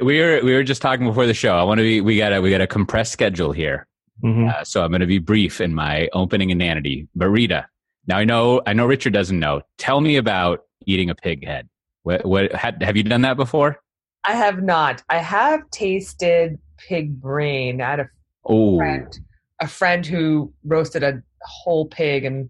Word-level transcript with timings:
we 0.00 0.20
were 0.20 0.40
we 0.42 0.54
were 0.54 0.62
just 0.62 0.82
talking 0.82 1.06
before 1.06 1.26
the 1.26 1.34
show. 1.34 1.56
I 1.56 1.62
want 1.62 1.78
to 1.78 1.82
be. 1.82 2.00
We 2.00 2.16
got 2.16 2.32
a 2.32 2.40
we 2.40 2.50
got 2.50 2.60
a 2.60 2.66
compressed 2.66 3.12
schedule 3.12 3.52
here, 3.52 3.86
Mhm. 4.24 4.48
uh, 4.52 4.64
so 4.64 4.82
I'm 4.84 4.90
going 4.90 5.00
to 5.00 5.06
be 5.06 5.18
brief 5.18 5.60
in 5.60 5.74
my 5.74 6.08
opening 6.12 6.50
inanity. 6.50 7.08
But 7.14 7.28
Rita, 7.28 7.66
now 8.06 8.18
I 8.18 8.24
know 8.24 8.62
I 8.66 8.72
know 8.72 8.86
Richard 8.86 9.12
doesn't 9.12 9.38
know. 9.38 9.62
Tell 9.76 10.00
me 10.00 10.16
about 10.16 10.60
eating 10.86 11.10
a 11.10 11.14
pig 11.14 11.44
head. 11.46 11.68
What, 12.04 12.24
what 12.24 12.52
had, 12.52 12.82
have 12.82 12.96
you 12.96 13.02
done 13.02 13.20
that 13.22 13.36
before? 13.36 13.80
I 14.24 14.32
have 14.32 14.62
not. 14.62 15.02
I 15.10 15.18
have 15.18 15.60
tasted 15.70 16.58
pig 16.78 17.20
brain. 17.20 17.80
I 17.82 17.90
had 17.90 18.00
a 18.00 18.08
Oh, 18.44 18.78
friend, 18.78 19.18
a 19.60 19.66
friend 19.66 20.06
who 20.06 20.52
roasted 20.64 21.02
a 21.02 21.22
whole 21.42 21.84
pig 21.86 22.24
and 22.24 22.48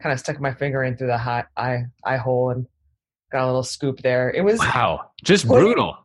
kind 0.00 0.12
of 0.12 0.20
stuck 0.20 0.38
my 0.40 0.54
finger 0.54 0.84
in 0.84 0.96
through 0.96 1.08
the 1.08 1.18
hot 1.18 1.46
eye 1.56 1.84
eye 2.04 2.18
hole 2.18 2.50
and 2.50 2.66
got 3.32 3.44
a 3.44 3.46
little 3.46 3.64
scoop 3.64 4.00
there. 4.02 4.30
It 4.30 4.42
was 4.44 4.60
wow, 4.60 5.10
just 5.24 5.48
brutal. 5.48 5.96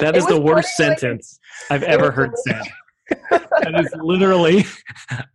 That 0.00 0.16
is 0.16 0.26
the 0.26 0.40
worst 0.40 0.68
funny, 0.76 0.90
like- 0.90 0.98
sentence 0.98 1.38
I've 1.70 1.82
ever 1.82 2.10
heard 2.10 2.32
said. 2.46 2.62
That 3.30 3.74
is 3.80 3.92
literally, 4.00 4.64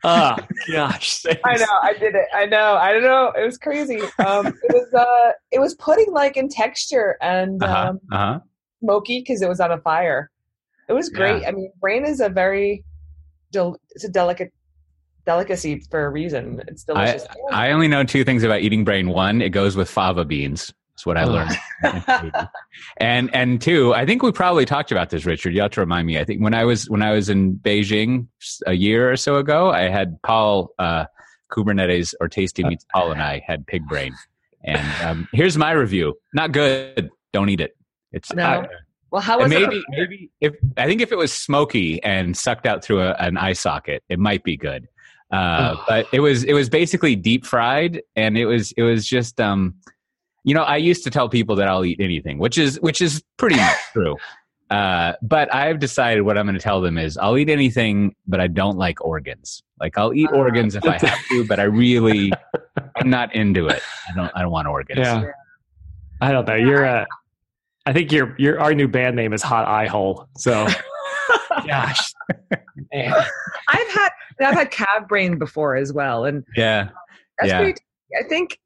ah, 0.06 0.38
gosh. 0.72 1.24
I 1.44 1.58
know, 1.58 1.66
I 1.82 1.94
did 2.00 2.16
it. 2.16 2.26
I 2.34 2.46
know. 2.46 2.76
I 2.76 2.94
don't 2.94 3.04
know. 3.04 3.34
It 3.38 3.46
was 3.46 3.58
crazy. 3.58 4.00
Um, 4.26 4.48
it 4.48 4.72
was 4.74 4.94
uh, 4.94 5.32
it 5.52 5.60
was 5.60 5.76
pudding 5.76 6.12
like 6.12 6.38
in 6.38 6.48
texture 6.48 7.18
and 7.22 7.62
Uh 7.62 7.68
huh. 7.68 7.90
um, 7.90 8.00
Uh 8.14 8.18
huh. 8.18 8.40
smoky 8.82 9.20
because 9.20 9.42
it 9.42 9.50
was 9.50 9.60
on 9.60 9.72
a 9.72 9.78
fire. 9.80 10.32
It 10.88 10.94
was 10.94 11.10
great. 11.10 11.42
Yeah. 11.42 11.50
I 11.50 11.52
mean, 11.52 11.72
brain 11.82 12.06
is 12.06 12.22
a 12.22 12.30
very, 12.30 12.86
del- 13.52 13.78
it's 13.92 14.04
a 14.06 14.10
delicate 14.10 14.54
delicacy 15.26 15.82
for 15.92 16.06
a 16.06 16.10
reason. 16.10 16.62
It's 16.68 16.84
delicious. 16.86 17.26
I 17.52 17.72
only 17.72 17.88
know 17.90 18.04
two 18.06 18.24
things 18.24 18.44
about 18.44 18.62
eating 18.62 18.86
brain. 18.86 19.10
One, 19.10 19.42
it 19.42 19.50
goes 19.50 19.76
with 19.76 19.90
fava 19.90 20.24
beans. 20.24 20.72
That's 20.96 21.06
what 21.06 21.18
I 21.18 21.26
learned. 21.26 22.50
and 22.98 23.34
and 23.36 23.62
two, 23.62 23.94
I 23.94 24.06
think 24.06 24.24
we 24.24 24.32
probably 24.32 24.64
talked 24.66 24.92
about 24.92 25.10
this, 25.10 25.26
Richard. 25.26 25.54
You 25.54 25.62
have 25.62 25.72
to 25.72 25.82
remind 25.82 26.08
me. 26.08 26.18
I 26.20 26.24
think 26.24 26.42
when 26.42 26.54
I 26.54 26.64
was 26.64 26.90
when 26.90 27.02
I 27.02 27.12
was 27.12 27.30
in 27.30 27.56
Beijing 27.56 28.28
a 28.66 28.74
year 28.74 29.12
or 29.12 29.18
so 29.18 29.36
ago, 29.36 29.72
I 29.72 29.90
had 29.90 30.22
Paul 30.24 30.70
uh, 30.80 31.06
Kubernetes 31.52 32.14
or 32.22 32.30
Tasty 32.30 32.64
Meets 32.64 32.86
Paul 32.94 33.12
and 33.12 33.22
I 33.22 33.44
had 33.46 33.68
pig 33.68 33.86
brain. 33.88 34.14
And 34.64 35.04
um, 35.04 35.28
here's 35.34 35.58
my 35.58 35.72
review: 35.72 36.18
not 36.34 36.54
good. 36.54 37.10
Don't 37.34 37.50
eat 37.50 37.60
it. 37.60 37.76
It's 38.14 38.34
No. 38.34 38.44
uh, 38.44 38.68
well, 39.12 39.22
how 39.22 39.38
was 39.40 39.52
and 39.52 39.54
it? 39.54 39.68
maybe 39.68 39.84
maybe 39.90 40.30
if 40.40 40.54
I 40.78 40.88
think 40.88 41.02
if 41.02 41.12
it 41.12 41.18
was 41.18 41.34
smoky 41.34 42.02
and 42.04 42.36
sucked 42.38 42.66
out 42.66 42.84
through 42.84 43.02
a, 43.02 43.12
an 43.20 43.38
eye 43.38 43.54
socket, 43.54 44.02
it 44.08 44.18
might 44.20 44.44
be 44.44 44.56
good. 44.56 44.88
Uh, 45.32 45.76
Oh. 45.76 45.84
but 45.90 46.08
it 46.14 46.20
was 46.22 46.44
it 46.46 46.54
was 46.54 46.70
basically 46.70 47.16
deep 47.18 47.46
fried, 47.46 48.02
and 48.16 48.38
it 48.38 48.46
was 48.46 48.72
it 48.78 48.84
was 48.84 49.06
just 49.06 49.42
um, 49.42 49.76
you 50.46 50.54
know, 50.54 50.64
I 50.64 50.78
used 50.78 51.04
to 51.04 51.10
tell 51.10 51.28
people 51.28 51.56
that 51.58 51.68
I'll 51.68 51.84
eat 51.84 52.00
anything, 52.00 52.38
which 52.38 52.58
is 52.58 52.80
which 52.80 53.02
is 53.02 53.22
pretty 53.38 53.58
much 53.58 53.76
true. 53.94 54.16
Uh, 54.72 55.14
but 55.22 55.54
I've 55.54 55.80
decided 55.80 56.22
what 56.24 56.38
I'm 56.38 56.46
going 56.46 56.58
to 56.58 56.62
tell 56.62 56.82
them 56.82 56.98
is 56.98 57.18
I'll 57.18 57.38
eat 57.38 57.50
anything, 57.50 58.16
but 58.26 58.40
I 58.40 58.48
don't 58.48 58.78
like 58.78 59.00
organs. 59.04 59.62
Like 59.80 59.98
I'll 59.98 60.14
eat 60.14 60.30
Ah. 60.32 60.38
organs 60.38 60.76
if 60.76 60.86
I 60.86 60.98
have 60.98 61.20
to, 61.30 61.46
but 61.46 61.60
I 61.60 61.64
really 61.64 62.32
I'm 62.96 63.10
not 63.10 63.36
into 63.36 63.68
it. 63.68 63.82
I 64.10 64.16
don't 64.16 64.32
I 64.36 64.42
don't 64.42 64.52
want 64.52 64.68
organs. 64.68 65.00
Yeah. 65.00 65.26
I 66.22 66.32
don't 66.32 66.48
know. 66.48 66.56
You're, 66.56 66.86
uh, 66.86 67.06
I 67.86 67.94
think 67.94 68.12
your 68.12 68.34
your 68.40 68.60
our 68.60 68.74
new 68.74 68.88
band 68.88 69.16
name 69.16 69.34
is 69.34 69.44
Hot 69.44 69.68
Eye 69.68 69.86
Hole. 69.88 70.28
So, 70.38 70.66
gosh, 71.68 72.02
man. 72.94 73.14
I've 73.68 73.88
had 73.90 74.10
I've 74.40 74.54
had 74.56 74.72
calf 74.72 75.08
brain 75.08 75.38
before 75.38 75.76
as 75.76 75.92
well, 75.94 76.26
and 76.26 76.44
Yeah. 76.56 76.90
that's 77.38 77.52
Yeah. 77.52 77.60
pretty. 77.62 77.82
I 78.20 78.28
think, 78.28 78.60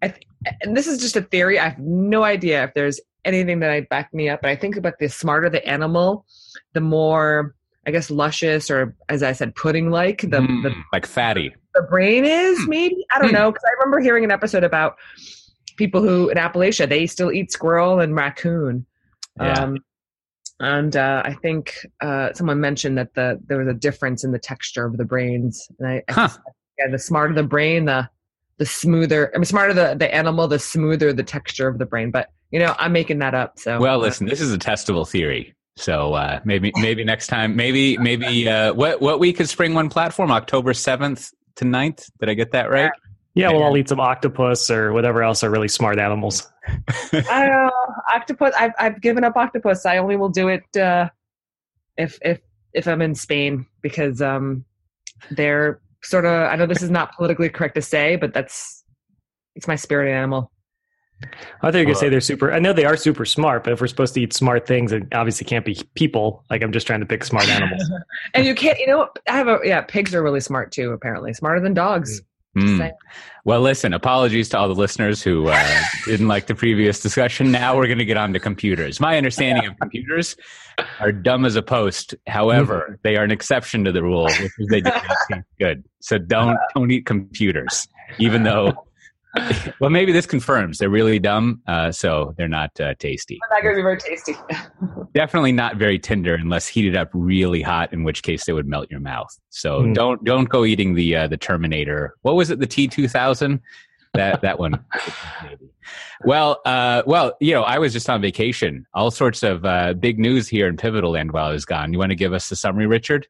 I 0.00 0.08
th- 0.08 0.22
and 0.60 0.76
this 0.76 0.86
is 0.86 0.98
just 1.00 1.16
a 1.16 1.22
theory. 1.22 1.58
I 1.58 1.68
have 1.70 1.78
no 1.78 2.22
idea 2.24 2.64
if 2.64 2.74
there's 2.74 3.00
anything 3.24 3.60
that 3.60 3.70
I 3.70 3.80
back 3.82 4.12
me 4.12 4.28
up, 4.28 4.42
but 4.42 4.50
I 4.50 4.56
think 4.56 4.76
about 4.76 4.98
the 4.98 5.08
smarter 5.08 5.48
the 5.48 5.66
animal, 5.66 6.26
the 6.72 6.80
more 6.80 7.54
I 7.86 7.90
guess 7.90 8.10
luscious 8.10 8.70
or, 8.70 8.94
as 9.08 9.22
I 9.24 9.32
said, 9.32 9.54
pudding 9.56 9.90
like 9.90 10.20
the, 10.22 10.38
Mm, 10.38 10.62
the 10.62 10.72
like 10.92 11.04
fatty. 11.06 11.52
the 11.74 11.82
brain 11.82 12.24
is. 12.24 12.62
Hmm. 12.64 12.70
Maybe 12.70 13.04
I 13.10 13.18
don't 13.18 13.28
Hmm. 13.30 13.34
know 13.34 13.50
because 13.50 13.64
I 13.66 13.72
remember 13.72 14.00
hearing 14.00 14.24
an 14.24 14.30
episode 14.30 14.62
about 14.64 14.96
people 15.76 16.00
who 16.02 16.28
in 16.28 16.36
Appalachia 16.36 16.88
they 16.88 17.06
still 17.06 17.32
eat 17.32 17.50
squirrel 17.50 17.98
and 18.00 18.14
raccoon. 18.14 18.86
Yeah. 19.40 19.64
Um, 19.64 19.78
and 20.60 20.96
uh, 20.96 21.22
I 21.24 21.34
think 21.34 21.74
uh, 22.00 22.32
someone 22.34 22.60
mentioned 22.60 22.96
that 22.98 23.14
the 23.14 23.40
there 23.46 23.58
was 23.58 23.66
a 23.68 23.74
difference 23.74 24.22
in 24.22 24.30
the 24.30 24.38
texture 24.38 24.84
of 24.84 24.96
the 24.96 25.04
brains. 25.04 25.66
And 25.80 25.88
I, 25.88 26.02
I 26.08 26.12
Huh. 26.12 26.28
yeah, 26.78 26.88
the 26.88 26.98
smarter 26.98 27.34
the 27.34 27.42
brain, 27.42 27.86
the 27.86 28.08
the 28.58 28.66
smoother. 28.66 29.30
I 29.34 29.38
mean, 29.38 29.44
smarter 29.44 29.74
the 29.74 29.94
the 29.94 30.12
animal, 30.14 30.48
the 30.48 30.58
smoother 30.58 31.12
the 31.12 31.22
texture 31.22 31.68
of 31.68 31.78
the 31.78 31.86
brain. 31.86 32.10
But 32.10 32.30
you 32.50 32.58
know, 32.58 32.74
I'm 32.78 32.92
making 32.92 33.18
that 33.20 33.34
up. 33.34 33.58
So 33.58 33.80
Well, 33.80 33.96
uh, 33.96 34.04
listen, 34.04 34.26
this 34.26 34.40
is 34.40 34.52
a 34.52 34.58
testable 34.58 35.08
theory. 35.08 35.54
So 35.76 36.14
uh, 36.14 36.40
maybe 36.44 36.70
maybe 36.76 37.02
next 37.04 37.28
time, 37.28 37.56
maybe 37.56 37.96
maybe 37.98 38.48
uh, 38.48 38.74
what 38.74 39.00
what 39.00 39.18
week 39.18 39.40
is 39.40 39.54
SpringOne 39.54 39.90
platform? 39.90 40.30
October 40.30 40.74
seventh 40.74 41.30
to 41.56 41.64
9th? 41.64 42.10
Did 42.20 42.28
I 42.28 42.34
get 42.34 42.52
that 42.52 42.70
right? 42.70 42.90
Yeah, 43.34 43.50
well, 43.50 43.64
I'll 43.64 43.76
eat 43.78 43.88
some 43.88 44.00
octopus 44.00 44.70
or 44.70 44.92
whatever 44.92 45.22
else 45.22 45.42
are 45.42 45.50
really 45.50 45.68
smart 45.68 45.98
animals. 45.98 46.46
I 46.68 47.10
don't 47.12 47.48
know. 47.48 47.70
Octopus. 48.14 48.54
I've 48.58 48.72
I've 48.78 49.00
given 49.00 49.24
up 49.24 49.36
octopus. 49.36 49.86
I 49.86 49.96
only 49.96 50.16
will 50.16 50.28
do 50.28 50.48
it 50.48 50.76
uh, 50.76 51.08
if 51.96 52.18
if 52.22 52.40
if 52.74 52.86
I'm 52.86 53.00
in 53.00 53.14
Spain 53.14 53.66
because 53.80 54.20
um 54.20 54.66
they're 55.30 55.80
sort 56.04 56.24
of. 56.26 56.50
I 56.50 56.56
know 56.56 56.66
this 56.66 56.82
is 56.82 56.90
not 56.90 57.14
politically 57.14 57.48
correct 57.48 57.74
to 57.76 57.82
say, 57.82 58.16
but 58.16 58.32
that's 58.34 58.84
it's 59.54 59.68
my 59.68 59.76
spirit 59.76 60.10
animal. 60.10 60.50
I 61.62 61.70
thought 61.70 61.74
you 61.74 61.80
were 61.80 61.84
gonna 61.84 61.94
say 61.94 62.08
they're 62.08 62.20
super. 62.20 62.52
I 62.52 62.58
know 62.58 62.72
they 62.72 62.84
are 62.84 62.96
super 62.96 63.24
smart, 63.24 63.64
but 63.64 63.72
if 63.72 63.80
we're 63.80 63.86
supposed 63.86 64.14
to 64.14 64.20
eat 64.20 64.32
smart 64.32 64.66
things, 64.66 64.92
it 64.92 65.04
obviously 65.12 65.46
can't 65.46 65.64
be 65.64 65.80
people. 65.94 66.44
Like 66.50 66.62
I'm 66.62 66.72
just 66.72 66.86
trying 66.86 67.00
to 67.00 67.06
pick 67.06 67.24
smart 67.24 67.48
animals. 67.50 67.88
and 68.34 68.44
you 68.44 68.54
can't. 68.54 68.78
You 68.78 68.88
know, 68.88 68.98
what? 68.98 69.18
I 69.28 69.36
have 69.36 69.48
a 69.48 69.58
yeah. 69.64 69.82
Pigs 69.82 70.14
are 70.14 70.22
really 70.22 70.40
smart 70.40 70.72
too. 70.72 70.90
Apparently, 70.90 71.32
smarter 71.32 71.60
than 71.60 71.74
dogs. 71.74 72.18
Hmm. 72.18 72.24
Saying. 72.54 72.92
Well, 73.44 73.60
listen, 73.60 73.94
apologies 73.94 74.50
to 74.50 74.58
all 74.58 74.68
the 74.68 74.74
listeners 74.74 75.22
who 75.22 75.48
uh, 75.48 75.82
didn't 76.04 76.28
like 76.28 76.46
the 76.46 76.54
previous 76.54 77.00
discussion. 77.00 77.50
Now 77.50 77.76
we're 77.76 77.86
going 77.86 77.98
to 77.98 78.04
get 78.04 78.16
on 78.18 78.32
to 78.34 78.38
computers. 78.38 79.00
My 79.00 79.16
understanding 79.16 79.66
of 79.66 79.78
computers 79.80 80.36
are 81.00 81.12
dumb 81.12 81.44
as 81.44 81.56
a 81.56 81.62
post. 81.62 82.14
However, 82.26 82.98
they 83.02 83.16
are 83.16 83.24
an 83.24 83.30
exception 83.30 83.84
to 83.84 83.92
the 83.92 84.02
rule, 84.02 84.24
which 84.24 84.52
is 84.58 84.68
they 84.68 84.82
do 84.82 84.90
not 84.90 85.02
taste 85.30 85.42
good. 85.58 85.84
So 86.00 86.18
don't 86.18 86.58
don't 86.74 86.90
eat 86.90 87.06
computers, 87.06 87.88
even 88.18 88.42
though. 88.42 88.74
Well, 89.80 89.90
maybe 89.90 90.12
this 90.12 90.26
confirms 90.26 90.78
they're 90.78 90.90
really 90.90 91.18
dumb, 91.18 91.60
uh, 91.66 91.90
so 91.90 92.34
they're 92.36 92.46
not 92.48 92.78
uh, 92.80 92.94
tasty. 92.98 93.38
They're 93.48 93.58
not 93.58 93.62
going 93.62 93.74
to 93.74 93.78
be 93.78 93.82
very 93.82 93.98
tasty. 93.98 94.34
Definitely 95.14 95.52
not 95.52 95.76
very 95.76 95.98
tender 95.98 96.34
unless 96.34 96.68
heated 96.68 96.96
up 96.96 97.08
really 97.12 97.62
hot, 97.62 97.92
in 97.92 98.04
which 98.04 98.22
case 98.22 98.44
they 98.44 98.52
would 98.52 98.66
melt 98.66 98.90
your 98.90 99.00
mouth. 99.00 99.30
So 99.48 99.82
Mm. 99.82 99.94
don't 99.94 100.24
don't 100.24 100.48
go 100.48 100.64
eating 100.64 100.94
the 100.94 101.16
uh, 101.16 101.28
the 101.28 101.36
Terminator. 101.36 102.14
What 102.22 102.36
was 102.36 102.50
it? 102.50 102.58
The 102.60 102.66
T 102.66 102.86
two 102.88 103.08
thousand. 103.08 103.60
That 104.14 104.42
that 104.42 104.58
one. 104.58 104.84
Well, 106.24 106.60
uh, 106.64 107.02
well, 107.06 107.34
you 107.40 107.52
know, 107.52 107.62
I 107.64 107.78
was 107.80 107.92
just 107.92 108.08
on 108.08 108.20
vacation. 108.22 108.86
All 108.94 109.10
sorts 109.10 109.42
of 109.42 109.64
uh, 109.64 109.94
big 109.94 110.20
news 110.20 110.46
here 110.46 110.68
in 110.68 110.76
Pivotal 110.76 111.10
Land 111.10 111.32
while 111.32 111.46
I 111.46 111.52
was 111.52 111.64
gone. 111.64 111.92
You 111.92 111.98
want 111.98 112.10
to 112.10 112.16
give 112.16 112.32
us 112.32 112.48
the 112.48 112.54
summary, 112.54 112.86
Richard? 112.86 113.26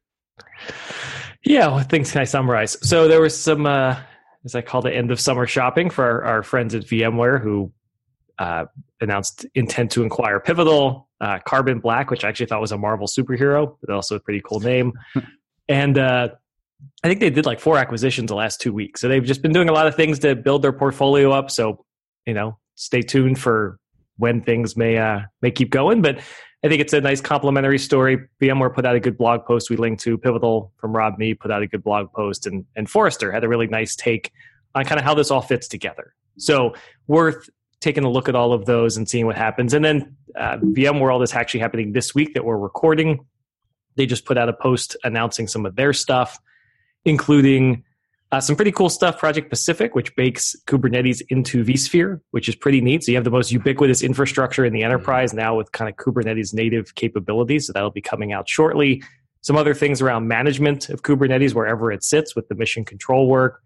Yeah, 1.44 1.68
well, 1.68 1.80
things 1.80 2.12
can 2.12 2.20
I 2.20 2.24
summarize? 2.24 2.76
So 2.86 3.08
there 3.08 3.20
was 3.22 3.34
some, 3.38 3.64
uh, 3.64 3.96
as 4.44 4.54
I 4.54 4.60
call 4.60 4.86
it, 4.86 4.92
end 4.92 5.10
of 5.10 5.20
summer 5.20 5.46
shopping 5.46 5.90
for 5.90 6.04
our, 6.04 6.24
our 6.24 6.42
friends 6.42 6.74
at 6.74 6.82
VMware 6.82 7.40
who 7.40 7.72
uh, 8.38 8.66
announced 9.00 9.46
intent 9.54 9.92
to 9.92 10.04
acquire 10.04 10.40
Pivotal, 10.40 11.08
uh, 11.20 11.38
Carbon 11.44 11.78
Black, 11.78 12.10
which 12.10 12.24
I 12.24 12.28
actually 12.28 12.46
thought 12.46 12.60
was 12.60 12.72
a 12.72 12.78
Marvel 12.78 13.06
superhero, 13.06 13.76
but 13.80 13.94
also 13.94 14.16
a 14.16 14.20
pretty 14.20 14.42
cool 14.44 14.60
name. 14.60 14.92
and 15.68 15.96
uh, 15.96 16.28
I 17.04 17.08
think 17.08 17.20
they 17.20 17.30
did 17.30 17.46
like 17.46 17.60
four 17.60 17.78
acquisitions 17.78 18.28
the 18.28 18.34
last 18.34 18.60
two 18.60 18.72
weeks. 18.72 19.00
So 19.00 19.08
they've 19.08 19.24
just 19.24 19.42
been 19.42 19.52
doing 19.52 19.68
a 19.68 19.72
lot 19.72 19.86
of 19.86 19.94
things 19.94 20.18
to 20.20 20.34
build 20.34 20.62
their 20.62 20.72
portfolio 20.72 21.30
up. 21.30 21.50
So, 21.50 21.84
you 22.26 22.34
know, 22.34 22.58
stay 22.74 23.02
tuned 23.02 23.38
for 23.38 23.78
when 24.16 24.42
things 24.42 24.76
may 24.76 24.98
uh, 24.98 25.20
may 25.40 25.50
keep 25.50 25.70
going. 25.70 26.02
But 26.02 26.20
I 26.64 26.68
think 26.68 26.80
it's 26.80 26.92
a 26.92 27.00
nice 27.00 27.20
complementary 27.20 27.78
story. 27.78 28.18
VMware 28.40 28.72
put 28.72 28.86
out 28.86 28.94
a 28.94 29.00
good 29.00 29.18
blog 29.18 29.44
post 29.44 29.68
we 29.68 29.76
linked 29.76 30.02
to. 30.04 30.16
Pivotal 30.16 30.72
from 30.76 30.94
Rob 30.94 31.18
Mee 31.18 31.34
put 31.34 31.50
out 31.50 31.62
a 31.62 31.66
good 31.66 31.82
blog 31.82 32.12
post, 32.12 32.46
and 32.46 32.64
and 32.76 32.88
Forrester 32.88 33.32
had 33.32 33.42
a 33.42 33.48
really 33.48 33.66
nice 33.66 33.96
take 33.96 34.30
on 34.74 34.84
kind 34.84 34.98
of 34.98 35.04
how 35.04 35.14
this 35.14 35.30
all 35.30 35.42
fits 35.42 35.66
together. 35.66 36.14
So 36.38 36.74
worth 37.08 37.48
taking 37.80 38.04
a 38.04 38.10
look 38.10 38.28
at 38.28 38.36
all 38.36 38.52
of 38.52 38.64
those 38.64 38.96
and 38.96 39.08
seeing 39.08 39.26
what 39.26 39.36
happens. 39.36 39.74
And 39.74 39.84
then 39.84 40.16
uh, 40.38 40.58
VMworld 40.58 41.24
is 41.24 41.34
actually 41.34 41.60
happening 41.60 41.92
this 41.92 42.14
week 42.14 42.32
that 42.34 42.44
we're 42.44 42.56
recording. 42.56 43.26
They 43.96 44.06
just 44.06 44.24
put 44.24 44.38
out 44.38 44.48
a 44.48 44.52
post 44.52 44.96
announcing 45.02 45.48
some 45.48 45.66
of 45.66 45.74
their 45.74 45.92
stuff, 45.92 46.38
including 47.04 47.84
uh, 48.32 48.40
some 48.40 48.56
pretty 48.56 48.72
cool 48.72 48.88
stuff. 48.88 49.18
Project 49.18 49.50
Pacific, 49.50 49.94
which 49.94 50.16
bakes 50.16 50.56
Kubernetes 50.66 51.20
into 51.28 51.62
vSphere, 51.62 52.18
which 52.30 52.48
is 52.48 52.56
pretty 52.56 52.80
neat. 52.80 53.04
So 53.04 53.12
you 53.12 53.16
have 53.18 53.24
the 53.24 53.30
most 53.30 53.52
ubiquitous 53.52 54.02
infrastructure 54.02 54.64
in 54.64 54.72
the 54.72 54.82
enterprise 54.82 55.34
now 55.34 55.54
with 55.54 55.70
kind 55.72 55.90
of 55.90 55.96
Kubernetes 55.96 56.54
native 56.54 56.94
capabilities. 56.94 57.66
So 57.66 57.74
that'll 57.74 57.90
be 57.90 58.00
coming 58.00 58.32
out 58.32 58.48
shortly. 58.48 59.02
Some 59.42 59.56
other 59.56 59.74
things 59.74 60.00
around 60.00 60.28
management 60.28 60.88
of 60.88 61.02
Kubernetes 61.02 61.54
wherever 61.54 61.92
it 61.92 62.02
sits 62.02 62.34
with 62.34 62.48
the 62.48 62.54
mission 62.54 62.86
control 62.86 63.28
work. 63.28 63.62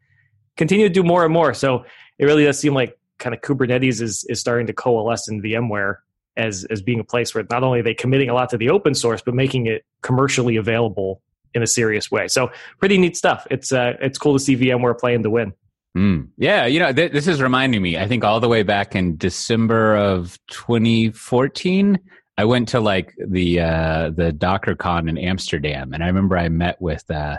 Continue 0.56 0.88
to 0.88 0.92
do 0.92 1.04
more 1.04 1.24
and 1.24 1.32
more. 1.32 1.54
So 1.54 1.84
it 2.18 2.24
really 2.24 2.44
does 2.44 2.58
seem 2.58 2.74
like 2.74 2.98
kind 3.18 3.34
of 3.36 3.42
Kubernetes 3.42 4.02
is 4.02 4.26
is 4.28 4.40
starting 4.40 4.66
to 4.66 4.72
coalesce 4.72 5.28
in 5.28 5.40
VMware. 5.42 5.98
as 6.36 6.64
as 6.70 6.82
being 6.82 6.98
a 6.98 7.04
place 7.04 7.34
where 7.34 7.44
not 7.50 7.62
only 7.62 7.80
are 7.80 7.82
they 7.84 7.94
committing 7.94 8.30
a 8.30 8.34
lot 8.34 8.50
to 8.50 8.58
the 8.58 8.70
open 8.70 8.94
source, 8.94 9.22
but 9.24 9.34
making 9.34 9.66
it 9.66 9.84
commercially 10.02 10.56
available 10.56 11.22
in 11.56 11.62
a 11.62 11.66
serious 11.66 12.10
way. 12.10 12.28
So 12.28 12.50
pretty 12.78 12.98
neat 12.98 13.16
stuff. 13.16 13.46
It's 13.50 13.72
uh, 13.72 13.94
it's 14.00 14.18
cool 14.18 14.34
to 14.34 14.38
see 14.38 14.56
VMware 14.56 14.98
playing 14.98 15.24
to 15.24 15.30
win. 15.30 15.52
Mm. 15.96 16.28
Yeah, 16.36 16.66
you 16.66 16.78
know, 16.78 16.92
th- 16.92 17.12
this 17.12 17.26
is 17.26 17.40
reminding 17.40 17.80
me. 17.80 17.96
I 17.96 18.06
think 18.06 18.22
all 18.22 18.38
the 18.38 18.48
way 18.48 18.62
back 18.62 18.94
in 18.94 19.16
December 19.16 19.96
of 19.96 20.38
2014, 20.48 21.98
I 22.36 22.44
went 22.44 22.68
to 22.68 22.80
like 22.80 23.14
the 23.16 23.60
uh, 23.60 24.10
the 24.10 24.30
DockerCon 24.32 25.08
in 25.08 25.16
Amsterdam, 25.16 25.94
and 25.94 26.04
I 26.04 26.06
remember 26.06 26.36
I 26.36 26.50
met 26.50 26.80
with 26.82 27.10
uh, 27.10 27.38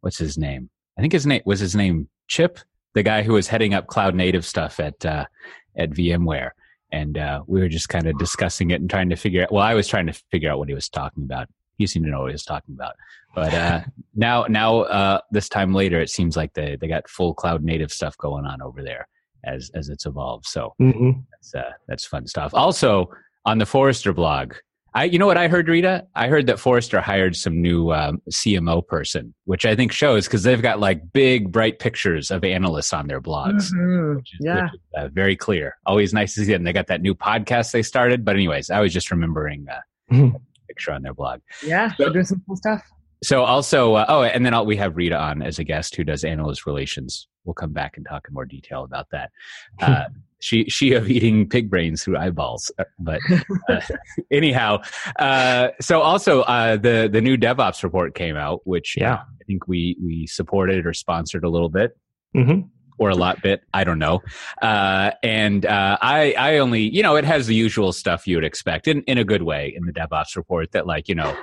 what's 0.00 0.18
his 0.18 0.38
name? 0.38 0.70
I 0.98 1.02
think 1.02 1.12
his 1.12 1.26
name 1.26 1.42
was 1.44 1.60
his 1.60 1.76
name 1.76 2.08
Chip, 2.26 2.58
the 2.94 3.02
guy 3.02 3.22
who 3.22 3.34
was 3.34 3.48
heading 3.48 3.74
up 3.74 3.86
cloud 3.86 4.14
native 4.14 4.46
stuff 4.46 4.80
at 4.80 5.04
uh, 5.04 5.26
at 5.76 5.90
VMware, 5.90 6.52
and 6.90 7.18
uh, 7.18 7.42
we 7.46 7.60
were 7.60 7.68
just 7.68 7.90
kind 7.90 8.06
of 8.06 8.18
discussing 8.18 8.70
it 8.70 8.80
and 8.80 8.88
trying 8.88 9.10
to 9.10 9.16
figure 9.16 9.42
out. 9.42 9.52
Well, 9.52 9.62
I 9.62 9.74
was 9.74 9.86
trying 9.86 10.06
to 10.06 10.14
figure 10.30 10.50
out 10.50 10.58
what 10.58 10.68
he 10.68 10.74
was 10.74 10.88
talking 10.88 11.24
about. 11.24 11.48
He 11.80 11.86
seem 11.86 12.04
to 12.04 12.10
know 12.10 12.20
what 12.20 12.30
he's 12.30 12.44
talking 12.44 12.74
about, 12.74 12.94
but 13.34 13.54
uh, 13.54 13.80
now 14.14 14.44
now 14.48 14.80
uh, 14.82 15.20
this 15.30 15.48
time 15.48 15.72
later, 15.72 15.98
it 16.00 16.10
seems 16.10 16.36
like 16.36 16.52
they 16.54 16.76
they 16.80 16.86
got 16.88 17.08
full 17.08 17.32
cloud 17.34 17.64
native 17.64 17.90
stuff 17.90 18.16
going 18.18 18.44
on 18.44 18.60
over 18.62 18.82
there 18.82 19.08
as 19.44 19.70
as 19.74 19.88
it's 19.88 20.04
evolved. 20.04 20.44
So 20.46 20.74
Mm-hmm. 20.80 21.12
that's 21.32 21.54
uh, 21.54 21.72
that's 21.88 22.04
fun 22.04 22.26
stuff. 22.26 22.52
Also 22.54 23.10
on 23.46 23.56
the 23.56 23.64
Forrester 23.66 24.12
blog, 24.12 24.52
I 24.92 25.04
you 25.04 25.18
know 25.18 25.26
what 25.26 25.38
I 25.38 25.48
heard, 25.48 25.68
Rita? 25.68 26.06
I 26.14 26.28
heard 26.28 26.46
that 26.48 26.58
Forrester 26.60 27.00
hired 27.00 27.34
some 27.34 27.62
new 27.62 27.90
um, 27.92 28.20
CMO 28.30 28.86
person, 28.86 29.32
which 29.44 29.64
I 29.64 29.74
think 29.74 29.92
shows 29.92 30.26
because 30.26 30.42
they've 30.42 30.60
got 30.60 30.78
like 30.80 31.12
big 31.14 31.50
bright 31.50 31.78
pictures 31.78 32.30
of 32.30 32.44
analysts 32.44 32.92
on 32.92 33.06
their 33.06 33.20
blogs. 33.22 33.72
Mhm. 33.72 34.16
Which 34.16 34.34
is, 34.34 34.40
Yeah. 34.42 34.64
which 34.64 34.74
is, 34.74 34.80
uh, 34.98 35.08
very 35.12 35.36
clear. 35.36 35.76
Always 35.86 36.12
nice 36.12 36.34
to 36.34 36.40
see 36.44 36.52
them. 36.52 36.64
They 36.64 36.74
got 36.74 36.88
that 36.88 37.00
new 37.00 37.14
podcast 37.14 37.72
they 37.72 37.82
started. 37.82 38.24
But 38.26 38.34
anyways, 38.36 38.68
I 38.68 38.80
was 38.80 38.92
just 38.92 39.10
remembering 39.10 39.66
uh, 39.70 39.80
Mhm. 40.14 40.34
a 40.34 40.40
picture 40.70 40.92
on 40.92 41.02
their 41.02 41.14
blog. 41.14 41.40
Yeah. 41.66 41.92
They're 41.98 42.10
doing 42.10 42.24
some 42.24 42.42
cool 42.46 42.56
stuff. 42.56 42.82
So 43.22 43.42
also, 43.44 43.94
uh, 43.94 44.06
oh, 44.08 44.22
and 44.22 44.46
then 44.46 44.54
I'll, 44.54 44.64
we 44.64 44.76
have 44.76 44.96
Rita 44.96 45.16
on 45.16 45.42
as 45.42 45.58
a 45.58 45.64
guest 45.64 45.94
who 45.96 46.04
does 46.04 46.24
analyst 46.24 46.64
relations. 46.64 47.28
We'll 47.44 47.54
come 47.54 47.72
back 47.72 47.96
and 47.96 48.06
talk 48.08 48.26
in 48.28 48.34
more 48.34 48.46
detail 48.46 48.84
about 48.84 49.08
that. 49.12 49.30
Uh, 49.82 50.04
she 50.42 50.64
she 50.70 50.94
of 50.94 51.10
eating 51.10 51.46
pig 51.46 51.68
brains 51.68 52.02
through 52.02 52.16
eyeballs, 52.16 52.72
Uh, 52.78 52.84
but 52.98 53.20
uh, 53.68 53.80
anyhow. 54.30 54.80
Uh, 55.18 55.68
so 55.82 56.00
also 56.00 56.40
uh, 56.42 56.76
the 56.78 57.10
the 57.12 57.20
new 57.20 57.36
DevOps 57.36 57.82
report 57.82 58.14
came 58.14 58.36
out, 58.36 58.62
which 58.64 58.96
Yeah. 58.96 59.16
I 59.16 59.44
think 59.46 59.68
we 59.68 59.96
we 60.02 60.26
supported 60.26 60.86
or 60.86 60.94
sponsored 60.94 61.44
a 61.44 61.50
little 61.50 61.68
bit 61.68 61.94
Mm-hmm. 62.34 62.60
Or 63.00 63.08
a 63.08 63.16
lot 63.16 63.42
bit. 63.42 63.62
I 63.74 63.82
don't 63.82 63.98
know. 63.98 64.22
Uh, 64.62 65.10
and 65.22 65.64
uh, 65.64 65.96
I, 66.00 66.34
I 66.38 66.58
only, 66.58 66.82
you 66.82 67.02
know, 67.02 67.16
it 67.16 67.24
has 67.24 67.46
the 67.46 67.54
usual 67.54 67.92
stuff 67.92 68.26
you 68.26 68.36
would 68.36 68.44
expect 68.44 68.86
in, 68.86 69.02
in 69.04 69.16
a 69.18 69.24
good 69.24 69.42
way 69.42 69.72
in 69.74 69.86
the 69.86 69.92
DevOps 69.92 70.36
report 70.36 70.70
that, 70.72 70.86
like, 70.86 71.08
you 71.08 71.14
know, 71.14 71.34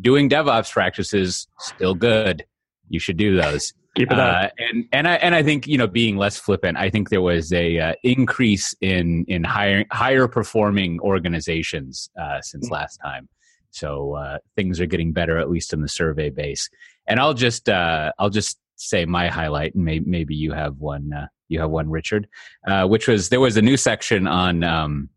doing 0.00 0.28
DevOps 0.28 0.70
practices 0.70 1.48
still 1.58 1.94
good. 1.94 2.44
You 2.90 3.00
should 3.00 3.16
do 3.16 3.34
those. 3.34 3.72
Keep 3.96 4.12
it 4.12 4.18
up. 4.18 4.44
Uh, 4.44 4.48
and 4.58 4.84
and 4.92 5.08
I 5.08 5.14
and 5.14 5.34
I 5.34 5.42
think 5.42 5.66
you 5.66 5.78
know, 5.78 5.86
being 5.86 6.18
less 6.18 6.38
flippant, 6.38 6.76
I 6.76 6.90
think 6.90 7.08
there 7.08 7.22
was 7.22 7.50
a 7.50 7.78
uh, 7.78 7.94
increase 8.02 8.74
in 8.82 9.24
in 9.26 9.42
higher 9.42 9.86
higher 9.90 10.28
performing 10.28 11.00
organizations 11.00 12.10
uh, 12.20 12.42
since 12.42 12.70
last 12.70 12.98
time. 12.98 13.26
So 13.70 14.12
uh, 14.12 14.38
things 14.54 14.80
are 14.80 14.86
getting 14.86 15.12
better, 15.12 15.38
at 15.38 15.48
least 15.48 15.72
in 15.72 15.80
the 15.80 15.88
survey 15.88 16.28
base. 16.28 16.68
And 17.06 17.18
I'll 17.18 17.32
just 17.32 17.70
uh, 17.70 18.12
I'll 18.18 18.28
just 18.28 18.58
say 18.76 19.04
my 19.04 19.28
highlight, 19.28 19.74
and 19.74 19.84
maybe 19.84 20.04
maybe 20.08 20.34
you 20.34 20.52
have 20.52 20.78
one. 20.78 21.12
Uh, 21.12 21.26
you 21.48 21.60
have 21.60 21.70
one, 21.70 21.88
Richard, 21.88 22.28
uh, 22.66 22.86
which 22.86 23.06
was 23.06 23.28
there 23.28 23.40
was 23.40 23.56
a 23.56 23.62
new 23.62 23.76
section 23.76 24.26
on 24.26 24.64
um, 24.64 25.08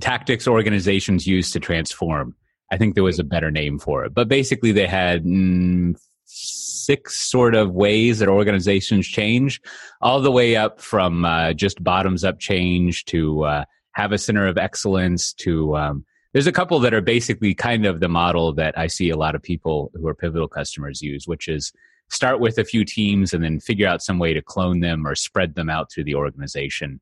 tactics 0.00 0.48
organizations 0.48 1.26
use 1.26 1.50
to 1.52 1.60
transform. 1.60 2.34
I 2.72 2.76
think 2.76 2.94
there 2.94 3.04
was 3.04 3.18
a 3.18 3.24
better 3.24 3.50
name 3.50 3.78
for 3.78 4.04
it, 4.04 4.14
but 4.14 4.28
basically 4.28 4.72
they 4.72 4.86
had 4.86 5.24
mm, 5.24 5.96
six 6.24 7.20
sort 7.20 7.54
of 7.54 7.72
ways 7.72 8.18
that 8.18 8.28
organizations 8.28 9.06
change, 9.06 9.60
all 10.00 10.20
the 10.20 10.32
way 10.32 10.56
up 10.56 10.80
from 10.80 11.24
uh, 11.24 11.52
just 11.52 11.82
bottoms 11.84 12.24
up 12.24 12.40
change 12.40 13.04
to 13.06 13.44
uh, 13.44 13.64
have 13.92 14.12
a 14.12 14.18
center 14.18 14.46
of 14.48 14.58
excellence 14.58 15.32
to 15.34 15.76
um, 15.76 16.04
there's 16.34 16.48
a 16.48 16.52
couple 16.52 16.80
that 16.80 16.92
are 16.92 17.00
basically 17.00 17.54
kind 17.54 17.86
of 17.86 18.00
the 18.00 18.08
model 18.08 18.52
that 18.54 18.76
I 18.76 18.88
see 18.88 19.08
a 19.08 19.16
lot 19.16 19.36
of 19.36 19.42
people 19.42 19.92
who 19.94 20.08
are 20.08 20.16
pivotal 20.16 20.48
customers 20.48 21.00
use, 21.00 21.28
which 21.28 21.46
is 21.46 21.72
start 22.10 22.40
with 22.40 22.58
a 22.58 22.64
few 22.64 22.84
teams 22.84 23.32
and 23.32 23.42
then 23.42 23.60
figure 23.60 23.88
out 23.88 24.02
some 24.02 24.18
way 24.18 24.34
to 24.34 24.42
clone 24.42 24.80
them 24.80 25.06
or 25.06 25.14
spread 25.14 25.54
them 25.54 25.68
out 25.68 25.90
through 25.90 26.04
the 26.04 26.14
organization. 26.14 27.00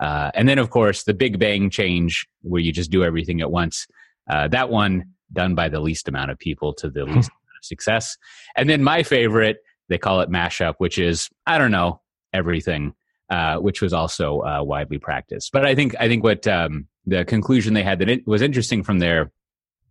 Uh, 0.00 0.30
and 0.34 0.48
then, 0.48 0.58
of 0.58 0.70
course, 0.70 1.04
the 1.04 1.14
big 1.14 1.38
bang 1.38 1.70
change 1.70 2.26
where 2.42 2.60
you 2.60 2.72
just 2.72 2.90
do 2.90 3.04
everything 3.04 3.40
at 3.40 3.50
once. 3.50 3.86
Uh, 4.28 4.48
that 4.48 4.68
one 4.68 5.04
done 5.32 5.54
by 5.54 5.68
the 5.68 5.80
least 5.80 6.08
amount 6.08 6.30
of 6.30 6.38
people 6.38 6.72
to 6.74 6.90
the 6.90 7.04
least 7.04 7.30
amount 7.30 7.58
of 7.60 7.64
success. 7.64 8.16
And 8.56 8.68
then 8.68 8.82
my 8.82 9.02
favorite, 9.02 9.58
they 9.88 9.98
call 9.98 10.20
it 10.20 10.30
mashup, 10.30 10.74
which 10.78 10.98
is 10.98 11.28
I 11.46 11.58
don't 11.58 11.70
know 11.70 12.00
everything, 12.32 12.94
uh, 13.30 13.56
which 13.56 13.80
was 13.80 13.92
also 13.92 14.40
uh, 14.40 14.62
widely 14.62 14.98
practiced. 14.98 15.52
But 15.52 15.66
I 15.66 15.74
think 15.74 15.94
I 15.98 16.08
think 16.08 16.24
what 16.24 16.46
um, 16.46 16.86
the 17.06 17.24
conclusion 17.24 17.74
they 17.74 17.82
had 17.82 17.98
that 18.00 18.08
it 18.08 18.26
was 18.26 18.42
interesting 18.42 18.82
from 18.82 18.98
there. 18.98 19.30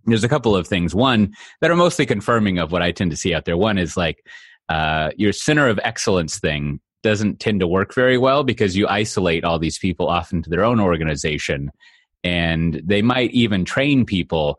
There's 0.05 0.23
a 0.23 0.29
couple 0.29 0.55
of 0.55 0.67
things. 0.67 0.95
One 0.95 1.35
that 1.61 1.69
are 1.69 1.75
mostly 1.75 2.07
confirming 2.07 2.57
of 2.57 2.71
what 2.71 2.81
I 2.81 2.91
tend 2.91 3.11
to 3.11 3.17
see 3.17 3.35
out 3.35 3.45
there. 3.45 3.57
One 3.57 3.77
is 3.77 3.95
like 3.95 4.25
uh, 4.71 5.11
your 5.17 5.33
center 5.33 5.67
of 5.67 5.81
excellence 5.83 6.39
thing 6.39 6.79
doesn't 7.03 7.41
tend 7.41 7.59
to 7.59 7.67
work 7.67 7.93
very 7.93 8.17
well 8.17 8.45
because 8.45 8.77
you 8.77 8.87
isolate 8.87 9.43
all 9.43 9.59
these 9.59 9.77
people 9.77 10.07
off 10.07 10.31
into 10.31 10.49
their 10.49 10.63
own 10.63 10.79
organization. 10.79 11.69
And 12.23 12.81
they 12.81 13.01
might 13.01 13.31
even 13.31 13.65
train 13.65 14.05
people. 14.05 14.57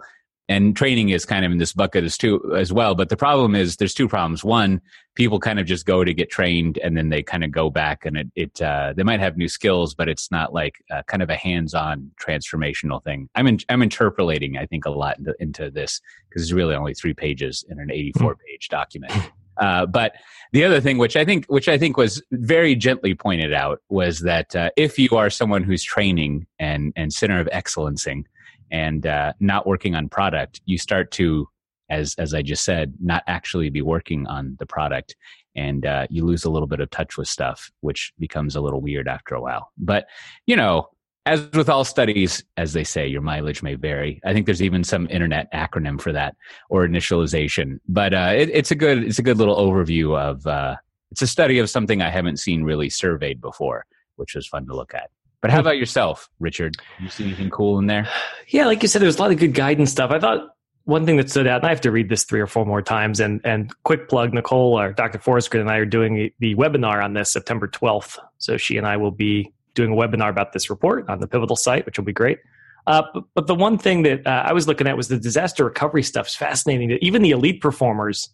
And 0.51 0.77
training 0.77 1.09
is 1.09 1.25
kind 1.25 1.47
of 1.47 1.53
in 1.53 1.57
this 1.57 1.73
bucket 1.73 2.05
as 2.05 2.19
too 2.19 2.55
as 2.55 2.75
well. 2.75 2.95
But 2.95 3.09
the 3.09 3.17
problem 3.17 3.55
is 3.55 3.77
there's 3.77 3.95
two 3.95 4.07
problems. 4.07 4.45
One 4.45 4.83
people 5.15 5.41
kind 5.41 5.59
of 5.59 5.65
just 5.65 5.87
go 5.87 6.05
to 6.05 6.13
get 6.13 6.31
trained 6.31 6.77
and 6.79 6.95
then 6.95 7.09
they 7.09 7.23
kind 7.23 7.43
of 7.43 7.51
go 7.51 7.71
back 7.71 8.05
and 8.05 8.19
it, 8.19 8.29
it 8.35 8.61
uh, 8.61 8.93
they 8.95 9.05
might 9.05 9.21
have 9.21 9.37
new 9.37 9.49
skills 9.49 9.95
but 9.95 10.09
it's 10.09 10.31
not 10.31 10.55
like 10.55 10.77
uh, 10.91 11.03
kind 11.07 11.23
of 11.23 11.29
a 11.31 11.37
hands-on 11.37 12.11
transformational 12.23 13.03
thing. 13.05 13.29
I'm 13.35 13.47
in, 13.47 13.59
i'm 13.69 13.83
interpolating 13.83 14.57
i 14.57 14.65
think 14.65 14.87
a 14.87 14.91
lot 14.91 15.19
into, 15.19 15.35
into 15.39 15.71
this 15.71 16.01
because 16.29 16.43
it's 16.43 16.53
really 16.53 16.75
only 16.75 16.95
three 16.95 17.13
pages 17.13 17.63
in 17.69 17.79
an 17.79 17.91
84 17.91 18.37
page 18.37 18.69
document 18.71 19.13
uh, 19.59 19.87
but 19.87 20.15
the 20.53 20.65
other 20.65 20.81
thing, 20.81 20.99
which 20.99 21.17
I 21.17 21.25
think, 21.25 21.47
which 21.47 21.69
I 21.69 21.79
think 21.79 21.97
was 21.97 22.23
very 22.33 22.75
gently 22.75 23.15
pointed 23.15 23.53
out, 23.53 23.81
was 23.89 24.21
that 24.21 24.55
uh, 24.55 24.71
if 24.77 24.99
you 24.99 25.11
are 25.13 25.31
someone 25.31 25.63
who's 25.63 25.83
training 25.83 26.47
and 26.59 26.93
and 26.97 27.13
center 27.13 27.41
of 27.41 27.49
excellencing 27.49 28.25
and 28.71 29.07
uh, 29.07 29.33
not 29.41 29.67
working 29.67 29.95
on 29.95 30.09
product, 30.09 30.61
you 30.65 30.79
start 30.79 31.11
to, 31.13 31.49
as 31.91 32.15
as 32.19 32.35
I 32.35 32.43
just 32.43 32.65
said, 32.65 32.95
not 33.01 33.23
actually 33.27 33.71
be 33.71 33.83
working 33.83 34.27
on 34.27 34.57
the 34.59 34.67
product, 34.67 35.17
and 35.55 35.87
uh, 35.87 36.07
you 36.11 36.25
lose 36.25 36.45
a 36.45 36.51
little 36.51 36.69
bit 36.69 36.81
of 36.81 36.91
touch 36.91 37.17
with 37.17 37.29
stuff, 37.29 37.71
which 37.81 38.13
becomes 38.19 38.57
a 38.57 38.61
little 38.61 38.81
weird 38.81 39.09
after 39.09 39.35
a 39.35 39.41
while. 39.41 39.71
But 39.79 40.07
you 40.47 40.57
know, 40.57 40.89
as 41.25 41.49
with 41.53 41.69
all 41.69 41.85
studies, 41.85 42.43
as 42.57 42.73
they 42.73 42.85
say, 42.85 43.07
your 43.07 43.21
mileage 43.21 43.63
may 43.63 43.75
vary. 43.75 44.21
I 44.25 44.33
think 44.33 44.47
there's 44.47 44.63
even 44.63 44.83
some 44.83 45.07
internet 45.09 45.53
acronym 45.53 46.01
for 46.01 46.13
that 46.13 46.37
or 46.69 46.87
initialization. 46.87 47.79
But 47.89 48.13
uh, 48.13 48.33
it, 48.35 48.51
it's 48.53 48.71
a 48.71 48.75
good 48.75 49.05
it's 49.05 49.19
a 49.19 49.23
good 49.23 49.39
little 49.39 49.57
overview 49.57 50.19
of 50.19 50.47
uh, 50.47 50.77
it's 51.11 51.23
a 51.23 51.27
study 51.27 51.59
of 51.59 51.71
something 51.71 52.03
I 52.03 52.11
haven't 52.11 52.39
seen 52.39 52.65
really 52.65 52.91
surveyed 52.91 53.41
before, 53.41 53.87
which 54.17 54.35
was 54.35 54.47
fun 54.47 54.67
to 54.67 54.75
look 54.75 54.95
at. 54.95 55.11
But 55.41 55.51
how 55.51 55.61
about 55.61 55.77
yourself, 55.77 56.29
Richard? 56.41 56.77
You 57.01 57.09
see 57.09 57.25
anything 57.25 57.51
cool 57.51 57.79
in 57.79 57.87
there? 57.87 58.09
Yeah, 58.49 58.67
like 58.67 58.83
you 58.83 58.89
said, 58.89 59.01
there's 59.01 59.17
a 59.17 59.23
lot 59.23 59.31
of 59.31 59.39
good 59.39 59.55
guidance 59.55 59.91
stuff. 59.91 60.11
I 60.11 60.19
thought 60.19 60.51
one 60.85 61.07
thing 61.07 61.17
that 61.17 61.31
stood 61.31 61.47
out, 61.47 61.61
and 61.61 61.67
I 61.67 61.71
have 61.71 61.81
to 61.83 61.91
read 61.91 62.11
this 62.11 62.25
three 62.25 62.41
or 62.41 62.47
four 62.47 62.67
more 62.67 62.83
times. 62.83 63.19
And 63.19 63.41
and 63.45 63.73
quick 63.85 64.11
plug, 64.11 64.35
Nicole 64.35 64.79
or 64.79 64.93
Dr. 64.93 65.19
Forsgren 65.19 65.61
and 65.61 65.71
I 65.71 65.77
are 65.77 65.87
doing 65.87 66.31
the 66.39 66.55
webinar 66.57 67.03
on 67.03 67.15
this 67.15 67.33
September 67.33 67.67
12th. 67.67 68.19
So 68.39 68.59
she 68.59 68.77
and 68.77 68.87
I 68.87 68.99
will 68.99 69.11
be 69.11 69.53
doing 69.75 69.93
a 69.93 69.97
webinar 69.97 70.29
about 70.29 70.53
this 70.53 70.71
report 70.71 71.09
on 71.09 71.21
the 71.21 71.27
Pivotal 71.27 71.57
site, 71.57 71.87
which 71.87 71.99
will 71.99 72.05
be 72.05 72.13
great. 72.13 72.39
Uh, 72.87 73.03
but, 73.15 73.25
but 73.35 73.47
the 73.47 73.55
one 73.55 73.79
thing 73.79 74.03
that 74.03 74.27
uh, 74.27 74.43
I 74.45 74.53
was 74.53 74.67
looking 74.67 74.87
at 74.87 74.97
was 74.97 75.09
the 75.09 75.19
disaster 75.19 75.65
recovery 75.65 76.03
stuff 76.03 76.27
is 76.27 76.35
fascinating. 76.35 76.89
That 76.89 77.05
even 77.05 77.23
the 77.23 77.31
elite 77.31 77.61
performers 77.61 78.31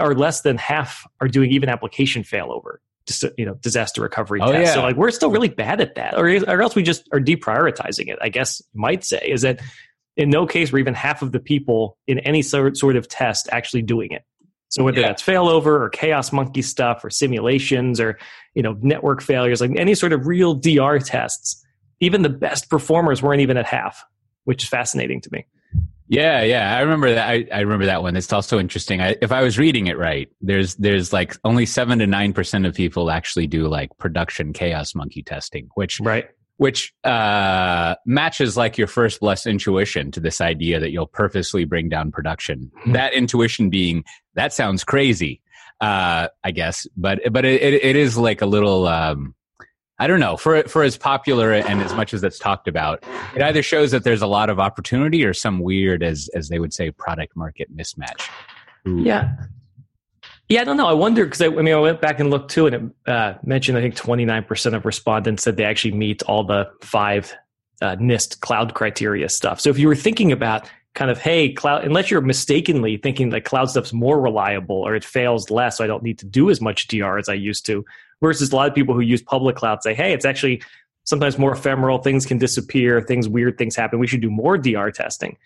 are 0.00 0.14
less 0.14 0.42
than 0.42 0.56
half 0.56 1.06
are 1.20 1.28
doing 1.28 1.50
even 1.50 1.68
application 1.68 2.22
failover, 2.22 2.76
just 3.06 3.24
you 3.36 3.44
know, 3.44 3.54
disaster 3.54 4.00
recovery 4.00 4.40
Oh, 4.42 4.52
tests. 4.52 4.74
So 4.74 4.82
like 4.82 4.96
we're 4.96 5.10
still 5.10 5.30
really 5.30 5.48
bad 5.48 5.80
at 5.80 5.94
that, 5.96 6.18
or, 6.18 6.28
or 6.28 6.62
else 6.62 6.74
we 6.74 6.82
just 6.82 7.08
are 7.12 7.20
deprioritizing 7.20 8.08
it. 8.08 8.18
I 8.20 8.28
guess 8.28 8.62
might 8.74 9.04
say 9.04 9.26
is 9.28 9.42
that 9.42 9.60
in 10.16 10.30
no 10.30 10.46
case 10.46 10.72
were 10.72 10.78
even 10.78 10.94
half 10.94 11.22
of 11.22 11.32
the 11.32 11.40
people 11.40 11.96
in 12.06 12.18
any 12.20 12.42
sort 12.42 12.76
sort 12.76 12.96
of 12.96 13.08
test 13.08 13.48
actually 13.52 13.82
doing 13.82 14.12
it. 14.12 14.24
So 14.68 14.84
whether 14.84 15.00
Yeah. 15.00 15.08
that's 15.08 15.22
failover 15.22 15.80
or 15.80 15.88
chaos 15.88 16.32
monkey 16.32 16.62
stuff 16.62 17.04
or 17.04 17.10
simulations 17.10 18.00
or 18.00 18.18
you 18.54 18.62
know 18.62 18.76
network 18.82 19.22
failures, 19.22 19.60
like 19.60 19.72
any 19.76 19.94
sort 19.94 20.12
of 20.12 20.26
real 20.26 20.54
DR 20.54 20.98
tests, 20.98 21.64
even 22.00 22.22
the 22.22 22.28
best 22.28 22.68
performers 22.70 23.22
weren't 23.22 23.40
even 23.40 23.56
at 23.56 23.66
half, 23.66 24.04
which 24.44 24.64
is 24.64 24.68
fascinating 24.68 25.20
to 25.22 25.28
me. 25.32 25.46
Yeah, 26.10 26.42
yeah, 26.42 26.74
I 26.74 26.80
remember 26.80 27.12
that. 27.14 27.28
I, 27.28 27.46
I 27.52 27.60
remember 27.60 27.84
that 27.84 28.02
one. 28.02 28.16
It's 28.16 28.32
also 28.32 28.58
interesting. 28.58 29.02
I, 29.02 29.14
if 29.20 29.30
I 29.30 29.42
was 29.42 29.58
reading 29.58 29.88
it 29.88 29.98
right, 29.98 30.26
there's 30.40 30.74
there's 30.76 31.12
like 31.12 31.36
only 31.44 31.66
seven 31.66 31.98
to 31.98 32.06
nine 32.06 32.32
percent 32.32 32.64
of 32.64 32.74
people 32.74 33.10
actually 33.10 33.46
do 33.46 33.68
like 33.68 33.90
production 33.98 34.54
chaos 34.54 34.94
monkey 34.94 35.22
testing, 35.22 35.68
which 35.74 36.00
Right. 36.00 36.30
Which 36.58 36.92
uh, 37.04 37.94
matches 38.04 38.56
like 38.56 38.76
your 38.76 38.86
first 38.86 39.20
blessed 39.20 39.46
intuition 39.46 40.10
to 40.12 40.20
this 40.20 40.40
idea 40.40 40.78
that 40.78 40.90
you'll 40.90 41.06
purposely 41.06 41.64
bring 41.64 41.88
down 41.88 42.12
production. 42.12 42.70
Mhm. 42.84 42.92
That 42.92 43.14
intuition 43.14 43.70
being 43.70 44.04
that 44.34 44.52
sounds 44.52 44.84
crazy, 44.84 45.40
uh, 45.80 46.28
I 46.44 46.50
guess, 46.50 46.86
but 46.96 47.20
but 47.32 47.44
it, 47.44 47.62
it, 47.62 47.74
it 47.84 47.96
is 47.96 48.18
like 48.18 48.42
a 48.42 48.46
little. 48.46 48.86
Um, 48.86 49.34
I 50.00 50.06
don't 50.06 50.20
know 50.20 50.36
for 50.36 50.62
for 50.64 50.84
as 50.84 50.96
popular 50.96 51.52
and 51.52 51.80
as 51.80 51.92
much 51.92 52.14
as 52.14 52.22
it's 52.22 52.38
talked 52.38 52.68
about, 52.68 53.02
it 53.34 53.42
either 53.42 53.62
shows 53.62 53.90
that 53.90 54.04
there's 54.04 54.22
a 54.22 54.28
lot 54.28 54.48
of 54.48 54.60
opportunity 54.60 55.24
or 55.24 55.34
some 55.34 55.58
weird, 55.58 56.04
as 56.04 56.28
as 56.34 56.48
they 56.50 56.60
would 56.60 56.72
say, 56.72 56.92
product 56.92 57.34
market 57.36 57.74
mismatch. 57.76 58.28
Ooh. 58.86 59.00
Yeah. 59.02 59.32
Yeah, 60.48 60.62
I 60.62 60.64
don't 60.64 60.78
know. 60.78 60.86
I 60.86 60.94
wonder 60.94 61.24
because 61.24 61.42
I, 61.42 61.46
I 61.46 61.62
mean, 61.62 61.74
I 61.74 61.78
went 61.78 62.00
back 62.00 62.20
and 62.20 62.30
looked 62.30 62.50
too, 62.50 62.66
and 62.66 62.74
it 63.06 63.10
uh, 63.10 63.34
mentioned 63.44 63.76
I 63.76 63.82
think 63.82 63.96
29% 63.96 64.74
of 64.74 64.86
respondents 64.86 65.42
said 65.42 65.56
they 65.56 65.64
actually 65.64 65.92
meet 65.92 66.22
all 66.22 66.42
the 66.42 66.70
five 66.80 67.34
uh, 67.82 67.96
NIST 67.96 68.40
cloud 68.40 68.74
criteria 68.74 69.28
stuff. 69.28 69.60
So 69.60 69.68
if 69.68 69.78
you 69.78 69.88
were 69.88 69.94
thinking 69.94 70.32
about 70.32 70.68
kind 70.94 71.10
of, 71.10 71.18
hey, 71.18 71.52
cloud, 71.52 71.84
unless 71.84 72.10
you're 72.10 72.22
mistakenly 72.22 72.96
thinking 72.96 73.28
that 73.30 73.44
cloud 73.44 73.70
stuff's 73.70 73.92
more 73.92 74.20
reliable 74.20 74.76
or 74.76 74.94
it 74.94 75.04
fails 75.04 75.50
less, 75.50 75.76
so 75.76 75.84
I 75.84 75.86
don't 75.86 76.02
need 76.02 76.18
to 76.20 76.26
do 76.26 76.48
as 76.50 76.60
much 76.60 76.88
DR 76.88 77.18
as 77.18 77.28
I 77.28 77.34
used 77.34 77.66
to, 77.66 77.84
versus 78.22 78.50
a 78.50 78.56
lot 78.56 78.68
of 78.68 78.74
people 78.74 78.94
who 78.94 79.00
use 79.00 79.22
public 79.22 79.54
cloud 79.54 79.82
say, 79.82 79.94
hey, 79.94 80.14
it's 80.14 80.24
actually 80.24 80.62
sometimes 81.04 81.38
more 81.38 81.52
ephemeral, 81.52 81.98
things 81.98 82.24
can 82.24 82.38
disappear, 82.38 83.02
things, 83.02 83.28
weird 83.28 83.58
things 83.58 83.76
happen. 83.76 83.98
We 83.98 84.06
should 84.06 84.22
do 84.22 84.30
more 84.30 84.56
DR 84.56 84.90
testing 84.90 85.36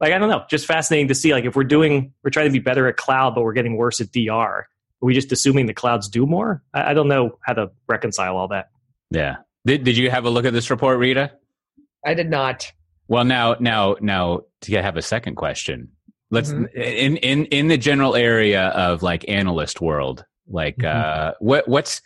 like 0.00 0.12
I 0.12 0.18
don't 0.18 0.28
know, 0.30 0.44
just 0.48 0.66
fascinating 0.66 1.08
to 1.08 1.14
see. 1.14 1.32
Like 1.32 1.44
if 1.44 1.54
we're 1.56 1.64
doing, 1.64 2.12
we're 2.22 2.30
trying 2.30 2.46
to 2.46 2.52
be 2.52 2.58
better 2.58 2.86
at 2.88 2.96
cloud, 2.96 3.34
but 3.34 3.42
we're 3.42 3.52
getting 3.52 3.76
worse 3.76 4.00
at 4.00 4.12
DR. 4.12 4.30
Are 4.32 4.66
we 5.00 5.14
just 5.14 5.32
assuming 5.32 5.66
the 5.66 5.74
clouds 5.74 6.08
do 6.08 6.26
more? 6.26 6.62
I, 6.74 6.90
I 6.90 6.94
don't 6.94 7.08
know 7.08 7.38
how 7.42 7.54
to 7.54 7.70
reconcile 7.88 8.36
all 8.36 8.48
that. 8.48 8.70
Yeah. 9.10 9.36
Did 9.66 9.84
Did 9.84 9.96
you 9.96 10.10
have 10.10 10.24
a 10.24 10.30
look 10.30 10.44
at 10.44 10.52
this 10.52 10.70
report, 10.70 10.98
Rita? 10.98 11.32
I 12.04 12.14
did 12.14 12.30
not. 12.30 12.70
Well, 13.08 13.24
now, 13.24 13.56
now, 13.60 13.96
now, 14.00 14.42
to 14.62 14.80
have 14.82 14.96
a 14.96 15.02
second 15.02 15.34
question, 15.34 15.88
let's 16.30 16.52
Mhm. 16.52 16.72
in 16.74 17.16
in 17.18 17.44
in 17.46 17.68
the 17.68 17.76
general 17.76 18.14
area 18.14 18.68
of 18.68 19.02
like 19.02 19.24
analyst 19.28 19.80
world, 19.80 20.24
like 20.48 20.76
Mhm. 20.78 20.94
uh, 20.94 21.34
what 21.40 21.66
what's 21.68 22.00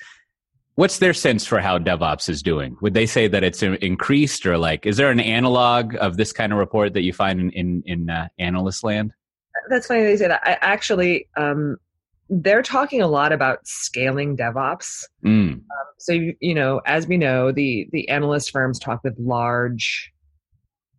what's 0.77 0.99
their 0.99 1.15
sense 1.15 1.47
for 1.47 1.61
how 1.61 1.79
DevOps 1.79 2.29
is 2.29 2.43
doing? 2.43 2.77
Would 2.81 2.95
they 2.95 3.07
say 3.07 3.29
that 3.29 3.45
it's 3.45 3.63
increased, 3.63 4.47
or 4.47 4.59
like, 4.59 4.87
is 4.87 4.97
there 4.97 5.11
an 5.11 5.21
analog 5.21 5.95
of 5.97 6.17
this 6.17 6.33
kind 6.33 6.53
of 6.53 6.59
report 6.59 6.95
that 6.95 7.03
you 7.03 7.13
find 7.13 7.41
in 7.41 7.51
in, 7.51 7.83
in 7.87 8.11
uh, 8.11 8.29
analyst 8.39 8.85
land? 8.85 9.13
That's 9.71 9.87
funny 9.87 10.03
they 10.03 10.17
say 10.17 10.29
that. 10.29 10.43
I 10.45 10.59
actually, 10.61 11.29
um, 11.37 11.77
they're 12.29 12.63
talking 12.63 13.01
a 13.01 13.07
lot 13.07 13.33
about 13.33 13.67
scaling 13.67 14.37
DevOps. 14.37 15.05
Mm. 15.25 15.63
So 15.99 16.13
you, 16.13 16.35
you 16.41 16.55
know, 16.55 16.81
as 16.87 17.07
we 17.07 17.17
know, 17.17 17.53
the 17.53 17.89
the 17.93 18.09
analyst 18.09 18.51
firms 18.51 18.79
talk 18.79 19.05
with 19.05 19.15
large, 19.19 20.13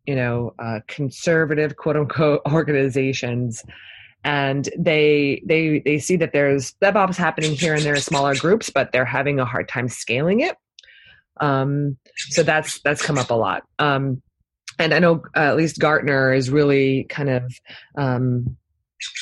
you 0.05 0.15
know, 0.15 0.53
uh, 0.60 0.79
conservative 0.88 1.75
quote 1.75 1.98
unquote 1.98 2.41
organizations, 2.51 3.63
and 4.25 4.67
they 4.75 5.41
they 5.46 5.79
they 5.86 6.00
see 6.00 6.17
that 6.17 6.34
there's 6.34 6.74
DevOps 6.82 7.15
happening 7.15 7.51
here 7.51 7.75
and 7.75 7.84
there 7.84 7.94
in 7.94 8.01
smaller 8.01 8.36
groups, 8.36 8.72
but 8.72 8.91
they're 8.91 9.05
having 9.05 9.39
a 9.39 9.46
hard 9.46 9.70
time 9.70 9.88
scaling 9.88 10.39
it. 10.39 10.58
Um, 11.39 11.98
so 12.15 12.41
that's 12.41 12.82
that's 12.82 13.03
come 13.03 13.20
up 13.20 13.29
a 13.29 13.36
lot. 13.36 13.63
Um, 13.77 14.24
and 14.79 14.96
I 14.96 15.00
know 15.00 15.22
uh, 15.36 15.41
at 15.41 15.55
least 15.55 15.79
Gartner 15.79 16.34
is 16.34 16.50
really 16.50 17.03
kind 17.03 17.29
of 17.29 17.53
um, 17.98 18.58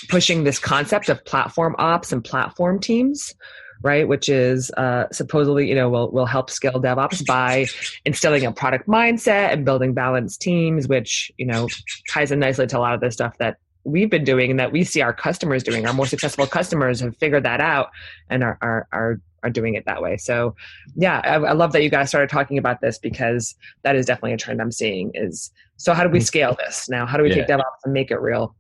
pushing 0.07 0.45
this 0.45 0.57
concept 0.57 1.09
of 1.09 1.23
platform 1.25 1.75
ops 1.77 2.13
and 2.13 2.23
platform 2.23 2.79
teams 2.79 3.35
right 3.81 4.07
which 4.07 4.29
is 4.29 4.71
uh, 4.77 5.05
supposedly 5.11 5.67
you 5.67 5.75
know 5.75 5.89
will, 5.89 6.09
will 6.11 6.27
help 6.27 6.49
scale 6.49 6.79
devops 6.81 7.25
by 7.25 7.65
instilling 8.05 8.45
a 8.45 8.51
product 8.51 8.87
mindset 8.87 9.51
and 9.51 9.65
building 9.65 9.93
balanced 9.93 10.39
teams 10.41 10.87
which 10.87 11.31
you 11.37 11.45
know 11.45 11.67
ties 12.09 12.31
in 12.31 12.39
nicely 12.39 12.65
to 12.67 12.77
a 12.77 12.79
lot 12.79 12.93
of 12.93 13.01
the 13.01 13.11
stuff 13.11 13.37
that 13.39 13.57
we've 13.85 14.09
been 14.09 14.23
doing 14.23 14.49
and 14.51 14.59
that 14.59 14.71
we 14.71 14.83
see 14.83 15.01
our 15.01 15.13
customers 15.13 15.63
doing 15.63 15.85
our 15.85 15.93
more 15.93 16.05
successful 16.05 16.45
customers 16.47 16.99
have 17.01 17.15
figured 17.17 17.43
that 17.43 17.59
out 17.61 17.89
and 18.29 18.43
are 18.43 18.57
are 18.61 18.87
are, 18.91 19.21
are 19.43 19.49
doing 19.49 19.73
it 19.75 19.85
that 19.85 20.01
way 20.01 20.15
so 20.17 20.55
yeah 20.95 21.19
I, 21.23 21.35
I 21.35 21.51
love 21.53 21.73
that 21.73 21.83
you 21.83 21.89
guys 21.89 22.07
started 22.09 22.29
talking 22.29 22.57
about 22.57 22.79
this 22.81 22.97
because 22.97 23.55
that 23.83 23.95
is 23.95 24.05
definitely 24.05 24.33
a 24.33 24.37
trend 24.37 24.61
i'm 24.61 24.71
seeing 24.71 25.11
is 25.13 25.51
so 25.77 25.93
how 25.93 26.03
do 26.03 26.09
we 26.09 26.21
scale 26.21 26.55
this 26.65 26.87
now 26.87 27.05
how 27.05 27.17
do 27.17 27.23
we 27.23 27.29
take 27.29 27.47
Yeah. 27.49 27.57
devops 27.57 27.83
and 27.83 27.93
make 27.93 28.09
it 28.11 28.21
real 28.21 28.55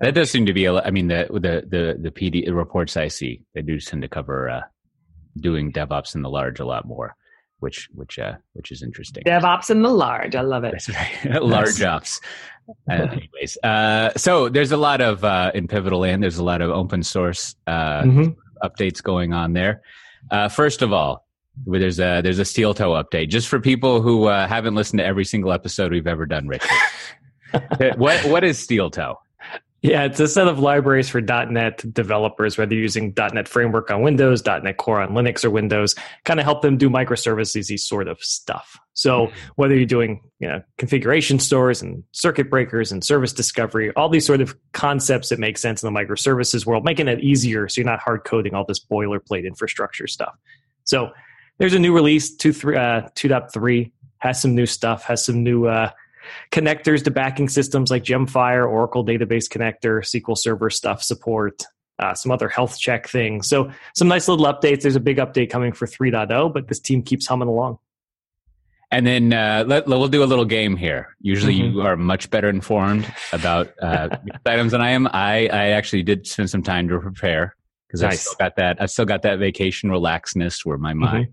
That 0.00 0.14
does 0.14 0.28
seem 0.30 0.44
to 0.46 0.52
be. 0.52 0.64
a- 0.64 0.82
I 0.82 0.90
mean, 0.90 1.06
the 1.06 1.28
the 1.30 1.62
the 1.74 1.82
the 2.02 2.10
PD 2.10 2.52
reports 2.52 2.96
I 2.96 3.06
see, 3.06 3.42
they 3.54 3.62
do 3.62 3.78
tend 3.78 4.02
to 4.02 4.08
cover 4.08 4.50
uh, 4.50 4.62
doing 5.38 5.72
DevOps 5.72 6.16
in 6.16 6.22
the 6.22 6.28
large 6.28 6.58
a 6.58 6.64
lot 6.66 6.84
more, 6.84 7.14
which 7.60 7.88
which 7.94 8.18
uh, 8.18 8.34
which 8.54 8.72
is 8.72 8.82
interesting. 8.82 9.22
devops 9.22 9.70
in 9.70 9.82
the 9.82 9.88
large 9.88 10.34
i 10.34 10.40
love 10.40 10.64
it 10.64 10.72
That's 10.72 10.90
right. 10.90 11.40
Large 11.56 11.80
ops. 11.82 12.20
Uh, 12.90 12.92
anyways, 13.12 13.58
uh, 13.62 14.10
so 14.16 14.48
there's 14.48 14.72
a 14.72 14.76
lot 14.76 15.00
of 15.00 15.24
uh, 15.24 15.50
in 15.54 15.68
Pivotal 15.68 16.00
Land. 16.00 16.22
There's 16.22 16.38
a 16.38 16.44
lot 16.44 16.60
of 16.62 16.70
open 16.70 17.02
source 17.02 17.54
uh, 17.66 18.02
Mhm. 18.02 18.36
updates 18.62 19.02
going 19.02 19.32
on 19.32 19.52
there. 19.52 19.82
Uh, 20.30 20.48
first 20.48 20.80
of 20.82 20.92
all, 20.92 21.26
there's 21.66 22.00
a 22.00 22.20
there's 22.22 22.38
a 22.38 22.42
Steeltoe 22.44 23.02
update 23.02 23.28
just 23.28 23.48
for 23.48 23.60
people 23.60 24.00
who 24.02 24.24
uh, 24.24 24.46
haven't 24.48 24.74
listened 24.74 24.98
to 24.98 25.04
every 25.04 25.24
single 25.24 25.52
episode 25.52 25.92
we've 25.92 26.06
ever 26.06 26.26
done. 26.26 26.48
Richard, 26.48 26.70
what 27.96 28.24
what 28.26 28.42
is 28.44 28.58
Steeltoe? 28.58 29.16
Yeah, 29.84 30.04
it's 30.04 30.18
a 30.18 30.26
set 30.26 30.48
of 30.48 30.58
libraries 30.58 31.10
for 31.10 31.20
.NET 31.20 31.92
developers, 31.92 32.56
whether 32.56 32.72
you're 32.72 32.80
using 32.80 33.12
.NET 33.18 33.46
Framework 33.46 33.90
on 33.90 34.00
Windows, 34.00 34.42
.NET 34.46 34.78
Core 34.78 35.02
on 35.02 35.10
Linux 35.10 35.44
or 35.44 35.50
Windows, 35.50 35.94
kind 36.24 36.40
of 36.40 36.44
help 36.44 36.62
them 36.62 36.78
do 36.78 36.88
microservices 36.88 37.78
sort 37.80 38.08
of 38.08 38.18
stuff. 38.24 38.78
So 38.94 39.30
whether 39.56 39.76
you're 39.76 39.84
doing 39.84 40.22
you 40.38 40.48
know, 40.48 40.62
configuration 40.78 41.38
stores 41.38 41.82
and 41.82 42.02
circuit 42.12 42.48
breakers 42.48 42.92
and 42.92 43.04
service 43.04 43.34
discovery, 43.34 43.92
all 43.94 44.08
these 44.08 44.24
sort 44.24 44.40
of 44.40 44.56
concepts 44.72 45.28
that 45.28 45.38
make 45.38 45.58
sense 45.58 45.82
in 45.82 45.92
the 45.92 46.00
microservices 46.00 46.64
world, 46.64 46.82
making 46.82 47.06
it 47.06 47.20
easier 47.20 47.68
so 47.68 47.82
you're 47.82 47.90
not 47.90 48.00
hard 48.00 48.24
coding 48.24 48.54
all 48.54 48.64
this 48.64 48.82
boilerplate 48.82 49.44
infrastructure 49.44 50.06
stuff. 50.06 50.34
So 50.84 51.10
there's 51.58 51.74
a 51.74 51.78
new 51.78 51.94
release, 51.94 52.34
2.3, 52.34 53.04
uh, 53.04 53.08
2.3 53.10 53.92
has 54.16 54.40
some 54.40 54.54
new 54.54 54.64
stuff, 54.64 55.04
has 55.04 55.22
some 55.22 55.42
new 55.42 55.66
uh, 55.66 55.90
connectors 56.52 57.04
to 57.04 57.10
backing 57.10 57.48
systems 57.48 57.90
like 57.90 58.04
Gemfire, 58.04 58.68
Oracle 58.68 59.04
Database 59.04 59.48
Connector, 59.48 60.00
SQL 60.02 60.36
Server 60.38 60.70
stuff 60.70 61.02
support, 61.02 61.64
uh, 61.98 62.14
some 62.14 62.32
other 62.32 62.48
health 62.48 62.78
check 62.78 63.08
things. 63.08 63.48
So 63.48 63.70
some 63.94 64.08
nice 64.08 64.28
little 64.28 64.46
updates. 64.46 64.82
There's 64.82 64.96
a 64.96 65.00
big 65.00 65.18
update 65.18 65.50
coming 65.50 65.72
for 65.72 65.86
3.0, 65.86 66.52
but 66.52 66.68
this 66.68 66.80
team 66.80 67.02
keeps 67.02 67.26
humming 67.26 67.48
along. 67.48 67.78
And 68.90 69.06
then 69.06 69.32
uh, 69.32 69.64
let, 69.66 69.86
we'll 69.86 70.06
do 70.08 70.22
a 70.22 70.26
little 70.26 70.44
game 70.44 70.76
here. 70.76 71.16
Usually, 71.20 71.54
Mhm. 71.58 71.72
you 71.74 71.80
are 71.82 71.96
much 71.96 72.30
better 72.30 72.48
informed 72.48 73.12
about 73.32 73.72
uh, 73.82 74.08
items 74.46 74.72
than 74.72 74.80
I 74.80 74.90
am. 74.90 75.08
I, 75.08 75.48
I 75.48 75.68
actually 75.70 76.04
did 76.04 76.26
spend 76.26 76.50
some 76.50 76.62
time 76.62 76.88
to 76.88 77.00
prepare 77.00 77.56
because 77.88 78.02
I 78.04 78.08
Nice. 78.10 78.20
still 78.20 78.36
got 78.38 78.56
that. 78.56 78.80
I 78.80 78.86
still 78.86 79.04
got 79.04 79.22
that 79.22 79.38
vacation 79.40 79.90
relaxedness 79.90 80.64
where 80.64 80.78
my 80.78 80.94
mind 80.94 81.28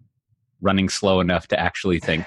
running 0.62 0.90
slow 0.90 1.20
enough 1.20 1.48
to 1.48 1.60
actually 1.60 2.00
think. 2.00 2.26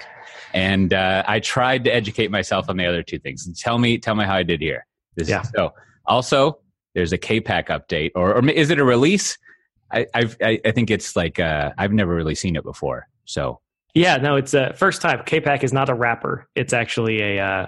And 0.52 0.94
uh, 0.94 1.24
I 1.26 1.40
tried 1.40 1.84
to 1.84 1.94
educate 1.94 2.30
myself 2.30 2.68
on 2.68 2.76
the 2.76 2.86
other 2.86 3.02
two 3.02 3.18
things. 3.18 3.48
Tell 3.60 3.78
me, 3.78 3.98
tell 3.98 4.14
me 4.14 4.24
how 4.24 4.36
I 4.36 4.42
did 4.42 4.60
here. 4.60 4.86
This, 5.16 5.28
Yeah. 5.28 5.42
So 5.42 5.72
also, 6.06 6.60
there's 6.94 7.12
a 7.12 7.18
KPAC 7.18 7.68
update, 7.68 8.12
or, 8.14 8.34
or 8.34 8.48
is 8.48 8.70
it 8.70 8.78
a 8.78 8.84
release? 8.84 9.36
I, 9.92 10.06
I've, 10.14 10.36
I, 10.42 10.60
I 10.64 10.70
think 10.70 10.90
it's 10.90 11.16
like 11.16 11.38
uh, 11.38 11.72
I've 11.78 11.92
never 11.92 12.14
really 12.14 12.34
seen 12.34 12.56
it 12.56 12.64
before. 12.64 13.08
So 13.24 13.60
Yeah, 13.94 14.16
no, 14.16 14.36
it's 14.36 14.54
a 14.54 14.72
first 14.74 15.00
time. 15.00 15.20
KPAC 15.20 15.62
is 15.62 15.72
not 15.72 15.88
a 15.88 15.94
wrapper. 15.94 16.48
It's 16.54 16.72
actually 16.72 17.20
a 17.20 17.44
uh, 17.44 17.66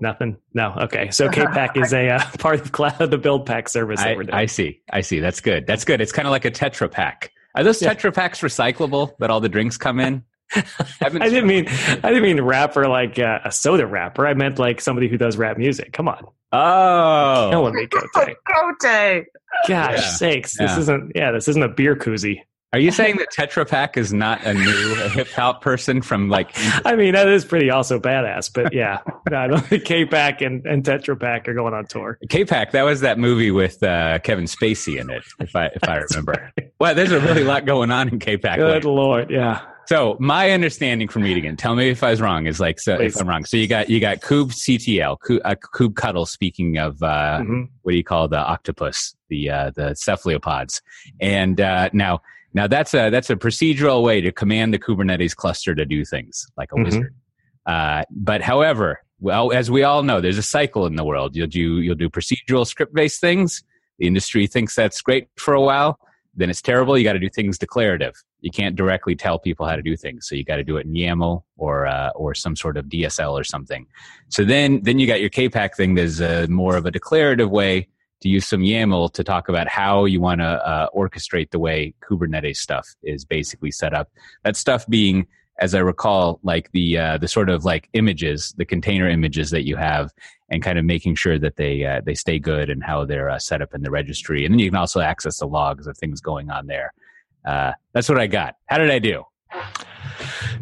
nothing. 0.00 0.36
No, 0.54 0.74
okay. 0.82 1.10
So 1.10 1.28
KPAC 1.28 1.76
is 1.82 1.92
a 1.92 2.10
uh, 2.10 2.20
part 2.38 2.60
of 2.60 2.72
cloud, 2.72 3.10
the 3.10 3.18
build 3.18 3.46
pack 3.46 3.68
service 3.68 4.00
that 4.00 4.08
I, 4.08 4.16
we're 4.16 4.22
doing. 4.24 4.34
I 4.34 4.46
see. 4.46 4.80
I 4.92 5.00
see. 5.00 5.20
That's 5.20 5.40
good. 5.40 5.66
That's 5.66 5.84
good. 5.84 6.00
It's 6.00 6.12
kind 6.12 6.28
of 6.28 6.32
like 6.32 6.44
a 6.44 6.50
Tetra 6.50 6.90
Pak. 6.90 7.31
Are 7.54 7.62
those 7.64 7.80
Yeah. 7.82 7.92
Tetra 7.94 8.14
Paks 8.14 8.40
recyclable 8.40 9.16
that 9.18 9.30
all 9.30 9.40
the 9.40 9.48
drinks 9.48 9.76
come 9.76 10.00
in? 10.00 10.24
haven't- 11.00 11.22
I 11.22 11.28
didn't 11.30 11.46
mean 11.46 11.66
I 11.68 12.08
didn't 12.08 12.22
mean 12.22 12.40
rapper 12.42 12.86
like 12.88 13.18
uh, 13.18 13.40
a 13.44 13.50
soda 13.52 13.86
rapper. 13.86 14.26
I 14.26 14.34
meant 14.34 14.58
like 14.58 14.80
somebody 14.80 15.08
who 15.08 15.16
does 15.16 15.36
rap 15.36 15.56
music. 15.58 15.92
Come 15.92 16.08
on, 16.08 16.26
Oh, 16.52 17.48
killing 17.50 17.74
me, 17.74 17.86
Cote. 17.86 18.04
Cote. 18.14 18.36
Gosh 18.82 19.24
Yeah. 19.68 19.96
sakes, 20.00 20.56
this 20.58 20.76
isn't 20.78 21.12
yeah, 21.14 21.30
this 21.32 21.48
isn't 21.48 21.62
a 21.62 21.68
beer 21.68 21.96
koozie. 21.96 22.40
Are 22.72 22.78
you 22.78 22.90
saying 22.90 23.16
that 23.16 23.28
Tetra 23.36 23.68
Pak 23.68 23.96
is 23.98 24.12
not 24.12 24.42
a 24.46 24.54
new 24.54 24.94
hip 25.10 25.28
hop 25.28 25.60
person 25.60 26.00
from 26.00 26.28
like? 26.30 26.50
I 26.86 26.96
mean, 26.96 27.12
that 27.12 27.28
is 27.28 27.44
pretty 27.44 27.70
also 27.70 27.98
badass, 28.00 28.50
but 28.52 28.72
yeah, 28.72 29.00
no, 29.30 29.38
I 29.38 29.46
don't 29.46 29.66
think 29.66 29.84
K-Pack 29.84 30.40
and, 30.40 30.64
and 30.66 30.82
Tetra 30.82 31.18
Pak 31.20 31.46
are 31.48 31.54
going 31.54 31.74
on 31.74 31.84
tour. 31.86 32.18
K-Pac, 32.30 32.72
that 32.72 32.82
was 32.84 33.00
that 33.00 33.18
movie 33.18 33.50
with 33.50 33.82
uh, 33.82 34.18
Kevin 34.20 34.46
Spacey 34.46 34.98
in 34.98 35.10
it, 35.10 35.22
if 35.38 35.54
I 35.54 35.66
if 35.66 35.84
I 35.86 35.96
remember. 35.98 36.50
Well, 36.80 36.94
there's 36.94 37.12
a 37.12 37.20
really 37.20 37.44
lot 37.44 37.66
going 37.66 37.90
on 37.90 38.08
in 38.08 38.18
K-Pac. 38.18 38.56
Good 38.58 38.84
lord, 38.84 39.30
yeah. 39.30 39.60
So 39.86 40.16
my 40.20 40.52
understanding 40.52 41.08
from 41.08 41.22
reading 41.22 41.44
it, 41.44 41.58
tell 41.58 41.74
me 41.74 41.90
if 41.90 42.02
I 42.02 42.10
was 42.10 42.20
wrong, 42.20 42.46
is 42.46 42.60
like 42.60 42.80
so 42.80 42.94
if 42.94 43.20
I'm 43.20 43.28
wrong. 43.28 43.44
So 43.44 43.56
you 43.56 43.66
got 43.66 43.90
you 43.90 44.00
got 44.00 44.20
Kube 44.20 44.50
CTL, 44.52 45.18
Kube, 45.28 45.40
uh, 45.44 45.88
Cuddle. 45.90 46.24
Speaking 46.24 46.78
of 46.78 47.02
uh, 47.02 47.40
Mhm. 47.42 47.68
what 47.82 47.92
do 47.92 47.98
you 47.98 48.04
call 48.04 48.28
the 48.28 48.38
octopus, 48.38 49.14
the 49.28 49.50
uh, 49.50 49.70
the 49.74 49.94
cephalopods, 49.94 50.80
and 51.20 51.60
uh, 51.60 51.90
now 51.92 52.20
Now 52.54 52.66
that's 52.66 52.94
a 52.94 53.10
that's 53.10 53.30
a 53.30 53.36
procedural 53.36 54.02
way 54.02 54.20
to 54.20 54.32
command 54.32 54.74
the 54.74 54.78
Kubernetes 54.78 55.34
cluster 55.34 55.74
to 55.74 55.84
do 55.84 56.04
things 56.04 56.46
like 56.56 56.70
a 56.72 56.76
Mhm. 56.76 56.84
wizard. 56.84 57.14
Uh, 57.66 58.02
but 58.10 58.42
however, 58.42 59.00
well, 59.20 59.52
as 59.52 59.70
we 59.70 59.84
all 59.84 60.02
know, 60.02 60.20
there's 60.20 60.38
a 60.38 60.42
cycle 60.42 60.84
in 60.86 60.96
the 60.96 61.04
world. 61.04 61.36
You'll 61.36 61.46
do 61.46 61.80
you'll 61.80 61.94
do 61.94 62.08
procedural 62.10 62.66
script 62.66 62.94
based 62.94 63.20
things. 63.20 63.62
The 63.98 64.06
industry 64.06 64.46
thinks 64.46 64.74
that's 64.74 65.00
great 65.00 65.28
for 65.36 65.54
a 65.54 65.60
while. 65.60 65.98
Then 66.34 66.48
it's 66.50 66.62
terrible. 66.62 66.96
You 66.96 67.04
got 67.04 67.12
to 67.12 67.18
do 67.18 67.28
things 67.28 67.58
declarative. 67.58 68.14
You 68.40 68.50
can't 68.50 68.74
directly 68.74 69.14
tell 69.14 69.38
people 69.38 69.66
how 69.66 69.76
to 69.76 69.82
do 69.82 69.96
things, 69.96 70.26
so 70.26 70.34
you 70.34 70.44
got 70.44 70.56
to 70.56 70.64
do 70.64 70.78
it 70.78 70.86
in 70.86 70.92
YAML 70.94 71.44
or 71.56 71.86
uh, 71.86 72.08
or 72.14 72.34
some 72.34 72.56
sort 72.56 72.76
of 72.76 72.86
DSL 72.86 73.32
or 73.38 73.44
something. 73.44 73.86
So 74.28 74.44
then 74.44 74.82
then 74.82 74.98
you 74.98 75.06
got 75.06 75.20
your 75.20 75.30
KPAC 75.30 75.74
thing. 75.76 75.94
There's 75.94 76.20
a, 76.20 76.48
more 76.48 76.76
of 76.76 76.86
a 76.86 76.90
declarative 76.90 77.50
way 77.50 77.88
to 78.22 78.28
use 78.28 78.46
some 78.46 78.60
YAML 78.60 79.12
to 79.12 79.24
talk 79.24 79.48
about 79.48 79.68
how 79.68 80.04
you 80.04 80.20
want 80.20 80.40
to 80.40 80.46
uh, 80.46 80.88
orchestrate 80.94 81.50
the 81.50 81.58
way 81.58 81.94
Kubernetes 82.02 82.56
stuff 82.56 82.88
is 83.02 83.24
basically 83.24 83.70
set 83.70 83.92
up. 83.92 84.10
That 84.44 84.56
stuff 84.56 84.86
being, 84.88 85.26
as 85.58 85.74
I 85.74 85.80
recall, 85.80 86.40
like 86.42 86.70
the 86.72 86.98
uh, 86.98 87.18
the 87.18 87.28
sort 87.28 87.50
of 87.50 87.64
like 87.64 87.88
images, 87.92 88.54
the 88.56 88.64
container 88.64 89.08
images 89.08 89.50
that 89.50 89.66
you 89.66 89.76
have, 89.76 90.10
and 90.48 90.62
kind 90.62 90.78
of 90.78 90.84
making 90.84 91.16
sure 91.16 91.38
that 91.38 91.56
they 91.56 91.84
uh, 91.84 92.00
they 92.04 92.14
stay 92.14 92.38
good 92.38 92.70
and 92.70 92.82
how 92.82 93.04
they're 93.04 93.30
uh, 93.30 93.38
set 93.38 93.60
up 93.60 93.74
in 93.74 93.82
the 93.82 93.90
registry. 93.90 94.44
And 94.44 94.54
then 94.54 94.58
you 94.60 94.70
can 94.70 94.76
also 94.76 95.00
access 95.00 95.38
the 95.38 95.46
logs 95.46 95.86
of 95.86 95.96
things 95.98 96.20
going 96.20 96.50
on 96.50 96.66
there. 96.66 96.92
Uh, 97.44 97.72
that's 97.92 98.08
what 98.08 98.18
I 98.18 98.26
got. 98.26 98.56
How 98.66 98.78
did 98.78 98.90
I 98.90 98.98
do? 98.98 99.24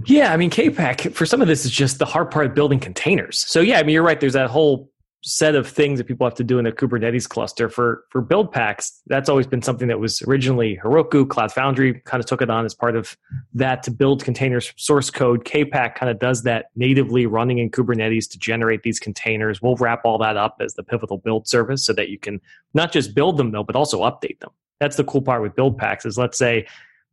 Yeah, 0.06 0.32
I 0.32 0.36
mean, 0.36 0.50
KPAC 0.50 1.14
for 1.14 1.26
some 1.26 1.42
of 1.42 1.48
this 1.48 1.64
is 1.64 1.70
just 1.70 1.98
the 1.98 2.06
hard 2.06 2.30
part 2.30 2.46
of 2.46 2.54
building 2.54 2.80
containers. 2.80 3.38
So 3.38 3.60
yeah, 3.60 3.78
I 3.78 3.82
mean, 3.82 3.94
you're 3.94 4.02
right. 4.02 4.18
There's 4.18 4.32
that 4.32 4.50
whole 4.50 4.90
set 5.22 5.54
of 5.54 5.68
things 5.68 5.98
that 5.98 6.06
people 6.06 6.26
have 6.26 6.34
to 6.34 6.44
do 6.44 6.58
in 6.58 6.64
the 6.64 6.72
Kubernetes 6.72 7.28
cluster 7.28 7.68
for 7.68 8.04
for 8.10 8.22
build 8.22 8.50
packs. 8.52 9.02
That's 9.06 9.28
always 9.28 9.46
been 9.46 9.60
something 9.60 9.88
that 9.88 10.00
was 10.00 10.22
originally 10.22 10.78
Heroku, 10.82 11.28
Cloud 11.28 11.52
Foundry 11.52 12.00
kind 12.00 12.22
of 12.22 12.26
took 12.26 12.40
it 12.40 12.48
on 12.48 12.64
as 12.64 12.74
part 12.74 12.96
of 12.96 13.16
that 13.52 13.82
to 13.82 13.90
build 13.90 14.24
containers 14.24 14.72
source 14.76 15.10
code. 15.10 15.44
KPack 15.44 15.94
kind 15.94 16.10
of 16.10 16.18
does 16.18 16.42
that 16.44 16.66
natively 16.74 17.26
running 17.26 17.58
in 17.58 17.70
Kubernetes 17.70 18.30
to 18.30 18.38
generate 18.38 18.82
these 18.82 18.98
containers. 18.98 19.60
We'll 19.60 19.76
wrap 19.76 20.02
all 20.04 20.18
that 20.18 20.36
up 20.36 20.56
as 20.60 20.74
the 20.74 20.82
Pivotal 20.82 21.18
build 21.18 21.46
service 21.46 21.84
so 21.84 21.92
that 21.92 22.08
you 22.08 22.18
can 22.18 22.40
not 22.72 22.92
just 22.92 23.14
build 23.14 23.36
them 23.36 23.50
though, 23.50 23.64
but 23.64 23.76
also 23.76 24.02
update 24.02 24.40
them. 24.40 24.50
That's 24.78 24.96
the 24.96 25.04
cool 25.04 25.22
part 25.22 25.42
with 25.42 25.54
build 25.54 25.76
packs 25.76 26.06
is 26.06 26.16
let's 26.16 26.38
say 26.38 26.66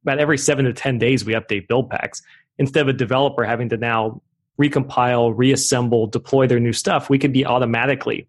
about 0.03 0.19
every 0.19 0.37
seven 0.37 0.63
to 0.63 0.71
10 0.71 0.97
days 0.97 1.25
we 1.25 1.33
update 1.33 1.67
build 1.67 1.89
packs. 1.89 2.21
Instead 2.59 2.81
of 2.81 2.87
a 2.87 2.93
developer 2.93 3.43
having 3.43 3.69
to 3.69 3.77
now 3.77 4.21
recompile, 4.59 5.33
reassemble, 5.35 6.07
deploy 6.07 6.47
their 6.47 6.59
new 6.59 6.73
stuff, 6.73 7.09
we 7.09 7.19
could 7.19 7.33
be 7.33 7.45
automatically 7.45 8.27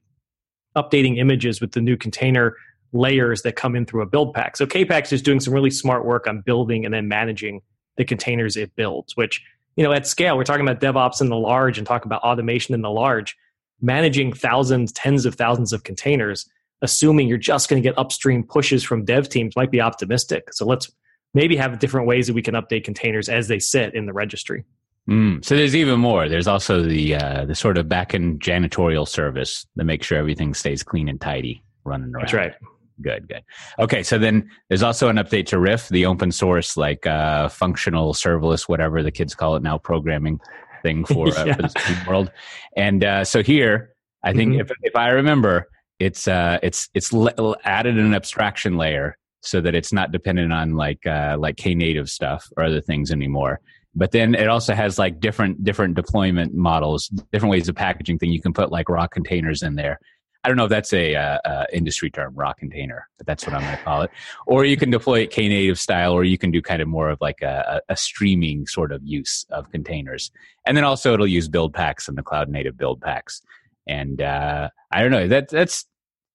updating 0.77 1.19
images 1.19 1.61
with 1.61 1.73
the 1.73 1.81
new 1.81 1.97
container 1.97 2.57
layers 2.93 3.43
that 3.43 3.57
come 3.57 3.75
in 3.77 3.85
through 3.85 4.03
a 4.03 4.07
build 4.07 4.35
pack. 4.35 4.57
So 4.57 4.67
KPAC's 4.67 5.13
is 5.13 5.23
doing 5.23 5.41
some 5.41 5.53
really 5.53 5.71
smart 5.71 6.05
work 6.05 6.27
on 6.27 6.41
building 6.41 6.85
and 6.85 6.95
then 6.95 7.09
managing 7.09 7.61
the 7.97 8.05
containers 8.05 8.57
it 8.57 8.75
builds, 8.77 9.17
which, 9.17 9.43
you 9.77 9.85
know, 9.85 9.93
at 9.93 10.07
scale, 10.07 10.37
we're 10.37 10.45
talking 10.45 10.67
about 10.67 10.81
DevOps 10.81 11.21
in 11.21 11.29
the 11.29 11.37
large 11.37 11.79
and 11.79 11.87
talking 11.87 12.07
about 12.07 12.23
automation 12.23 12.75
in 12.75 12.83
the 12.83 12.91
large, 12.91 13.37
managing 13.81 14.33
thousands, 14.33 14.93
tens 14.93 15.27
of 15.27 15.35
thousands 15.35 15.73
of 15.73 15.85
containers, 15.85 16.49
assuming 16.81 17.29
you're 17.29 17.39
just 17.39 17.69
going 17.69 17.83
to 17.83 17.87
get 17.87 17.99
upstream 17.99 18.43
pushes 18.43 18.85
from 18.85 19.05
dev 19.05 19.29
teams 19.29 19.57
might 19.57 19.71
be 19.71 19.81
optimistic. 19.81 20.53
So 20.53 20.65
let's 20.65 20.91
maybe 21.35 21.57
have 21.57 21.79
different 21.79 22.07
ways 22.07 22.27
that 22.27 22.35
we 22.35 22.43
can 22.43 22.55
update 22.55 22.85
containers 22.85 23.29
as 23.29 23.49
they 23.49 23.59
sit 23.59 23.95
in 23.95 24.07
the 24.07 24.13
registry. 24.13 24.65
Mm, 25.09 25.43
so 25.45 25.57
there's 25.57 25.75
even 25.75 26.01
more. 26.01 26.29
There's 26.29 26.47
also 26.47 26.83
the 26.83 27.15
uh, 27.15 27.45
the 27.47 27.55
sort 27.55 27.79
of 27.79 27.87
backend 27.87 28.41
janitorial 28.41 29.09
service 29.09 29.67
that 29.77 29.85
makes 29.85 30.07
sure 30.07 30.19
everything 30.19 30.53
stays 30.55 30.83
clean 30.83 31.09
and 31.09 31.21
tidy 31.21 31.63
running 31.85 32.13
around. 32.15 32.23
That's 32.23 32.35
right. 32.35 32.55
Good, 33.01 33.29
good. 33.29 33.43
Okay, 33.79 34.03
so 34.03 34.19
then 34.19 34.51
there's 34.69 34.83
also 34.83 35.09
an 35.09 35.17
update 35.17 35.47
to 35.47 35.59
Riff, 35.59 35.89
the 35.89 36.05
open 36.05 36.33
source, 36.33 36.77
like 36.77 37.07
uh, 37.07 37.49
functional 37.49 38.13
serverless, 38.13 38.69
whatever 38.69 39.03
the 39.05 39.13
kids 39.13 39.35
call 39.37 39.55
it 39.55 39.63
now, 39.63 39.79
programming 39.79 40.41
thing 40.83 41.05
for, 41.07 41.29
uh, 41.39 41.45
Yeah. 41.45 41.55
for 41.55 41.63
the 41.63 42.05
world. 42.09 42.33
And 42.77 43.05
uh, 43.05 43.25
so 43.25 43.43
here, 43.43 43.95
I 44.25 44.33
think 44.33 44.55
Mhm. 44.55 44.61
if 44.63 44.71
if 44.83 44.97
I 44.97 45.09
remember, 45.11 45.69
it's 46.01 46.29
uh, 46.29 46.59
it's 46.63 46.91
it's 46.93 47.13
le- 47.13 47.57
added 47.65 47.97
an 47.99 48.15
abstraction 48.15 48.77
layer 48.77 49.17
so 49.41 49.61
that 49.61 49.75
it's 49.75 49.93
not 49.93 50.11
dependent 50.13 50.53
on 50.53 50.75
like 50.75 51.07
uh, 51.07 51.37
like 51.39 51.57
Knative 51.57 52.09
stuff 52.11 52.47
or 52.57 52.65
other 52.65 52.81
things 52.83 53.11
anymore. 53.13 53.61
But 53.95 54.13
then 54.13 54.35
it 54.35 54.49
also 54.49 54.75
has 54.75 54.99
like 54.99 55.21
different 55.21 55.65
different 55.65 55.95
deployment 55.95 56.55
models, 56.55 57.09
different 57.33 57.51
ways 57.51 57.69
of 57.69 57.75
packaging 57.75 58.19
thing. 58.19 58.31
You 58.31 58.41
can 58.41 58.53
put 58.53 58.71
like 58.71 58.89
raw 58.89 59.07
containers 59.07 59.63
in 59.63 59.75
there. 59.75 59.99
I 60.45 60.49
don't 60.49 60.57
know 60.57 60.65
if 60.65 60.71
that's 60.71 60.93
a 60.93 61.17
uh, 61.17 61.39
uh, 61.45 61.65
industry 61.73 62.11
term, 62.11 62.33
raw 62.35 62.53
container, 62.53 63.09
but 63.19 63.27
that's 63.27 63.45
what 63.45 63.55
I'm 63.55 63.63
going 63.63 63.77
to 63.77 63.83
call 63.83 64.03
it. 64.03 64.11
Or 64.47 64.65
you 64.65 64.77
can 64.77 64.89
deploy 64.89 65.21
it 65.21 65.33
Knative 65.33 65.77
style, 65.77 66.13
or 66.13 66.23
you 66.23 66.39
can 66.39 66.53
do 66.53 66.63
kind 66.63 66.81
of 66.81 66.87
more 66.87 67.11
of 67.11 67.21
like 67.21 67.43
a, 67.43 67.83
a 67.89 67.93
a 67.93 67.97
streaming 67.97 68.67
sort 68.67 68.93
of 68.93 69.03
use 69.05 69.45
of 69.51 69.71
containers. 69.71 70.31
And 70.65 70.77
then 70.77 70.85
also 70.85 71.13
it'll 71.13 71.27
use 71.27 71.49
build 71.49 71.75
packs 71.75 72.09
and 72.09 72.17
the 72.17 72.23
cloud 72.23 72.49
native 72.49 72.77
build 72.77 73.01
packs. 73.01 73.43
And 73.87 74.23
uh, 74.23 74.69
I 74.93 75.03
don't 75.03 75.11
know. 75.11 75.27
That, 75.27 75.49
that's 75.49 75.87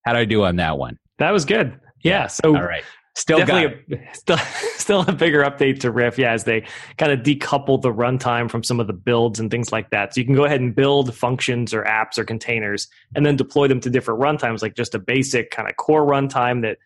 how 0.04 0.12
do 0.12 0.18
I 0.18 0.24
do 0.24 0.44
on 0.44 0.56
that 0.56 0.76
one? 0.76 0.98
That 1.18 1.30
was 1.30 1.44
good. 1.44 1.80
Yeah. 2.02 2.26
So 2.26 2.54
All 2.54 2.62
right. 2.62 2.84
Still 3.16 3.46
got 3.46 3.64
a, 3.64 3.78
still, 4.12 4.38
still 4.76 5.00
a 5.02 5.12
bigger 5.12 5.42
update 5.44 5.80
to 5.80 5.90
Riff, 5.92 6.18
yeah, 6.18 6.32
as 6.32 6.44
they 6.44 6.66
kind 6.98 7.12
of 7.12 7.20
decouple 7.20 7.80
the 7.80 7.92
runtime 7.92 8.50
from 8.50 8.64
some 8.64 8.80
of 8.80 8.88
the 8.88 8.92
builds 8.92 9.38
and 9.38 9.50
things 9.50 9.70
like 9.70 9.90
that. 9.90 10.14
So 10.14 10.20
you 10.20 10.24
can 10.24 10.34
go 10.34 10.44
ahead 10.44 10.60
and 10.60 10.74
build 10.74 11.14
functions 11.14 11.72
or 11.72 11.84
apps 11.84 12.18
or 12.18 12.24
containers 12.24 12.88
and 13.14 13.24
then 13.24 13.36
deploy 13.36 13.68
them 13.68 13.80
to 13.80 13.90
different 13.90 14.20
runtimes, 14.20 14.62
like 14.62 14.74
just 14.74 14.94
a 14.96 14.98
basic 14.98 15.52
kind 15.52 15.68
of 15.68 15.76
core 15.76 16.04
runtime 16.04 16.62
that 16.62 16.78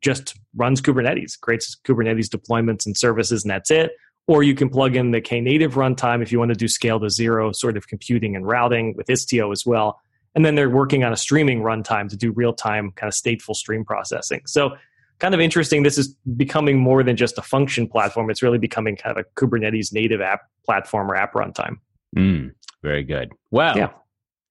just 0.00 0.38
runs 0.56 0.80
Kubernetes, 0.80 1.38
creates 1.38 1.76
Kubernetes 1.84 2.28
deployments 2.28 2.86
and 2.86 2.96
services, 2.96 3.44
and 3.44 3.50
that's 3.50 3.70
it. 3.70 3.92
Or 4.26 4.42
you 4.42 4.54
can 4.54 4.70
plug 4.70 4.96
in 4.96 5.10
the 5.10 5.20
Knative 5.20 5.72
runtime 5.72 6.22
if 6.22 6.32
you 6.32 6.38
want 6.38 6.48
to 6.50 6.56
do 6.56 6.66
scale 6.66 6.98
to 7.00 7.10
zero 7.10 7.52
sort 7.52 7.76
of 7.76 7.88
computing 7.88 8.36
and 8.36 8.46
routing 8.46 8.94
with 8.96 9.08
Istio 9.08 9.52
as 9.52 9.66
well. 9.66 10.00
And 10.34 10.46
then 10.46 10.54
they're 10.54 10.70
working 10.70 11.04
on 11.04 11.12
a 11.12 11.16
streaming 11.16 11.60
runtime 11.60 12.08
to 12.08 12.16
do 12.16 12.32
real 12.32 12.54
time 12.54 12.90
kind 12.92 13.08
of 13.08 13.14
stateful 13.14 13.54
stream 13.54 13.84
processing. 13.84 14.40
So 14.46 14.76
kind 15.24 15.34
of 15.34 15.40
interesting. 15.40 15.82
This 15.84 15.96
is 15.96 16.14
becoming 16.36 16.76
more 16.78 17.02
than 17.02 17.16
just 17.16 17.38
a 17.38 17.42
function 17.42 17.88
platform. 17.88 18.28
It's 18.28 18.42
really 18.42 18.58
becoming 18.58 18.94
kind 18.94 19.16
of 19.16 19.24
a 19.24 19.40
Kubernetes 19.40 19.90
native 19.90 20.20
app 20.20 20.40
platform 20.66 21.10
or 21.10 21.16
app 21.16 21.32
runtime. 21.32 21.76
Mm, 22.14 22.50
very 22.82 23.02
good. 23.04 23.32
Well, 23.50 23.74
Yeah. 23.78 23.88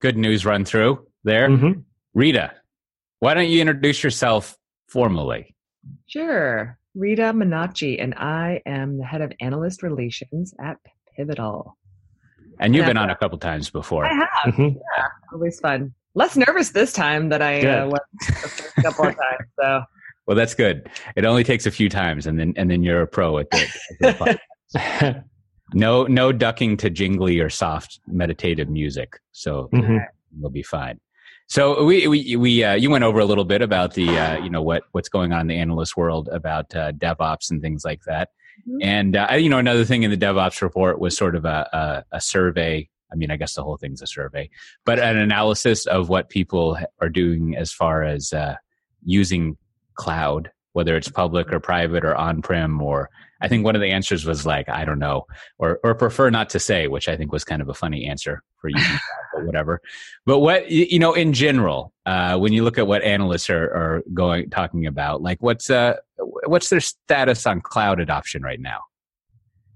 good 0.02 0.18
news 0.18 0.48
run 0.48 0.66
through 0.66 1.06
there. 1.24 1.48
Mhm. 1.48 1.84
Rita, 2.16 2.54
why 3.20 3.36
don't 3.36 3.50
you 3.50 3.62
introduce 3.62 4.04
yourself 4.04 4.58
formally? 4.88 5.56
Sure. 6.08 6.80
Rita 6.96 7.34
Manachi, 7.34 8.02
and 8.02 8.16
I 8.16 8.62
am 8.66 8.98
the 8.98 9.06
head 9.06 9.22
of 9.22 9.32
analyst 9.42 9.84
relations 9.84 10.56
at 10.60 10.78
Pivotal. 11.16 11.78
And 12.60 12.74
you've 12.74 12.84
Yeah. 12.86 12.90
been 12.90 12.98
on 12.98 13.12
a 13.12 13.16
couple 13.16 13.38
times 13.38 13.70
before. 13.70 14.06
I 14.06 14.14
have. 14.14 14.56
Mhm. 14.56 14.76
Always 15.32 15.60
fun. 15.60 15.94
Less 16.16 16.36
nervous 16.36 16.72
this 16.72 16.94
time 16.94 17.30
than 17.30 17.44
I 17.44 17.62
uh, 17.62 17.88
was 17.90 18.00
the 18.28 18.34
first 18.34 18.76
couple 18.78 19.06
of 19.08 19.16
times. 19.26 19.48
So 19.60 19.84
Well, 20.26 20.38
that's 20.38 20.56
good. 20.56 20.90
It 21.16 21.26
only 21.26 21.44
takes 21.44 21.66
a 21.66 21.72
few 21.72 21.90
times, 21.90 22.26
and 22.28 22.40
then 22.40 22.54
and 22.56 22.70
then 22.72 22.84
you're 22.84 23.02
a 23.02 23.08
pro 23.08 23.40
at 23.40 23.48
it. 23.52 25.24
no, 25.74 26.04
no 26.06 26.32
ducking 26.32 26.78
to 26.78 26.90
jingly 26.90 27.40
or 27.40 27.50
soft 27.50 28.00
meditative 28.08 28.70
music. 28.70 29.20
So 29.32 29.70
Mhm. 29.74 30.06
we'll 30.40 30.52
be 30.52 30.64
fine. 30.64 31.00
So 31.48 31.84
we 31.84 32.08
we 32.08 32.36
we 32.36 32.64
uh, 32.64 32.74
you 32.76 32.90
went 32.90 33.04
over 33.04 33.20
a 33.20 33.26
little 33.26 33.44
bit 33.46 33.62
about 33.62 33.94
the 33.96 34.10
uh, 34.18 34.38
you 34.44 34.50
know 34.50 34.62
what 34.62 34.84
what's 34.94 35.10
going 35.10 35.34
on 35.34 35.42
in 35.42 35.48
the 35.48 35.58
analyst 35.58 35.98
world 35.98 36.30
about 36.32 36.74
uh, 36.76 36.92
DevOps 36.94 37.52
and 37.52 37.62
things 37.62 37.84
like 37.84 38.02
that. 38.06 38.30
Mhm. 38.68 38.78
And 38.82 39.16
uh, 39.18 39.28
you 39.38 39.50
know 39.50 39.58
another 39.60 39.84
thing 39.84 40.04
in 40.04 40.12
the 40.12 40.18
DevOps 40.18 40.62
report 40.62 41.00
was 41.00 41.18
sort 41.18 41.36
of 41.36 41.46
a, 41.46 41.68
a 42.12 42.18
a 42.18 42.22
survey. 42.22 42.88
I 43.12 43.16
mean, 43.16 43.30
I 43.30 43.36
guess 43.36 43.54
the 43.54 43.64
whole 43.64 43.78
thing's 43.78 44.02
a 44.02 44.08
survey, 44.08 44.50
but 44.86 44.98
an 45.00 45.18
analysis 45.18 45.86
of 45.86 46.10
what 46.10 46.30
people 46.30 46.78
are 47.00 47.10
doing 47.10 47.56
as 47.56 47.72
far 47.72 48.04
as 48.04 48.34
uh, 48.34 48.56
using 49.04 49.56
cloud, 49.96 50.52
whether 50.74 50.96
it's 50.96 51.10
public 51.10 51.52
or 51.52 51.60
private 51.60 52.04
or 52.04 52.16
on-prem 52.16 52.82
or 52.82 53.10
I 53.42 53.50
think 53.50 53.66
one 53.66 53.76
of 53.76 53.82
the 53.82 53.92
answers 53.92 54.26
was 54.26 54.46
like, 54.46 54.70
I 54.70 54.86
don't 54.86 55.00
know, 55.00 55.26
or 55.60 55.80
or 55.84 55.96
prefer 55.96 56.30
not 56.30 56.50
to 56.52 56.60
say, 56.60 56.88
which 56.88 57.10
I 57.10 57.18
think 57.18 57.34
was 57.34 57.44
kind 57.44 57.62
of 57.62 57.68
a 57.68 57.74
funny 57.74 58.06
answer 58.06 58.42
for 58.62 58.70
you, 58.70 58.78
but 59.34 59.46
whatever. 59.46 59.82
But 60.26 60.40
what 60.40 60.72
you 60.72 60.98
know, 60.98 61.14
in 61.14 61.34
general, 61.34 61.92
uh, 62.06 62.38
when 62.38 62.54
you 62.54 62.64
look 62.64 62.78
at 62.78 62.88
what 62.88 63.02
analysts 63.02 63.50
are, 63.50 63.66
are 63.66 64.04
going 64.14 64.50
talking 64.50 64.86
about, 64.86 65.22
like 65.22 65.42
what's 65.42 65.70
uh 65.70 65.98
what's 66.46 66.70
their 66.70 66.80
status 66.80 67.46
on 67.46 67.60
cloud 67.60 68.00
adoption 68.00 68.44
right 68.44 68.62
now? 68.62 68.80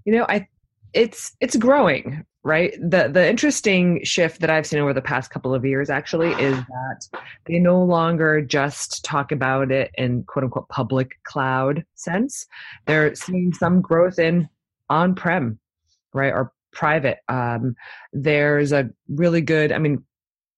you 0.07 0.13
know 0.13 0.25
i 0.29 0.47
it's 0.93 1.35
it's 1.41 1.55
growing 1.57 2.25
right? 2.47 2.73
The 2.79 3.09
the 3.09 3.27
interesting 3.29 3.99
shift 4.05 4.39
that 4.39 4.49
i've 4.49 4.65
seen 4.65 4.79
over 4.79 4.93
the 4.93 5.01
past 5.01 5.31
couple 5.31 5.53
of 5.53 5.65
years 5.65 5.89
actually 5.89 6.31
is 6.41 6.55
that 6.55 7.19
they 7.45 7.59
no 7.59 7.83
longer 7.83 8.41
just 8.41 9.03
talk 9.03 9.33
about 9.33 9.69
it 9.69 9.91
in 9.95 10.23
quote 10.23 10.45
unquote 10.45 10.69
public 10.69 11.19
cloud 11.25 11.83
sense. 11.95 12.47
They're 12.85 13.13
seeing 13.15 13.51
some 13.51 13.81
growth 13.81 14.17
in 14.17 14.47
on 14.89 15.13
prem 15.13 15.59
right 16.13 16.31
or 16.31 16.53
private. 16.71 17.17
Um 17.27 17.75
there's 18.13 18.71
a 18.71 18.89
really 19.09 19.41
good 19.41 19.73
i 19.73 19.77
mean 19.77 20.05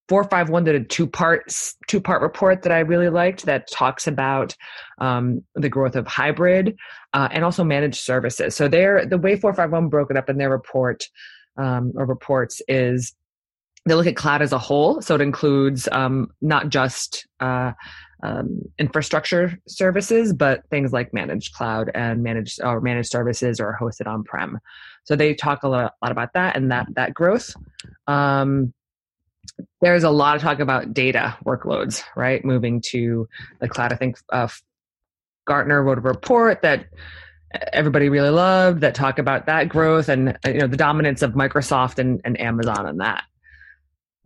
451 0.10 0.64
did 0.64 0.76
a 0.76 0.84
two 0.84 1.08
parts 1.08 1.76
two 1.88 2.02
part 2.02 2.22
report 2.22 2.62
that 2.64 2.72
I 2.72 2.80
really 2.80 3.10
liked 3.10 3.46
that 3.46 3.70
talks 3.72 4.08
about 4.08 4.56
um, 5.00 5.44
the 5.54 5.70
growth 5.70 5.96
of 5.96 6.08
hybrid 6.08 6.76
uh, 7.14 7.30
and 7.32 7.46
also 7.46 7.64
managed 7.64 8.02
services. 8.02 8.56
So 8.56 8.68
there, 8.68 9.06
the 9.06 9.20
way 9.20 9.36
451 9.36 9.90
broke 9.90 10.10
it 10.10 10.18
up 10.18 10.28
in 10.28 10.40
their 10.40 10.50
report 10.50 11.08
um, 11.60 11.92
or 11.96 12.06
reports 12.06 12.62
is 12.68 13.14
they 13.86 13.96
look 13.96 14.08
at 14.08 14.16
cloud 14.16 14.42
as 14.42 14.52
a 14.52 14.58
whole. 14.58 15.02
So 15.02 15.16
it 15.16 15.22
includes 15.22 15.88
um, 15.92 16.32
not 16.42 16.70
just 16.70 17.28
uh, 17.40 17.72
um, 18.24 18.62
infrastructure 18.78 19.58
services, 19.68 20.34
but 20.34 20.64
things 20.70 20.92
like 20.92 21.14
managed 21.14 21.54
cloud 21.54 21.90
and 21.94 22.22
managed 22.22 22.62
or 22.62 22.82
managed 22.82 23.10
services 23.10 23.60
or 23.60 23.78
hosted 23.80 24.08
on 24.08 24.24
prem. 24.24 24.60
So 25.06 25.16
they 25.16 25.34
talk 25.34 25.64
a 25.64 25.70
lot, 25.70 25.94
lot 26.02 26.12
about 26.12 26.34
that 26.34 26.56
and 26.56 26.72
that 26.72 26.88
that 26.96 27.14
growth. 27.14 27.54
Um, 28.08 28.74
there's 29.82 30.04
a 30.04 30.10
lot 30.10 30.36
of 30.36 30.42
talk 30.42 30.60
about 30.60 30.94
data 30.94 31.38
workloads, 31.46 32.04
right? 32.16 32.44
Moving 32.44 32.82
to 32.88 33.28
the 33.60 33.68
cloud. 33.68 33.94
I 33.94 33.96
think 33.96 34.18
uh, 34.32 34.48
Gartner 35.48 35.84
wrote 35.84 35.98
a 35.98 36.02
report 36.02 36.62
that 36.62 36.86
everybody 37.74 38.10
really 38.10 38.30
loved 38.30 38.82
that 38.82 38.96
talk 38.96 39.20
about 39.20 39.46
that 39.48 39.70
growth 39.70 40.10
and 40.10 40.30
uh, 40.46 40.50
you 40.50 40.60
know 40.60 40.68
the 40.68 40.78
dominance 40.78 41.22
of 41.22 41.34
Microsoft 41.34 41.98
and, 42.00 42.22
and 42.24 42.40
Amazon 42.40 42.86
on 42.86 42.98
that. 42.98 43.24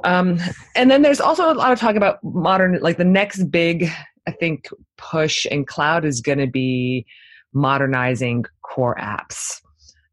Um, 0.03 0.39
and 0.75 0.91
then 0.91 1.01
there's 1.01 1.21
also 1.21 1.51
a 1.51 1.53
lot 1.53 1.71
of 1.71 1.79
talk 1.79 1.95
about 1.95 2.23
modern, 2.23 2.79
like 2.81 2.97
the 2.97 3.05
next 3.05 3.45
big, 3.45 3.89
I 4.27 4.31
think, 4.31 4.67
push 4.97 5.45
in 5.45 5.65
cloud 5.65 6.03
is 6.03 6.19
going 6.19 6.39
to 6.39 6.47
be 6.47 7.05
modernizing 7.53 8.45
core 8.63 8.95
apps. 8.99 9.61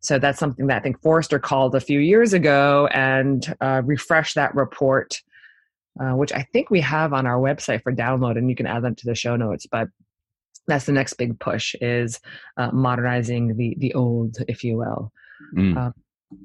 So 0.00 0.18
that's 0.18 0.38
something 0.38 0.66
that 0.68 0.78
I 0.78 0.80
think 0.80 1.02
Forrester 1.02 1.38
called 1.38 1.74
a 1.74 1.80
few 1.80 1.98
years 1.98 2.32
ago 2.32 2.88
and 2.92 3.54
uh, 3.60 3.82
refreshed 3.84 4.34
that 4.36 4.54
report, 4.54 5.20
uh, 6.00 6.12
which 6.12 6.32
I 6.32 6.46
think 6.52 6.70
we 6.70 6.80
have 6.80 7.12
on 7.12 7.26
our 7.26 7.38
website 7.38 7.82
for 7.82 7.92
download, 7.92 8.38
and 8.38 8.48
you 8.48 8.56
can 8.56 8.66
add 8.66 8.82
them 8.82 8.94
to 8.94 9.06
the 9.06 9.14
show 9.14 9.36
notes. 9.36 9.66
But 9.66 9.88
that's 10.70 10.86
the 10.86 10.92
next 10.92 11.14
big 11.14 11.38
push 11.40 11.74
is 11.80 12.20
uh, 12.56 12.70
modernizing 12.72 13.56
the 13.56 13.74
the 13.78 13.94
old, 13.94 14.36
if 14.48 14.64
you 14.64 14.76
will. 14.76 15.12
Mm. 15.56 15.76
Um, 15.76 15.94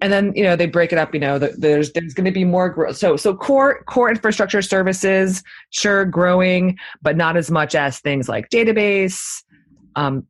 and 0.02 0.12
then 0.12 0.34
you 0.36 0.44
know 0.44 0.56
they 0.56 0.66
break 0.66 0.92
it 0.92 0.98
up 0.98 1.14
you 1.14 1.20
know 1.20 1.38
there's 1.38 1.92
there's 1.92 2.14
going 2.16 2.26
to 2.26 2.32
be 2.32 2.44
more 2.44 2.70
growth 2.70 2.98
so 2.98 3.16
so 3.16 3.36
core 3.36 3.84
core 3.84 4.10
infrastructure 4.10 4.62
services 4.62 5.44
sure 5.70 6.06
growing 6.06 6.76
but 7.04 7.16
not 7.16 7.38
as 7.38 7.52
much 7.52 7.76
as 7.76 8.00
things 8.00 8.28
like 8.28 8.50
database 8.50 9.44
um 9.96 10.26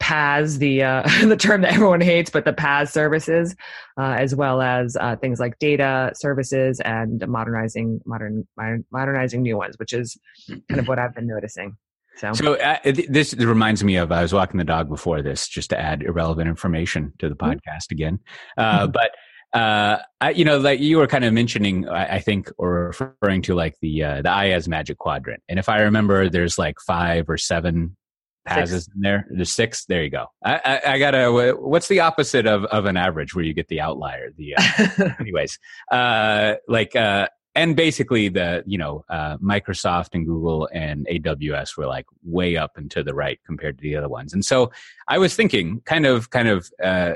PaaS, 0.00 0.58
the 0.58 0.82
uh, 0.82 1.02
the 1.26 1.36
term 1.36 1.62
that 1.62 1.72
everyone 1.72 2.00
hates, 2.00 2.28
but 2.28 2.44
the 2.44 2.52
PaaS 2.52 2.90
services, 2.90 3.56
uh, 3.98 4.16
as 4.18 4.34
well 4.34 4.60
as 4.60 4.96
uh, 4.96 5.16
things 5.16 5.40
like 5.40 5.58
data 5.58 6.12
services 6.14 6.80
and 6.80 7.26
modernizing 7.26 8.00
modern, 8.04 8.46
modern 8.56 8.84
modernizing 8.90 9.40
new 9.42 9.56
ones, 9.56 9.78
which 9.78 9.94
is 9.94 10.18
kind 10.48 10.80
of 10.80 10.88
what 10.88 10.98
I've 10.98 11.14
been 11.14 11.26
noticing. 11.26 11.76
So, 12.16 12.32
so 12.32 12.54
uh, 12.54 12.78
this 12.84 13.34
reminds 13.34 13.82
me 13.82 13.96
of 13.96 14.12
I 14.12 14.22
was 14.22 14.32
walking 14.32 14.58
the 14.58 14.64
dog 14.64 14.88
before 14.88 15.22
this, 15.22 15.48
just 15.48 15.70
to 15.70 15.80
add 15.80 16.02
irrelevant 16.02 16.48
information 16.48 17.12
to 17.18 17.28
the 17.28 17.34
mm-hmm. 17.34 17.52
podcast 17.52 17.90
again. 17.90 18.20
Uh, 18.56 18.82
mm-hmm. 18.82 18.92
But 18.92 19.58
uh, 19.58 19.98
I, 20.20 20.30
you 20.30 20.44
know, 20.44 20.58
like 20.58 20.80
you 20.80 20.98
were 20.98 21.06
kind 21.06 21.24
of 21.24 21.32
mentioning, 21.32 21.88
I, 21.88 22.16
I 22.16 22.20
think, 22.20 22.50
or 22.58 22.92
referring 22.98 23.42
to 23.42 23.54
like 23.54 23.76
the 23.80 24.02
uh, 24.02 24.16
the 24.22 24.28
IaaS 24.28 24.68
Magic 24.68 24.98
Quadrant, 24.98 25.42
and 25.48 25.58
if 25.58 25.68
I 25.68 25.82
remember, 25.82 26.28
there's 26.28 26.58
like 26.58 26.76
five 26.80 27.28
or 27.28 27.38
seven 27.38 27.96
passes 28.44 28.88
in 28.94 29.00
there. 29.00 29.26
There's 29.30 29.52
six. 29.52 29.84
There 29.86 30.02
you 30.02 30.10
go. 30.10 30.26
I, 30.44 30.60
I, 30.64 30.92
I, 30.94 30.98
gotta. 30.98 31.54
What's 31.56 31.88
the 31.88 32.00
opposite 32.00 32.46
of 32.46 32.64
of 32.66 32.86
an 32.86 32.96
average, 32.96 33.34
where 33.34 33.44
you 33.44 33.54
get 33.54 33.68
the 33.68 33.80
outlier? 33.80 34.30
The 34.36 34.56
uh, 34.56 35.10
anyways, 35.20 35.58
uh, 35.90 36.54
like 36.68 36.94
uh, 36.96 37.28
and 37.54 37.76
basically 37.76 38.28
the 38.28 38.62
you 38.66 38.78
know 38.78 39.04
uh, 39.08 39.36
Microsoft 39.38 40.08
and 40.14 40.26
Google 40.26 40.68
and 40.72 41.06
AWS 41.06 41.76
were 41.76 41.86
like 41.86 42.06
way 42.24 42.56
up 42.56 42.72
and 42.76 42.90
to 42.90 43.02
the 43.02 43.14
right 43.14 43.38
compared 43.46 43.78
to 43.78 43.82
the 43.82 43.96
other 43.96 44.08
ones. 44.08 44.32
And 44.32 44.44
so 44.44 44.72
I 45.08 45.18
was 45.18 45.34
thinking, 45.34 45.80
kind 45.84 46.06
of, 46.06 46.30
kind 46.30 46.48
of, 46.48 46.70
uh, 46.82 47.14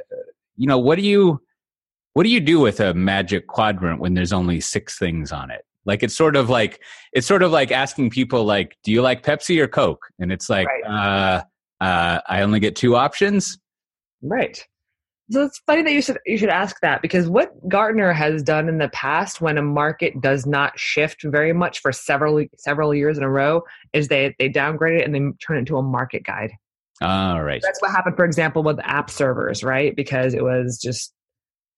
you 0.57 0.67
know, 0.67 0.79
what 0.79 0.97
do 0.97 1.03
you 1.03 1.41
what 2.15 2.25
do 2.25 2.31
you 2.31 2.41
do 2.41 2.59
with 2.59 2.81
a 2.81 2.95
magic 2.95 3.47
quadrant 3.47 4.01
when 4.01 4.15
there's 4.15 4.33
only 4.33 4.61
six 4.61 4.99
things 4.99 5.31
on 5.31 5.51
it? 5.51 5.65
Like 5.85 6.03
it's 6.03 6.15
sort 6.15 6.37
of 6.37 6.51
like 6.51 6.83
it's 7.13 7.27
sort 7.27 7.43
of 7.43 7.51
like 7.51 7.71
asking 7.73 8.11
people 8.11 8.45
like, 8.45 8.77
do 8.85 8.93
you 8.93 9.03
like 9.03 9.23
Pepsi 9.23 9.61
or 9.61 9.69
Coke? 9.69 10.07
And 10.19 10.31
it's 10.33 10.51
like, 10.51 10.67
right. 10.67 10.85
uh, 10.85 11.85
uh, 11.85 12.21
I 12.29 12.43
only 12.43 12.61
get 12.61 12.77
two 12.77 12.97
options. 12.97 13.59
Right. 14.21 14.63
So 15.31 15.45
it's 15.45 15.59
funny 15.67 15.83
that 15.83 15.93
you 15.93 16.01
should 16.01 16.19
you 16.25 16.39
should 16.39 16.49
ask 16.49 16.81
that 16.81 17.03
because 17.03 17.29
what 17.29 17.53
Gartner 17.69 18.13
has 18.13 18.43
done 18.43 18.69
in 18.69 18.79
the 18.79 18.89
past 18.89 19.41
when 19.41 19.59
a 19.59 19.63
market 19.63 20.21
does 20.23 20.47
not 20.47 20.79
shift 20.79 21.23
very 21.23 21.53
much 21.53 21.81
for 21.81 21.93
several 21.93 22.45
several 22.57 22.95
years 22.95 23.19
in 23.19 23.25
a 23.25 23.29
row 23.29 23.63
is 23.93 24.09
they 24.09 24.35
they 24.39 24.49
downgrade 24.49 25.01
it 25.01 25.05
and 25.05 25.15
they 25.15 25.21
turn 25.45 25.57
it 25.57 25.61
into 25.61 25.77
a 25.77 25.83
market 25.83 26.25
guide. 26.25 26.53
All 27.03 27.43
right. 27.43 27.61
That's 27.63 27.81
what 27.81 27.91
happened, 27.91 28.17
for 28.17 28.25
example, 28.25 28.63
with 28.63 28.81
app 28.83 29.11
servers, 29.11 29.63
right? 29.63 29.95
Because 29.95 30.35
it 30.35 30.43
was 30.43 30.81
just 30.83 31.13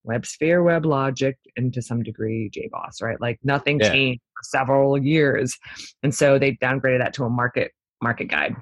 WebSphere, 0.07 0.63
WebLogic, 0.65 1.35
and 1.57 1.75
to 1.75 1.83
some 1.83 2.03
degree 2.03 2.51
JBoss, 2.51 3.03
right? 3.03 3.21
Like 3.21 3.39
nothing 3.43 3.81
yeah. 3.81 3.91
changed 3.91 4.21
for 4.21 4.59
several 4.59 4.97
years, 4.97 5.59
and 6.03 6.15
so 6.15 6.39
they 6.39 6.53
downgraded 6.53 7.01
that 7.01 7.15
to 7.15 7.25
a 7.25 7.31
market 7.31 7.73
market 8.03 8.27
guide. 8.27 8.55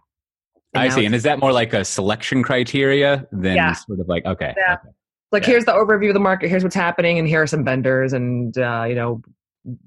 I 0.80 0.88
see. 0.88 1.04
And 1.04 1.14
is 1.14 1.22
that 1.24 1.38
more 1.38 1.52
like 1.52 1.72
a 1.72 1.84
selection 1.84 2.42
criteria 2.42 3.26
than 3.32 3.56
yeah. 3.56 3.72
sort 3.72 4.00
of 4.00 4.08
like 4.08 4.24
okay? 4.24 4.54
Yeah. 4.56 4.74
okay. 4.74 4.88
Like 5.30 5.42
yeah. 5.42 5.50
here's 5.50 5.64
the 5.64 5.72
overview 5.72 6.08
of 6.08 6.14
the 6.14 6.20
market. 6.20 6.48
Here's 6.48 6.62
what's 6.62 6.74
happening, 6.74 7.18
and 7.18 7.28
here 7.28 7.42
are 7.42 7.46
some 7.46 7.64
vendors, 7.64 8.12
and 8.12 8.56
uh, 8.56 8.84
you 8.88 8.94
know 8.94 9.22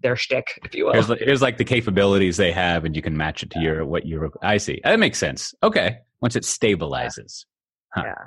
their 0.02 0.16
shtick, 0.16 0.60
if 0.64 0.76
you 0.76 0.86
will. 0.86 0.94
Here's, 0.94 1.08
here's, 1.20 1.42
like 1.42 1.58
the 1.58 1.64
capabilities 1.64 2.38
they 2.38 2.52
have, 2.52 2.86
and 2.86 2.96
you 2.96 3.02
can 3.02 3.18
match 3.18 3.42
it 3.42 3.50
to 3.52 3.60
your 3.60 3.86
what 3.86 4.06
you. 4.06 4.32
I 4.42 4.58
see. 4.58 4.82
That 4.84 5.00
makes 5.00 5.18
sense. 5.18 5.54
Okay, 5.64 5.98
once 6.22 6.36
it 6.36 6.44
stabilizes. 6.44 7.46
Huh. 7.94 8.04
Yeah. 8.06 8.26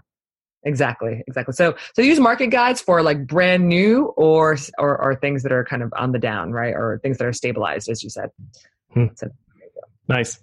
Exactly, 0.67 1.23
exactly. 1.27 1.53
So, 1.53 1.77
so 1.95 2.01
use 2.01 2.19
market 2.19 2.47
guides 2.47 2.81
for 2.81 3.03
like 3.03 3.27
brand 3.27 3.69
new 3.69 4.07
or, 4.17 4.57
or 4.79 4.99
or 4.99 5.15
things 5.15 5.43
that 5.43 5.53
are 5.53 5.63
kind 5.63 5.83
of 5.83 5.93
on 5.95 6.13
the 6.13 6.19
down, 6.19 6.53
right, 6.53 6.73
or 6.73 7.01
things 7.03 7.19
that 7.19 7.27
are 7.27 7.35
stabilized, 7.35 7.91
as 7.91 8.03
you 8.03 8.09
said. 8.09 8.31
Hmm. 8.95 9.07
So, 9.15 9.29
nice. 10.09 10.41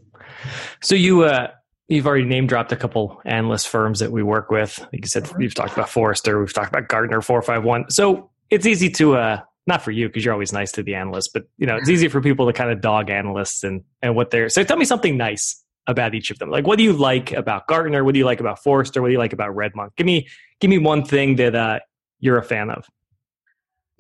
So 0.82 0.94
you 0.94 1.24
uh, 1.24 1.48
You've 1.88 2.08
already 2.08 2.26
name 2.26 2.48
dropped 2.48 2.72
a 2.72 2.76
couple 2.76 3.22
analyst 3.26 3.68
firms 3.68 4.00
that 4.00 4.12
we 4.12 4.24
work 4.24 4.50
with. 4.50 4.80
Like 4.80 5.02
you 5.02 5.08
said, 5.08 5.24
we've 5.38 5.50
mm-hmm. 5.50 5.62
talked 5.62 5.74
about 5.74 5.90
Forrester, 5.90 6.40
we've 6.40 6.54
talked 6.54 6.70
about 6.70 6.88
Gartner 6.88 7.22
451. 7.22 7.90
So 7.90 8.30
it's 8.50 8.66
easy 8.66 8.90
to, 8.92 9.16
uh, 9.16 9.42
not 9.68 9.82
for 9.82 9.92
you 9.92 10.08
because 10.08 10.24
you're 10.26 10.34
always 10.34 10.54
nice 10.54 10.72
to 10.74 10.84
the 10.84 10.96
analysts, 10.96 11.28
but 11.28 11.44
you 11.58 11.68
know, 11.68 11.76
it's 11.76 11.90
easy 11.90 12.08
for 12.08 12.22
people 12.22 12.48
to 12.48 12.54
kind 12.54 12.72
of 12.72 12.82
dog 12.82 13.10
analysts 13.10 13.64
and, 13.64 13.84
and 14.02 14.16
what 14.16 14.32
they're, 14.32 14.50
so 14.50 14.64
tell 14.64 14.78
me 14.78 14.86
something 14.86 15.18
nice 15.18 15.64
about 15.88 16.16
each 16.16 16.32
of 16.32 16.40
them. 16.40 16.50
Like, 16.50 16.66
what 16.66 16.78
do 16.78 16.84
you 16.84 16.94
like 16.94 17.32
about 17.32 17.68
Gartner? 17.68 18.04
What 18.04 18.14
do 18.14 18.20
you 18.20 18.26
like 18.26 18.40
about 18.40 18.64
Forrester? 18.64 19.02
What 19.02 19.10
do 19.10 19.14
you 19.14 19.20
like 19.20 19.34
about 19.34 19.56
RedMonk? 19.56 19.96
Give 19.96 20.06
me, 20.06 20.28
give 20.60 20.70
me 20.70 20.78
one 20.78 21.04
thing 21.04 21.36
that 21.36 21.56
uh, 21.56 21.80
you're 22.20 22.38
a 22.38 22.44
fan 22.44 22.70
of 22.70 22.88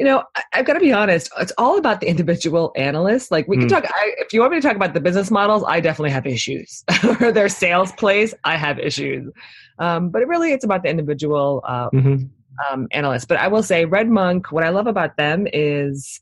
you 0.01 0.07
know, 0.07 0.23
I, 0.35 0.41
have 0.53 0.65
got 0.65 0.73
to 0.73 0.79
be 0.79 0.91
honest. 0.91 1.31
It's 1.39 1.53
all 1.59 1.77
about 1.77 2.01
the 2.01 2.07
individual 2.07 2.73
analyst. 2.75 3.29
Like 3.29 3.47
we 3.47 3.55
can 3.55 3.67
mm. 3.67 3.69
talk. 3.69 3.85
I, 3.85 4.15
if 4.17 4.33
you 4.33 4.39
want 4.39 4.51
me 4.51 4.59
to 4.59 4.67
talk 4.67 4.75
about 4.75 4.95
the 4.95 4.99
business 4.99 5.29
models, 5.29 5.63
I 5.67 5.79
definitely 5.79 6.09
have 6.09 6.25
issues. 6.25 6.83
or 7.19 7.31
their 7.31 7.47
sales 7.47 7.91
plays, 7.91 8.33
I 8.43 8.55
have 8.55 8.79
issues. 8.79 9.31
Um, 9.77 10.09
but 10.09 10.23
it 10.23 10.27
really, 10.27 10.53
it's 10.53 10.65
about 10.65 10.81
the 10.81 10.89
individual 10.89 11.61
uh, 11.67 11.91
mm-hmm. 11.91 12.25
um, 12.73 12.87
analyst. 12.89 13.27
But 13.27 13.41
I 13.41 13.47
will 13.47 13.61
say, 13.61 13.85
RedMonk. 13.85 14.51
What 14.51 14.63
I 14.63 14.69
love 14.69 14.87
about 14.87 15.17
them 15.17 15.45
is 15.53 16.19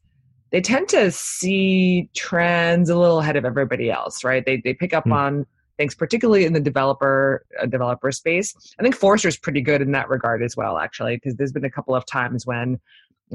they 0.52 0.60
tend 0.60 0.89
to 0.89 1.10
see 1.10 2.10
trends 2.18 2.89
a 2.89 2.98
little 2.98 3.22
ahead 3.22 3.38
of 3.38 3.46
everybody 3.46 3.89
else. 3.89 4.26
Right? 4.26 4.46
They 4.46 4.58
they 4.58 4.74
pick 4.74 4.94
up 4.94 5.06
mm. 5.06 5.13
on 5.13 5.46
things, 5.78 5.96
particularly 5.96 6.44
in 6.44 6.52
the 6.52 6.60
developer 6.60 7.46
uh, 7.62 7.65
developer 7.65 8.12
space. 8.12 8.54
I 8.78 8.84
think 8.84 8.94
Forrester's 8.94 9.38
pretty 9.38 9.62
good 9.62 9.82
in 9.82 9.94
that 9.94 10.10
regard 10.10 10.44
as 10.44 10.58
well, 10.58 10.80
actually, 10.80 11.15
because 11.15 11.36
there's 11.36 11.54
been 11.54 11.63
a 11.63 11.72
couple 11.72 11.96
of 11.96 12.06
times 12.06 12.46
when 12.46 12.78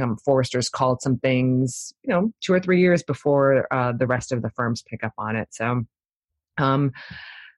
um, 0.00 0.16
Forrester's 0.24 0.68
called 0.68 1.02
some 1.02 1.18
things, 1.18 1.92
you 2.02 2.10
know, 2.10 2.32
two 2.40 2.52
or 2.52 2.60
three 2.60 2.80
years 2.80 3.02
before 3.02 3.72
uh, 3.72 3.92
the 3.92 4.06
rest 4.06 4.32
of 4.32 4.42
the 4.42 4.50
firms 4.50 4.82
pick 4.82 5.04
up 5.04 5.12
on 5.18 5.36
it. 5.36 5.48
So, 5.52 5.84
um, 6.58 6.92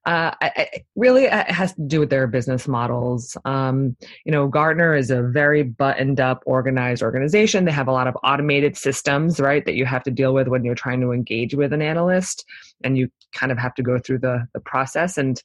uh, 0.07 0.31
I, 0.41 0.53
I, 0.57 0.69
really, 0.95 1.29
uh, 1.29 1.41
it 1.41 1.51
has 1.51 1.75
to 1.75 1.83
do 1.83 1.99
with 1.99 2.11
their 2.11 2.29
business 2.29 2.69
models. 2.69 3.37
Um, 3.45 3.97
you 4.25 4.31
know, 4.31 4.47
Gartner 4.47 4.95
is 4.95 5.11
a 5.11 5.21
very 5.21 5.65
buttoned 5.65 6.21
up, 6.21 6.45
organized 6.47 7.03
organization. 7.03 7.65
They 7.65 7.73
have 7.73 7.89
a 7.89 7.93
lot 7.93 8.07
of 8.07 8.17
automated 8.23 8.77
systems, 8.77 9.41
right, 9.41 9.65
that 9.65 9.75
you 9.75 9.85
have 9.85 10.05
to 10.05 10.13
deal 10.13 10.33
with 10.33 10.47
when 10.47 10.65
you're 10.65 10.77
trying 10.77 11.01
to 11.01 11.11
engage 11.11 11.57
with 11.57 11.73
an 11.73 11.83
analyst, 11.83 12.45
and 12.85 12.97
you 12.97 13.09
kind 13.35 13.51
of 13.51 13.59
have 13.59 13.75
to 13.75 13.83
go 13.83 13.99
through 13.99 14.21
the 14.21 14.47
the 14.55 14.61
process 14.61 15.19
and. 15.19 15.43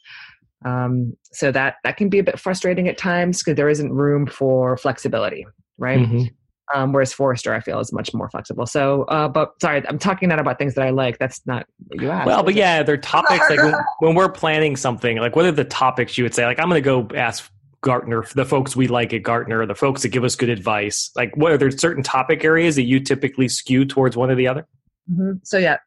Um, 0.64 1.18
so 1.34 1.52
that 1.54 1.78
that 1.84 1.98
can 1.98 2.10
be 2.10 2.20
a 2.20 2.24
bit 2.24 2.40
frustrating 2.40 2.88
at 2.88 2.96
times 2.96 3.40
because 3.40 3.56
there 3.56 3.68
isn't 3.68 3.92
room 3.92 4.28
for 4.28 4.78
flexibility, 4.78 5.44
right? 5.80 6.02
Mm-hmm. 6.02 6.26
Um, 6.74 6.94
whereas 6.94 7.14
Forrester, 7.14 7.54
I 7.54 7.60
feel, 7.60 7.80
is 7.80 7.92
much 7.92 8.14
more 8.14 8.30
flexible. 8.30 8.66
So, 8.66 9.04
uh, 9.04 9.28
but 9.28 9.54
sorry, 9.62 9.86
I'm 9.88 10.00
talking 10.00 10.30
not 10.30 10.40
about 10.40 10.58
things 10.58 10.76
that 10.76 10.86
I 10.86 10.90
like. 10.90 11.18
That's 11.20 11.46
not 11.46 11.66
what 11.88 12.02
you 12.02 12.10
asked. 12.10 12.28
Well, 12.28 12.44
but 12.44 12.54
yeah, 12.54 12.84
they're 12.84 12.98
topics 12.98 13.50
like 13.50 13.62
when, 13.62 13.74
when, 14.00 14.16
we're 14.16 14.30
planning 14.30 14.76
something, 14.76 15.18
like 15.18 15.36
what 15.36 15.46
are 15.46 15.52
the 15.52 15.64
topics 15.64 16.18
you 16.18 16.24
would 16.24 16.34
say? 16.34 16.46
Like, 16.46 16.60
I'm 16.60 16.70
going 16.70 16.82
to 16.82 16.86
go 16.86 17.16
ask 17.16 17.50
Gartner, 17.82 18.24
the 18.36 18.46
folks 18.46 18.76
we 18.76 18.88
like 18.88 19.14
at 19.14 19.24
Gartner, 19.24 19.66
the 19.66 19.76
folks 19.76 20.04
that 20.04 20.10
give 20.10 20.24
us 20.24 20.36
good 20.36 20.50
advice. 20.50 21.12
Like, 21.16 21.36
what 21.36 21.52
are 21.52 21.58
there 21.58 21.72
certain 21.72 22.04
topic 22.04 22.44
areas 22.44 22.76
that 22.76 22.84
you 22.84 23.00
typically 23.00 23.48
skew 23.48 23.86
towards 23.86 24.16
one 24.16 24.30
or 24.30 24.36
the 24.36 24.48
other? 24.48 24.68
Mm-hmm. 25.12 25.40
So 25.44 25.58
yeah, 25.58 25.78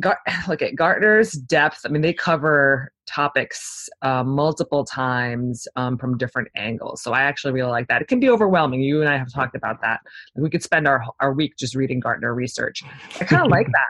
Gar- 0.00 0.20
look 0.48 0.62
at 0.62 0.74
Gartner's 0.74 1.32
depth. 1.32 1.80
I 1.84 1.88
mean, 1.88 2.02
they 2.02 2.12
cover 2.12 2.91
topics 3.06 3.88
uh, 4.02 4.22
multiple 4.22 4.84
times 4.84 5.66
um, 5.76 5.98
from 5.98 6.16
different 6.18 6.48
angles. 6.56 7.02
So 7.02 7.12
I 7.12 7.22
actually 7.22 7.52
really 7.52 7.70
like 7.70 7.88
that. 7.88 8.02
It 8.02 8.08
can 8.08 8.20
be 8.20 8.28
overwhelming. 8.28 8.80
You 8.80 9.00
and 9.00 9.08
I 9.08 9.16
have 9.16 9.32
talked 9.32 9.54
about 9.54 9.80
that. 9.82 10.00
We 10.36 10.50
could 10.50 10.62
spend 10.62 10.86
our 10.86 11.04
our 11.20 11.32
week 11.32 11.54
just 11.58 11.74
reading 11.74 12.00
Gartner 12.00 12.34
research. 12.34 12.82
I 13.20 13.24
kind 13.24 13.42
of 13.42 13.50
like 13.50 13.66
that. 13.72 13.88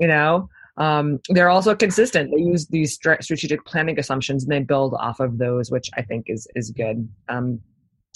You 0.00 0.08
know, 0.08 0.48
um, 0.76 1.20
they're 1.28 1.50
also 1.50 1.74
consistent. 1.74 2.30
They 2.34 2.42
use 2.42 2.66
these 2.66 2.94
strategic 2.94 3.64
planning 3.64 3.98
assumptions 3.98 4.44
and 4.44 4.52
they 4.52 4.60
build 4.60 4.94
off 4.94 5.20
of 5.20 5.38
those, 5.38 5.70
which 5.70 5.90
I 5.96 6.02
think 6.02 6.26
is 6.28 6.46
is 6.54 6.70
good. 6.70 7.08
Um, 7.28 7.60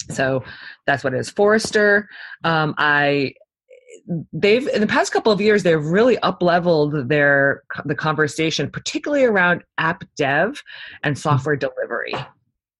so 0.09 0.43
that's 0.85 1.03
what 1.03 1.13
it 1.13 1.19
is. 1.19 1.29
Forrester. 1.29 2.07
Um, 2.43 2.73
I 2.77 3.33
they've 4.33 4.67
in 4.67 4.81
the 4.81 4.87
past 4.87 5.11
couple 5.11 5.31
of 5.31 5.41
years 5.41 5.63
they've 5.63 5.85
really 5.85 6.17
up 6.19 6.41
leveled 6.41 7.09
their 7.09 7.63
the 7.85 7.95
conversation 7.95 8.69
particularly 8.69 9.23
around 9.23 9.63
app 9.77 10.03
dev 10.17 10.61
and 11.03 11.15
hmm. 11.15 11.19
software 11.19 11.55
delivery 11.55 12.13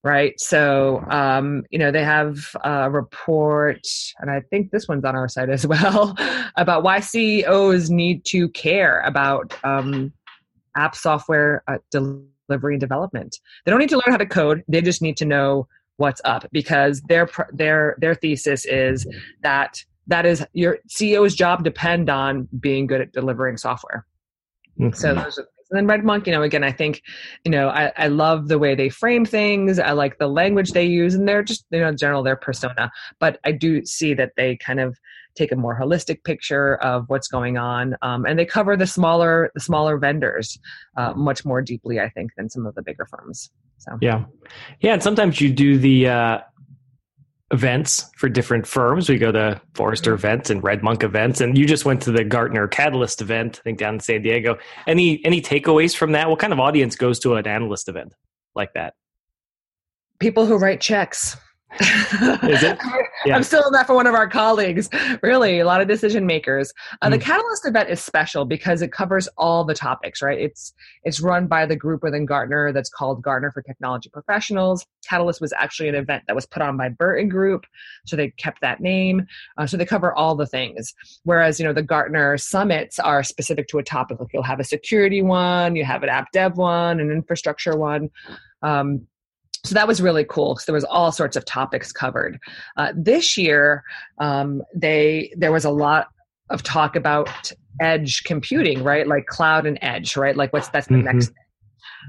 right 0.04 0.40
so 0.40 1.04
um, 1.10 1.64
you 1.70 1.78
know 1.78 1.92
they 1.92 2.04
have 2.04 2.56
a 2.64 2.90
report 2.90 3.86
and 4.20 4.32
i 4.32 4.42
think 4.50 4.72
this 4.72 4.88
one's 4.88 5.06
on 5.06 5.16
our 5.16 5.30
site 5.30 5.50
as 5.50 5.66
well 5.76 6.16
about 6.58 6.84
why 6.84 7.00
ceos 7.00 7.90
need 7.90 8.24
to 8.26 8.50
care 8.50 9.02
about 9.02 9.54
um, 9.64 10.12
app 10.76 10.96
software 10.96 11.64
uh, 11.68 11.78
delivery 11.92 12.74
and 12.74 12.82
development 12.82 13.40
they 13.66 13.72
don't 13.72 13.80
need 13.80 13.90
to 13.90 13.96
learn 13.96 14.12
how 14.12 14.18
to 14.18 14.26
code 14.26 14.64
they 14.68 14.82
just 14.82 15.02
need 15.02 15.18
to 15.18 15.26
know 15.26 15.68
what's 15.98 16.22
up 16.26 16.46
because 16.52 17.02
their 17.02 17.30
their 17.54 17.96
their 18.00 18.16
thesis 18.16 18.66
is 18.66 19.06
that 19.44 19.84
that 20.12 20.26
is 20.26 20.46
your 20.54 20.80
CEO's 20.90 21.36
job 21.36 21.64
depend 21.64 22.10
on 22.10 22.48
being 22.60 22.88
good 22.88 23.02
at 23.02 23.12
delivering 23.12 23.58
software. 23.58 24.06
Mm-hmm. 24.80 24.94
So 24.94 25.16
those 25.16 25.38
are 25.40 25.48
and 25.72 25.78
then 25.78 25.88
Red 25.88 26.04
Monk, 26.04 26.28
you 26.28 26.34
know, 26.34 26.42
again, 26.42 26.66
I 26.66 26.72
think, 26.72 27.02
you 27.46 27.52
know, 27.52 27.70
I, 27.70 27.94
I 27.96 28.08
love 28.08 28.50
the 28.50 28.60
way 28.60 28.76
they 28.76 28.90
frame 28.90 29.24
things. 29.24 29.80
I 29.80 29.92
like 29.92 30.18
the 30.18 30.28
language 30.28 30.72
they 30.72 30.84
use, 30.84 31.16
and 31.16 31.26
they're 31.28 31.44
just, 31.44 31.66
you 31.72 31.80
know, 31.80 31.88
in 31.88 31.96
general, 31.96 32.24
their 32.24 32.36
persona. 32.36 32.92
But 33.20 33.40
I 33.46 33.54
do 33.54 33.86
see 33.86 34.14
that 34.16 34.34
they 34.36 34.58
kind 34.58 34.82
of 34.82 35.00
take 35.34 35.54
a 35.54 35.56
more 35.56 35.80
holistic 35.80 36.26
picture 36.26 36.76
of 36.76 37.06
what's 37.08 37.30
going 37.30 37.58
on, 37.58 37.96
um, 38.02 38.26
and 38.26 38.38
they 38.38 38.46
cover 38.46 38.76
the 38.76 38.86
smaller, 38.86 39.50
the 39.54 39.62
smaller 39.62 39.98
vendors 39.98 40.60
uh, 40.98 41.14
much 41.14 41.46
more 41.46 41.62
deeply, 41.62 42.02
I 42.02 42.10
think, 42.10 42.32
than 42.36 42.50
some 42.50 42.66
of 42.66 42.76
the 42.76 42.82
bigger 42.82 43.06
firms. 43.06 43.50
So 43.78 43.98
yeah, 44.02 44.26
yeah, 44.82 44.94
and 44.94 45.02
sometimes 45.02 45.40
you 45.40 45.54
do 45.54 45.78
the 45.78 46.10
uh, 46.10 46.40
events 47.52 48.10
for 48.18 48.30
different 48.30 48.66
firms. 48.66 49.10
We 49.10 49.18
go 49.18 49.32
to 49.32 49.62
Forrester 49.74 50.14
events 50.14 50.50
and 50.50 50.64
Red 50.64 50.84
Monk 50.84 51.04
events, 51.04 51.42
and 51.42 51.58
you 51.58 51.66
just 51.66 51.86
went 51.86 52.02
to 52.04 52.12
the 52.12 52.24
Gartner 52.24 52.68
Catalyst 52.68 53.22
event, 53.22 53.60
I 53.60 53.64
think 53.64 53.78
down 53.80 53.96
in 53.96 54.00
San 54.00 54.22
Diego. 54.22 54.58
Any 54.88 55.24
any 55.26 55.42
takeaways 55.42 55.96
from 55.96 56.14
that? 56.14 56.30
What 56.30 56.40
kind 56.40 56.54
of 56.54 56.60
audience 56.60 56.96
goes 56.96 57.20
to 57.20 57.36
an 57.36 57.48
analyst 57.48 57.90
event 57.90 58.16
like 58.56 58.74
that? 58.74 58.94
People 60.20 60.46
who 60.46 60.58
write 60.58 60.82
checks. 60.82 61.38
Is 61.80 62.64
it? 62.64 62.80
Yeah. 63.24 63.36
I'm 63.36 63.44
still 63.44 63.64
in 63.68 63.74
that 63.74 63.86
for 63.86 63.94
one 63.94 64.08
of 64.08 64.16
our 64.16 64.28
colleagues. 64.28 64.90
Really, 65.22 65.60
a 65.60 65.66
lot 65.66 65.80
of 65.80 65.88
decision 65.88 66.26
makers. 66.26 66.74
Uh, 67.04 67.08
mm. 67.08 67.12
The 67.12 67.20
Catalyst 67.20 67.68
event 67.68 67.88
is 67.88 68.04
special 68.04 68.46
because 68.46 68.82
it 68.82 68.92
covers 68.92 69.30
all 69.38 69.64
the 69.64 69.76
topics. 69.76 70.24
Right? 70.24 70.40
It's 70.40 70.74
it's 71.04 71.22
run 71.22 71.46
by 71.46 71.68
the 71.68 71.76
group 71.76 72.02
within 72.02 72.26
Gartner 72.26 72.74
that's 72.74 72.90
called 72.90 73.22
Gartner 73.22 73.52
for 73.52 73.62
Technology 73.62 74.10
Professionals. 74.10 74.88
Catalyst 75.08 75.40
was 75.40 75.54
actually 75.54 75.90
an 75.90 75.94
event 75.94 76.24
that 76.26 76.36
was 76.36 76.48
put 76.48 76.64
on 76.64 76.78
by 76.78 76.90
Burton 76.90 77.30
Group, 77.30 77.68
so 78.08 78.16
they 78.16 78.32
kept 78.32 78.60
that 78.62 78.80
name. 78.80 79.28
Uh, 79.56 79.68
so 79.68 79.78
they 79.78 79.86
cover 79.86 80.12
all 80.16 80.34
the 80.34 80.48
things. 80.48 80.92
Whereas 81.26 81.60
you 81.60 81.66
know 81.68 81.74
the 81.74 81.84
Gartner 81.84 82.40
summits 82.40 82.98
are 82.98 83.22
specific 83.22 83.68
to 83.68 83.78
a 83.78 83.84
topic. 83.84 84.20
Like 84.20 84.30
you'll 84.34 84.42
have 84.42 84.60
a 84.60 84.64
security 84.64 85.22
one, 85.22 85.76
you 85.76 85.86
have 85.86 86.02
an 86.02 86.10
app 86.10 86.32
dev 86.32 86.58
one, 86.58 87.00
an 87.00 87.12
infrastructure 87.12 87.78
one. 87.78 88.10
Um, 88.64 89.08
so 89.64 89.76
that 89.76 89.88
was 89.88 90.02
really 90.02 90.24
cool 90.24 90.54
because 90.54 90.66
there 90.66 90.76
was 90.76 90.84
all 90.86 91.12
sorts 91.12 91.36
of 91.38 91.46
topics 91.46 91.92
covered. 91.92 92.40
Uh, 92.78 92.94
this 92.96 93.38
year, 93.38 93.84
um, 94.20 94.62
they 94.74 95.32
there 95.38 95.52
was 95.52 95.66
a 95.66 95.70
lot 95.70 96.08
of 96.50 96.64
talk 96.64 96.96
about 96.96 97.52
edge 97.80 98.24
computing, 98.24 98.84
right? 98.84 99.08
Like 99.08 99.28
cloud 99.28 99.66
and 99.66 99.78
edge, 99.82 100.18
right? 100.18 100.36
Like 100.36 100.52
what's 100.52 100.70
that's 100.70 100.88
the 100.88 100.96
mm-hmm. 100.96 101.06
next 101.06 101.28
thing. 101.28 101.36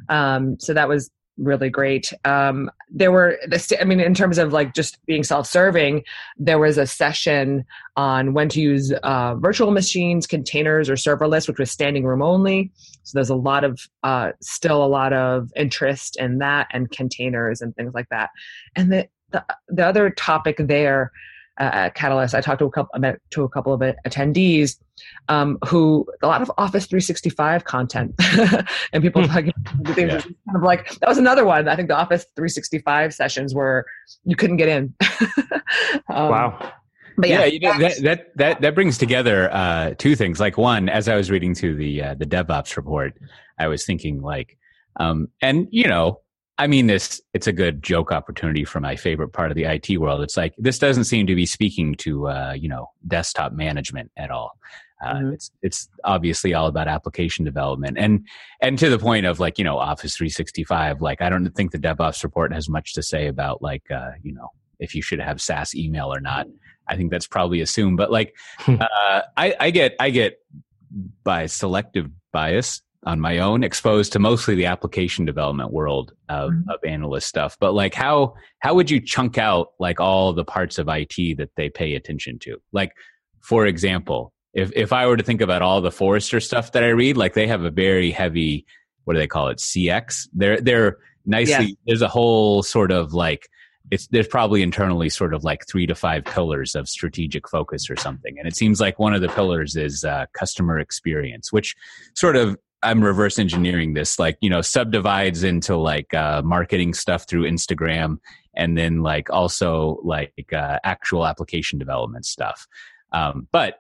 Um, 0.08 0.56
so 0.58 0.72
that 0.72 0.88
was 0.88 1.10
really 1.42 1.70
great. 1.70 2.12
Um, 2.24 2.70
there 2.90 3.11
were, 3.11 3.38
I 3.81 3.85
mean, 3.85 4.00
in 4.00 4.14
terms 4.14 4.38
of 4.38 4.52
like 4.52 4.74
just 4.74 5.05
being 5.07 5.24
self-serving, 5.24 6.05
there 6.38 6.59
was 6.59 6.78
a 6.78 6.87
session 6.87 7.64
on 7.96 8.33
when 8.35 8.48
to 8.50 8.61
use 8.61 8.92
uh, 9.02 9.35
virtual 9.37 9.70
machines, 9.70 10.26
containers, 10.26 10.88
or 10.88 10.94
serverless, 10.94 11.48
which 11.48 11.59
was 11.59 11.70
standing 11.70 12.05
room 12.05 12.22
only. 12.22 12.70
So 13.02 13.12
there's 13.16 13.31
a 13.31 13.35
lot 13.35 13.64
of, 13.64 13.81
uh, 14.02 14.33
still 14.40 14.85
a 14.85 14.87
lot 14.87 15.12
of 15.12 15.50
interest 15.57 16.16
in 16.18 16.38
that 16.38 16.68
and 16.72 16.90
containers 16.90 17.61
and 17.61 17.74
things 17.74 17.94
like 17.94 18.09
that. 18.11 18.31
And 18.76 18.92
the 18.92 19.09
the, 19.33 19.44
the 19.68 19.87
other 19.87 20.11
topic 20.11 20.57
there 20.59 21.11
uh, 21.58 21.90
Catalyst, 21.94 22.34
I 22.34 22.40
talked 22.40 22.60
to 22.60 22.64
a 22.64 22.70
couple 22.70 23.14
to 23.30 23.42
a 23.44 23.48
couple 23.48 23.72
of 23.72 23.80
attendees 24.06 24.78
um, 25.28 25.58
who 25.66 26.06
a 26.22 26.26
lot 26.26 26.42
of 26.42 26.50
Office 26.58 26.86
365 26.86 27.64
content, 27.64 28.14
and 28.92 29.02
people 29.02 29.24
hmm. 29.24 29.34
like 29.34 29.46
yeah. 29.96 30.20
kind 30.20 30.32
of 30.54 30.62
like 30.62 30.98
that 31.00 31.08
was 31.08 31.18
another 31.18 31.44
one. 31.44 31.68
I 31.68 31.76
think 31.76 31.88
the 31.88 31.96
Office 31.96 32.24
365 32.36 33.14
sessions 33.14 33.54
where 33.54 33.84
you 34.24 34.36
couldn't 34.36 34.56
get 34.56 34.68
in. 34.68 34.94
um, 36.08 36.28
wow. 36.28 36.72
But 37.16 37.28
yeah, 37.28 37.40
yeah 37.40 37.44
you 37.44 37.60
know, 37.60 37.78
that, 37.78 38.02
that 38.02 38.36
that 38.36 38.60
that 38.62 38.74
brings 38.74 38.98
together 38.98 39.52
uh, 39.52 39.94
two 39.98 40.16
things. 40.16 40.40
Like 40.40 40.56
one, 40.56 40.88
as 40.88 41.08
I 41.08 41.16
was 41.16 41.30
reading 41.30 41.54
through 41.54 41.76
the 41.76 42.02
uh, 42.02 42.14
the 42.14 42.26
DevOps 42.26 42.76
report, 42.76 43.14
I 43.58 43.68
was 43.68 43.84
thinking 43.84 44.22
like, 44.22 44.56
um, 44.96 45.28
and 45.42 45.68
you 45.70 45.88
know, 45.88 46.21
I 46.58 46.66
mean 46.66 46.86
this 46.86 47.20
it's 47.32 47.46
a 47.46 47.52
good 47.52 47.82
joke 47.82 48.12
opportunity 48.12 48.64
for 48.64 48.80
my 48.80 48.96
favorite 48.96 49.30
part 49.30 49.50
of 49.50 49.56
the 49.56 49.64
IT 49.64 49.98
world. 49.98 50.20
It's 50.20 50.36
like 50.36 50.54
this 50.58 50.78
doesn't 50.78 51.04
seem 51.04 51.26
to 51.26 51.34
be 51.34 51.46
speaking 51.46 51.94
to 51.96 52.28
uh, 52.28 52.52
you 52.52 52.68
know 52.68 52.90
desktop 53.06 53.52
management 53.52 54.10
at 54.16 54.30
all. 54.30 54.52
Uh, 55.04 55.14
mm-hmm. 55.14 55.32
It's 55.32 55.50
it's 55.62 55.88
obviously 56.04 56.54
all 56.54 56.66
about 56.66 56.88
application 56.88 57.44
development 57.44 57.98
and 57.98 58.26
and 58.60 58.78
to 58.78 58.90
the 58.90 58.98
point 58.98 59.26
of 59.26 59.40
like 59.40 59.58
you 59.58 59.64
know 59.64 59.78
Office 59.78 60.16
365. 60.16 61.00
Like 61.00 61.22
I 61.22 61.28
don't 61.28 61.48
think 61.50 61.72
the 61.72 61.78
DevOps 61.78 62.22
report 62.22 62.52
has 62.52 62.68
much 62.68 62.92
to 62.94 63.02
say 63.02 63.26
about 63.26 63.62
like 63.62 63.90
uh, 63.90 64.12
you 64.22 64.32
know 64.32 64.48
if 64.78 64.94
you 64.94 65.02
should 65.02 65.20
have 65.20 65.40
SaaS 65.40 65.74
email 65.74 66.12
or 66.12 66.20
not. 66.20 66.46
I 66.86 66.96
think 66.96 67.10
that's 67.10 67.26
probably 67.26 67.60
assumed. 67.60 67.96
But 67.96 68.10
like 68.10 68.34
uh, 68.66 69.22
I, 69.36 69.54
I 69.58 69.70
get 69.70 69.96
I 69.98 70.10
get 70.10 70.38
by 71.24 71.46
selective 71.46 72.10
bias 72.32 72.82
on 73.04 73.20
my 73.20 73.38
own, 73.38 73.64
exposed 73.64 74.12
to 74.12 74.18
mostly 74.18 74.54
the 74.54 74.66
application 74.66 75.24
development 75.24 75.72
world 75.72 76.12
of, 76.28 76.50
mm-hmm. 76.50 76.70
of 76.70 76.78
analyst 76.84 77.26
stuff. 77.26 77.56
But 77.58 77.72
like, 77.72 77.94
how 77.94 78.34
how 78.60 78.74
would 78.74 78.90
you 78.90 79.00
chunk 79.00 79.38
out 79.38 79.72
like 79.80 80.00
all 80.00 80.32
the 80.32 80.44
parts 80.44 80.78
of 80.78 80.88
IT 80.88 81.36
that 81.38 81.50
they 81.56 81.68
pay 81.68 81.94
attention 81.94 82.38
to? 82.40 82.58
Like, 82.72 82.92
for 83.40 83.66
example, 83.66 84.32
if 84.54 84.70
if 84.74 84.92
I 84.92 85.06
were 85.06 85.16
to 85.16 85.24
think 85.24 85.40
about 85.40 85.62
all 85.62 85.80
the 85.80 85.90
Forrester 85.90 86.40
stuff 86.40 86.72
that 86.72 86.84
I 86.84 86.88
read, 86.88 87.16
like 87.16 87.34
they 87.34 87.48
have 87.48 87.64
a 87.64 87.70
very 87.70 88.10
heavy, 88.10 88.66
what 89.04 89.14
do 89.14 89.20
they 89.20 89.26
call 89.26 89.48
it, 89.48 89.58
CX? 89.58 90.28
They're 90.32 90.60
they're 90.60 90.98
nicely. 91.26 91.66
Yeah. 91.66 91.74
There's 91.86 92.02
a 92.02 92.08
whole 92.08 92.62
sort 92.62 92.92
of 92.92 93.12
like 93.12 93.48
it's 93.90 94.06
there's 94.08 94.28
probably 94.28 94.62
internally 94.62 95.08
sort 95.08 95.34
of 95.34 95.42
like 95.42 95.66
three 95.66 95.86
to 95.86 95.94
five 95.94 96.24
pillars 96.24 96.74
of 96.74 96.88
strategic 96.88 97.48
focus 97.48 97.90
or 97.90 97.96
something 97.96 98.38
and 98.38 98.46
it 98.46 98.54
seems 98.54 98.80
like 98.80 98.98
one 98.98 99.12
of 99.12 99.20
the 99.20 99.28
pillars 99.28 99.74
is 99.74 100.04
uh, 100.04 100.24
customer 100.34 100.78
experience 100.78 101.52
which 101.52 101.74
sort 102.14 102.36
of 102.36 102.56
I'm 102.83 103.03
reverse 103.03 103.38
engineering 103.38 103.95
this, 103.95 104.18
like, 104.18 104.37
you 104.40 104.51
know, 104.51 104.61
subdivides 104.61 105.45
into 105.45 105.77
like 105.77 106.12
uh, 106.14 106.42
marketing 106.42 106.95
stuff 106.95 107.27
through 107.27 107.42
Instagram 107.42 108.18
and 108.55 108.77
then 108.77 109.03
like 109.03 109.31
also 109.31 110.01
like 110.03 110.33
uh, 110.53 110.79
actual 110.85 111.27
application 111.27 111.79
development 111.79 112.27
stuff. 112.27 112.66
Um, 113.12 113.49
but 113.53 113.77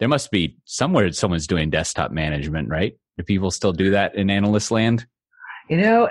there 0.00 0.08
must 0.08 0.30
be 0.30 0.56
somewhere 0.64 1.10
someone's 1.12 1.46
doing 1.46 1.70
desktop 1.70 2.10
management, 2.10 2.68
right? 2.68 2.96
Do 3.16 3.24
people 3.24 3.50
still 3.50 3.72
do 3.72 3.90
that 3.92 4.14
in 4.14 4.30
analyst 4.30 4.70
land? 4.70 5.06
You 5.70 5.78
know, 5.78 6.10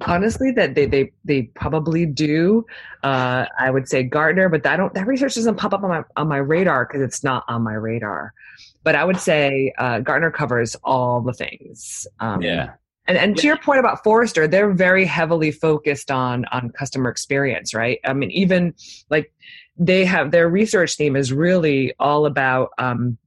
honestly, 0.00 0.50
that 0.52 0.74
they 0.74 0.86
they 0.86 1.12
they 1.24 1.42
probably 1.42 2.06
do. 2.06 2.66
Uh, 3.04 3.46
I 3.56 3.70
would 3.70 3.88
say 3.88 4.02
Gartner, 4.02 4.48
but 4.48 4.64
that 4.64 4.76
don't 4.76 4.92
that 4.94 5.06
research 5.06 5.36
doesn't 5.36 5.56
pop 5.56 5.72
up 5.72 5.84
on 5.84 5.90
my 5.90 6.02
on 6.16 6.28
my 6.28 6.38
radar 6.38 6.86
because 6.86 7.02
it's 7.02 7.22
not 7.22 7.44
on 7.46 7.62
my 7.62 7.74
radar 7.74 8.32
but 8.82 8.94
I 8.94 9.04
would 9.04 9.18
say 9.18 9.72
uh, 9.78 10.00
Gartner 10.00 10.30
covers 10.30 10.76
all 10.84 11.20
the 11.20 11.32
things. 11.32 12.06
Um, 12.18 12.42
yeah. 12.42 12.72
And, 13.06 13.18
and 13.18 13.36
to 13.38 13.46
your 13.46 13.58
point 13.58 13.80
about 13.80 14.04
Forrester, 14.04 14.46
they're 14.46 14.72
very 14.72 15.04
heavily 15.04 15.50
focused 15.50 16.10
on 16.10 16.44
on 16.52 16.70
customer 16.70 17.10
experience, 17.10 17.74
right? 17.74 17.98
I 18.04 18.12
mean, 18.12 18.30
even 18.30 18.74
like 19.08 19.32
they 19.76 20.04
have 20.04 20.30
their 20.30 20.48
research 20.48 20.96
team 20.96 21.16
is 21.16 21.32
really 21.32 21.92
all 21.98 22.24
about 22.24 22.70
um, 22.78 23.18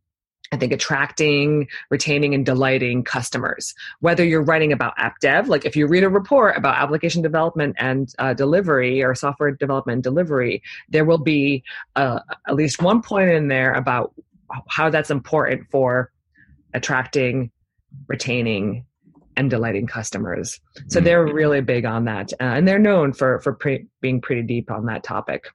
I 0.53 0.57
think 0.57 0.71
attracting, 0.71 1.67
retaining, 1.89 2.35
and 2.35 2.45
delighting 2.45 3.03
customers. 3.03 3.73
Whether 4.01 4.23
you're 4.23 4.43
writing 4.43 4.71
about 4.71 4.93
app 4.97 5.19
dev, 5.19 5.49
like 5.49 5.65
if 5.65 5.75
you 5.75 5.87
read 5.87 6.03
a 6.03 6.09
report 6.09 6.55
about 6.55 6.75
application 6.75 7.23
development 7.23 7.75
and 7.79 8.13
uh, 8.19 8.35
delivery 8.35 9.03
or 9.03 9.15
software 9.15 9.51
development 9.51 9.95
and 9.95 10.03
delivery, 10.03 10.61
there 10.89 11.05
will 11.05 11.17
be 11.17 11.63
uh, 11.95 12.19
at 12.47 12.53
least 12.53 12.83
one 12.83 13.01
point 13.01 13.31
in 13.31 13.47
there 13.47 13.73
about 13.73 14.13
how 14.69 14.89
that's 14.89 15.11
important 15.11 15.67
for 15.71 16.11
attracting, 16.73 17.51
retaining, 18.07 18.85
and 19.35 19.49
delighting 19.49 19.87
customers. 19.87 20.59
So 20.89 20.99
Mm. 20.99 21.03
they're 21.03 21.25
really 21.25 21.61
big 21.61 21.85
on 21.85 22.05
that, 22.05 22.31
uh, 22.33 22.43
and 22.43 22.67
they're 22.67 22.79
known 22.79 23.13
for 23.13 23.39
for 23.39 23.53
pre- 23.53 23.87
being 24.01 24.21
pretty 24.21 24.43
deep 24.43 24.69
on 24.71 24.85
that 24.85 25.03
topic. 25.03 25.45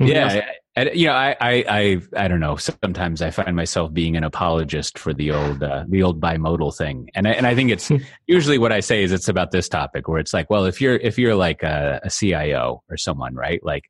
Yeah, 0.00 0.26
I, 0.26 0.80
I- 0.82 0.90
you 0.92 1.06
know, 1.08 1.12
I, 1.14 1.34
I, 1.40 1.64
I, 1.68 2.00
I 2.16 2.28
don't 2.28 2.38
know. 2.38 2.54
Sometimes 2.56 3.20
I 3.20 3.30
find 3.30 3.56
myself 3.56 3.92
being 3.92 4.16
an 4.16 4.22
apologist 4.22 4.96
for 4.96 5.12
the 5.12 5.32
old, 5.32 5.60
uh, 5.60 5.84
the 5.88 6.04
old 6.04 6.20
bimodal 6.20 6.76
thing, 6.76 7.08
and 7.16 7.26
I, 7.26 7.32
and 7.32 7.46
I 7.48 7.54
think 7.56 7.70
it's 7.72 7.90
usually 8.28 8.58
what 8.58 8.70
I 8.72 8.78
say 8.80 9.02
is 9.02 9.10
it's 9.10 9.28
about 9.28 9.50
this 9.50 9.68
topic 9.68 10.06
where 10.06 10.20
it's 10.20 10.32
like, 10.32 10.50
well, 10.50 10.66
if 10.66 10.80
you're 10.80 10.96
if 10.96 11.18
you're 11.18 11.34
like 11.34 11.62
a, 11.64 12.00
a 12.04 12.10
CIO 12.10 12.82
or 12.88 12.96
someone, 12.96 13.34
right? 13.34 13.60
Like, 13.64 13.84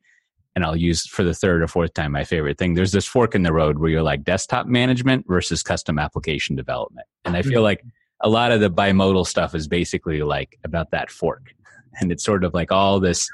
and 0.58 0.64
I'll 0.64 0.76
use 0.76 1.06
for 1.06 1.22
the 1.22 1.34
third 1.34 1.62
or 1.62 1.68
fourth 1.68 1.94
time 1.94 2.10
my 2.10 2.24
favorite 2.24 2.58
thing. 2.58 2.74
There's 2.74 2.90
this 2.90 3.06
fork 3.06 3.36
in 3.36 3.44
the 3.44 3.52
road 3.52 3.78
where 3.78 3.90
you're 3.90 4.02
like 4.02 4.24
desktop 4.24 4.66
management 4.66 5.24
versus 5.28 5.62
custom 5.62 6.00
application 6.00 6.56
development, 6.56 7.06
and 7.24 7.36
I 7.36 7.42
feel 7.42 7.62
like 7.62 7.84
a 8.20 8.28
lot 8.28 8.50
of 8.50 8.58
the 8.58 8.68
bimodal 8.68 9.24
stuff 9.24 9.54
is 9.54 9.68
basically 9.68 10.20
like 10.22 10.58
about 10.64 10.90
that 10.90 11.10
fork, 11.12 11.54
and 12.00 12.10
it's 12.10 12.24
sort 12.24 12.42
of 12.42 12.54
like 12.54 12.72
all 12.72 12.98
this 12.98 13.28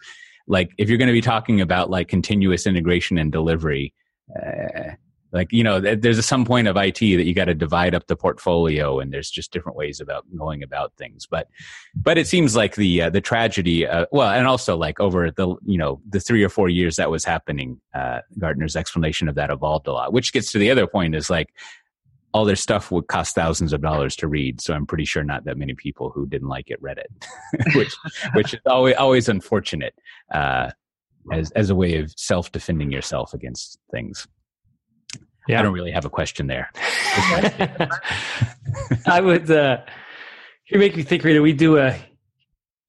like 0.47 0.69
if 0.77 0.91
you're 0.91 0.99
going 0.99 1.09
to 1.09 1.15
be 1.15 1.23
talking 1.23 1.63
about 1.63 1.89
like 1.89 2.09
continuous 2.09 2.67
integration 2.67 3.17
and 3.17 3.33
delivery 3.33 3.95
uh, 4.37 4.91
like 5.35 5.53
you 5.53 5.63
know 5.63 5.81
there's 5.81 6.25
some 6.25 6.45
point 6.45 6.69
of 6.69 6.77
it 6.77 6.95
that 6.99 7.25
you 7.25 7.35
got 7.35 7.47
to 7.47 7.55
divide 7.55 7.95
up 7.95 8.07
the 8.07 8.17
portfolio 8.17 9.01
and 9.01 9.13
there's 9.13 9.29
just 9.29 9.53
different 9.53 9.77
ways 9.77 10.01
about 10.01 10.25
going 10.37 10.63
about 10.63 10.93
things 10.97 11.27
but 11.27 11.49
but 11.95 12.17
it 12.17 12.27
seems 12.27 12.57
like 12.57 12.77
the 12.77 13.03
uh, 13.03 13.11
the 13.11 13.21
tragedy 13.21 13.87
uh, 13.87 14.07
well 14.13 14.31
and 14.31 14.47
also 14.47 14.77
like 14.77 15.01
over 15.01 15.31
the 15.31 15.49
you 15.67 15.77
know 15.77 16.01
the 16.09 16.21
three 16.21 16.43
or 16.43 16.49
four 16.49 16.69
years 16.69 16.97
that 16.97 17.11
was 17.11 17.25
happening 17.25 17.81
uh, 17.95 18.21
Gartner's 18.39 18.77
explanation 18.77 19.29
of 19.29 19.35
that 19.35 19.51
evolved 19.51 19.87
a 19.89 19.93
lot 19.93 20.13
which 20.13 20.33
gets 20.33 20.53
to 20.53 20.59
the 20.59 20.71
other 20.71 20.87
point 20.87 21.15
is 21.15 21.29
like 21.29 21.53
all 22.33 22.45
their 22.45 22.57
stuff 22.57 22.91
would 22.91 23.07
cost 23.09 23.35
thousands 23.35 23.73
of 23.73 23.83
dollars 23.83 24.17
to 24.17 24.29
read 24.29 24.61
so 24.61 24.73
i'm 24.73 24.87
pretty 24.87 25.05
sure 25.05 25.25
not 25.25 25.45
that 25.45 25.59
many 25.59 25.75
people 25.75 26.11
who 26.11 26.27
didn't 26.27 26.49
like 26.49 26.71
it 26.71 26.81
read 26.81 26.99
it 26.99 27.11
which 27.75 27.95
which 28.35 28.55
is 28.55 28.61
always 28.67 28.95
always 28.97 29.29
unfortunate 29.29 29.95
uh, 30.33 30.71
as 31.33 31.51
as 31.53 31.71
a 31.71 31.75
way 31.75 31.99
of 31.99 32.13
self 32.17 32.53
defending 32.53 32.91
yourself 32.91 33.35
against 33.35 33.79
things. 33.91 34.27
Yeah. 35.47 35.61
I 35.61 35.63
don't 35.63 35.73
really 35.75 35.91
have 35.93 36.05
a 36.05 36.11
question 36.11 36.47
there. 36.47 36.71
I 39.07 39.21
would. 39.21 39.51
Uh, 39.51 39.79
you 40.71 40.79
make 40.79 40.97
me 40.97 41.03
think, 41.03 41.23
Rita. 41.25 41.43
We 41.43 41.53
do 41.53 41.79
a 41.79 41.97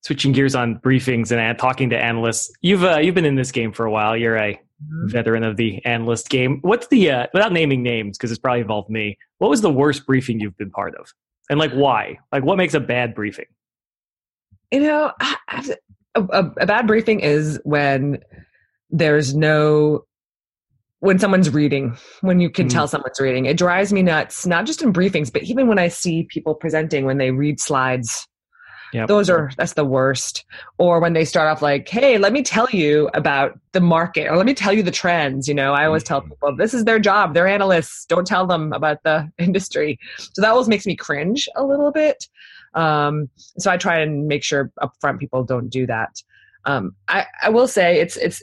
switching 0.04 0.32
gears 0.32 0.56
on 0.56 0.80
briefings 0.80 1.32
and 1.32 1.40
uh, 1.42 1.54
talking 1.60 1.90
to 1.90 1.98
analysts. 1.98 2.52
You've 2.62 2.84
uh, 2.84 2.98
you've 3.00 3.16
been 3.16 3.26
in 3.26 3.36
this 3.36 3.52
game 3.52 3.74
for 3.74 3.86
a 3.86 3.92
while. 3.92 4.16
You're 4.16 4.38
a 4.38 4.60
veteran 5.06 5.44
of 5.44 5.58
the 5.58 5.84
analyst 5.86 6.30
game. 6.30 6.60
What's 6.62 6.88
the 6.88 7.12
uh, 7.12 7.28
without 7.34 7.52
naming 7.52 7.84
names 7.84 8.18
because 8.18 8.32
it's 8.32 8.40
probably 8.40 8.62
involved 8.62 8.90
me. 8.90 9.18
What 9.40 9.50
was 9.50 9.62
the 9.62 9.72
worst 9.72 10.06
briefing 10.06 10.40
you've 10.40 10.58
been 10.58 10.72
part 10.72 10.96
of, 10.96 11.08
and 11.50 11.60
like 11.60 11.72
why? 11.74 12.20
Like 12.32 12.44
what 12.44 12.58
makes 12.58 12.74
a 12.74 12.80
bad 12.80 13.14
briefing? 13.16 13.46
You 14.72 14.82
know, 14.82 15.12
I- 15.20 15.36
I- 15.50 15.76
a, 16.16 16.22
a, 16.22 16.52
a 16.62 16.66
bad 16.66 16.88
briefing 16.88 17.20
is 17.20 17.60
when 17.66 18.20
there's 18.90 19.36
no 19.36 20.06
when 21.06 21.20
someone's 21.20 21.50
reading, 21.54 21.96
when 22.22 22.40
you 22.40 22.50
can 22.50 22.68
Mm. 22.68 22.72
tell 22.72 22.88
someone's 22.88 23.20
reading. 23.20 23.46
It 23.46 23.58
drives 23.58 23.94
me 23.94 24.02
nuts, 24.04 24.46
not 24.46 24.66
just 24.66 24.82
in 24.82 24.92
briefings, 24.92 25.32
but 25.32 25.44
even 25.44 25.68
when 25.68 25.80
I 25.80 25.88
see 25.88 26.24
people 26.24 26.54
presenting 26.56 27.06
when 27.06 27.18
they 27.18 27.32
read 27.32 27.60
slides. 27.60 28.28
Yep. 28.94 29.08
Those 29.08 29.30
are 29.30 29.52
that's 29.58 29.74
the 29.74 29.84
worst. 29.84 30.46
Or 30.78 31.00
when 31.02 31.14
they 31.14 31.26
start 31.26 31.48
off 31.50 31.62
like, 31.62 31.90
"Hey, 31.90 32.18
let 32.18 32.32
me 32.32 32.44
tell 32.44 32.68
you 32.72 33.10
about 33.14 33.60
the 33.74 33.82
market, 33.82 34.28
or 34.30 34.38
let 34.38 34.46
me 34.46 34.54
tell 34.54 34.72
you 34.72 34.84
the 34.84 34.92
trends." 34.92 35.48
You 35.48 35.54
know, 35.54 35.74
I 35.74 35.86
always 35.86 36.04
tell 36.04 36.22
Mhm. 36.22 36.30
people 36.30 36.56
this 36.56 36.74
is 36.74 36.86
their 36.86 37.00
job; 37.00 37.34
they're 37.34 37.48
analysts. 37.48 38.06
Don't 38.06 38.26
tell 38.28 38.46
them 38.48 38.72
about 38.74 39.04
the 39.04 39.30
industry. 39.38 40.00
So 40.34 40.42
that 40.42 40.52
always 40.52 40.68
makes 40.70 40.86
me 40.86 40.96
cringe 40.96 41.50
a 41.56 41.64
little 41.66 41.92
bit. 41.92 42.28
Um, 42.74 43.30
so 43.58 43.70
I 43.72 43.78
try 43.78 44.00
and 44.00 44.28
make 44.28 44.44
sure 44.44 44.72
upfront 44.82 45.20
people 45.20 45.44
don't 45.44 45.70
do 45.70 45.86
that. 45.88 46.22
Um, 46.66 46.96
I, 47.08 47.26
I 47.44 47.50
will 47.50 47.68
say 47.68 48.00
it's 48.00 48.18
it's, 48.18 48.42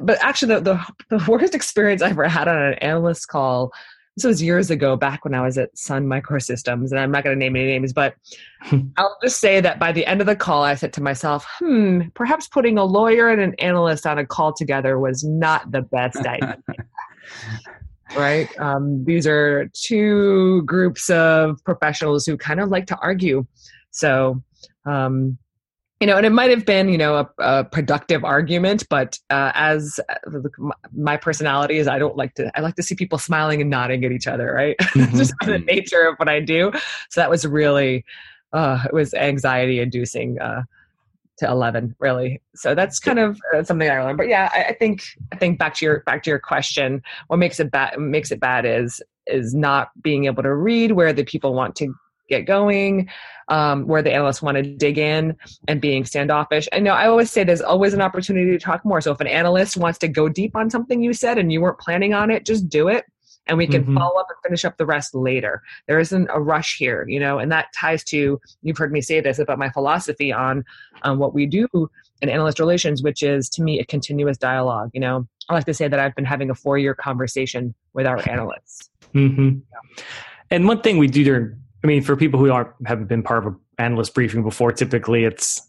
but 0.00 0.18
actually 0.22 0.54
the, 0.54 0.60
the 0.60 1.16
the 1.16 1.24
worst 1.28 1.54
experience 1.54 2.02
I 2.02 2.10
ever 2.10 2.28
had 2.28 2.48
on 2.48 2.62
an 2.62 2.74
analyst 2.74 3.28
call. 3.28 3.72
This 4.16 4.24
was 4.24 4.40
years 4.40 4.70
ago, 4.70 4.94
back 4.96 5.24
when 5.24 5.34
I 5.34 5.40
was 5.40 5.58
at 5.58 5.76
Sun 5.76 6.06
Microsystems, 6.06 6.92
and 6.92 7.00
I'm 7.00 7.10
not 7.10 7.24
going 7.24 7.36
to 7.36 7.38
name 7.38 7.56
any 7.56 7.66
names, 7.66 7.92
but 7.92 8.14
I'll 8.96 9.18
just 9.20 9.40
say 9.40 9.60
that 9.60 9.80
by 9.80 9.90
the 9.90 10.06
end 10.06 10.20
of 10.20 10.28
the 10.28 10.36
call, 10.36 10.62
I 10.62 10.76
said 10.76 10.92
to 10.94 11.02
myself, 11.02 11.44
"Hmm, 11.58 12.02
perhaps 12.14 12.46
putting 12.46 12.78
a 12.78 12.84
lawyer 12.84 13.28
and 13.28 13.40
an 13.40 13.54
analyst 13.58 14.06
on 14.06 14.18
a 14.18 14.26
call 14.26 14.52
together 14.52 15.00
was 15.00 15.24
not 15.24 15.72
the 15.72 15.82
best 15.82 16.16
idea." 16.26 16.58
right? 18.16 18.48
Um, 18.58 19.04
these 19.04 19.26
are 19.26 19.68
two 19.72 20.62
groups 20.62 21.10
of 21.10 21.62
professionals 21.64 22.26
who 22.26 22.36
kind 22.36 22.60
of 22.60 22.68
like 22.68 22.86
to 22.88 22.98
argue. 22.98 23.46
So, 23.90 24.42
um, 24.86 25.38
you 26.04 26.10
know, 26.10 26.18
and 26.18 26.26
it 26.26 26.32
might 26.32 26.50
have 26.50 26.66
been, 26.66 26.90
you 26.90 26.98
know, 26.98 27.16
a, 27.16 27.30
a 27.38 27.64
productive 27.64 28.24
argument, 28.24 28.86
but 28.90 29.18
uh, 29.30 29.52
as 29.54 29.98
uh, 30.10 30.38
my 30.92 31.16
personality 31.16 31.78
is, 31.78 31.88
I 31.88 31.98
don't 31.98 32.14
like 32.14 32.34
to. 32.34 32.52
I 32.54 32.60
like 32.60 32.74
to 32.74 32.82
see 32.82 32.94
people 32.94 33.16
smiling 33.16 33.62
and 33.62 33.70
nodding 33.70 34.04
at 34.04 34.12
each 34.12 34.26
other, 34.26 34.52
right? 34.52 34.76
Just 35.16 35.32
the 35.46 35.60
nature 35.60 36.02
of 36.02 36.16
what 36.18 36.28
I 36.28 36.40
do. 36.40 36.72
So 37.08 37.22
that 37.22 37.30
was 37.30 37.46
really, 37.46 38.04
uh, 38.52 38.82
it 38.84 38.92
was 38.92 39.14
anxiety 39.14 39.80
inducing. 39.80 40.38
Uh, 40.38 40.64
to 41.36 41.48
11 41.48 41.96
really 41.98 42.40
so 42.54 42.76
that's 42.76 43.00
kind 43.00 43.18
of 43.18 43.40
uh, 43.52 43.64
something 43.64 43.90
i 43.90 44.00
learned 44.00 44.16
but 44.16 44.28
yeah 44.28 44.48
I, 44.52 44.66
I 44.66 44.72
think 44.72 45.02
i 45.32 45.36
think 45.36 45.58
back 45.58 45.74
to 45.74 45.84
your 45.84 46.04
back 46.06 46.22
to 46.22 46.30
your 46.30 46.38
question 46.38 47.02
what 47.26 47.38
makes 47.38 47.58
it 47.58 47.72
bad 47.72 47.98
makes 47.98 48.30
it 48.30 48.38
bad 48.38 48.64
is 48.64 49.02
is 49.26 49.52
not 49.52 49.90
being 50.00 50.26
able 50.26 50.44
to 50.44 50.54
read 50.54 50.92
where 50.92 51.12
the 51.12 51.24
people 51.24 51.52
want 51.52 51.74
to 51.74 51.92
get 52.28 52.46
going 52.46 53.08
um, 53.48 53.86
where 53.86 54.02
the 54.02 54.12
analysts 54.12 54.40
want 54.42 54.56
to 54.56 54.62
dig 54.62 54.98
in 54.98 55.36
and 55.68 55.80
being 55.80 56.04
standoffish 56.04 56.68
i 56.72 56.78
know 56.78 56.92
i 56.92 57.06
always 57.06 57.30
say 57.30 57.44
there's 57.44 57.60
always 57.60 57.94
an 57.94 58.00
opportunity 58.00 58.50
to 58.50 58.58
talk 58.58 58.84
more 58.84 59.00
so 59.00 59.12
if 59.12 59.20
an 59.20 59.26
analyst 59.26 59.76
wants 59.76 59.98
to 59.98 60.08
go 60.08 60.28
deep 60.28 60.56
on 60.56 60.70
something 60.70 61.02
you 61.02 61.12
said 61.12 61.38
and 61.38 61.52
you 61.52 61.60
weren't 61.60 61.78
planning 61.78 62.14
on 62.14 62.30
it 62.30 62.46
just 62.46 62.68
do 62.68 62.88
it 62.88 63.04
and 63.46 63.58
we 63.58 63.66
can 63.66 63.84
Mhm. 63.84 63.94
follow 63.94 64.18
up 64.18 64.26
and 64.30 64.38
finish 64.42 64.64
up 64.64 64.78
the 64.78 64.86
rest 64.86 65.14
later 65.14 65.62
there 65.86 65.98
isn't 65.98 66.28
a 66.32 66.40
rush 66.40 66.76
here 66.78 67.04
you 67.08 67.20
know 67.20 67.38
and 67.38 67.52
that 67.52 67.66
ties 67.78 68.02
to 68.04 68.40
you've 68.62 68.78
heard 68.78 68.92
me 68.92 69.00
say 69.02 69.20
this 69.20 69.38
about 69.38 69.58
my 69.58 69.68
philosophy 69.70 70.32
on 70.32 70.64
um, 71.02 71.18
what 71.18 71.34
we 71.34 71.44
do 71.44 71.68
in 72.22 72.30
analyst 72.30 72.58
relations, 72.58 73.02
which 73.02 73.22
is 73.22 73.48
to 73.50 73.62
me 73.62 73.78
a 73.78 73.84
continuous 73.84 74.38
dialogue. 74.38 74.90
You 74.94 75.00
know, 75.00 75.26
I 75.48 75.54
like 75.54 75.66
to 75.66 75.74
say 75.74 75.88
that 75.88 76.00
I've 76.00 76.14
been 76.14 76.24
having 76.24 76.48
a 76.48 76.54
four 76.54 76.78
year 76.78 76.94
conversation 76.94 77.74
with 77.92 78.06
our 78.06 78.18
analysts. 78.30 78.88
hmm 79.12 79.58
And 80.50 80.66
one 80.66 80.80
thing 80.80 80.98
we 80.98 81.06
do 81.06 81.24
during, 81.24 81.56
I 81.84 81.86
mean, 81.86 82.02
for 82.02 82.16
people 82.16 82.40
who 82.40 82.50
aren't 82.50 82.70
haven't 82.86 83.06
been 83.06 83.22
part 83.22 83.46
of 83.46 83.52
an 83.52 83.60
analyst 83.78 84.14
briefing 84.14 84.42
before, 84.42 84.72
typically 84.72 85.24
it's 85.24 85.60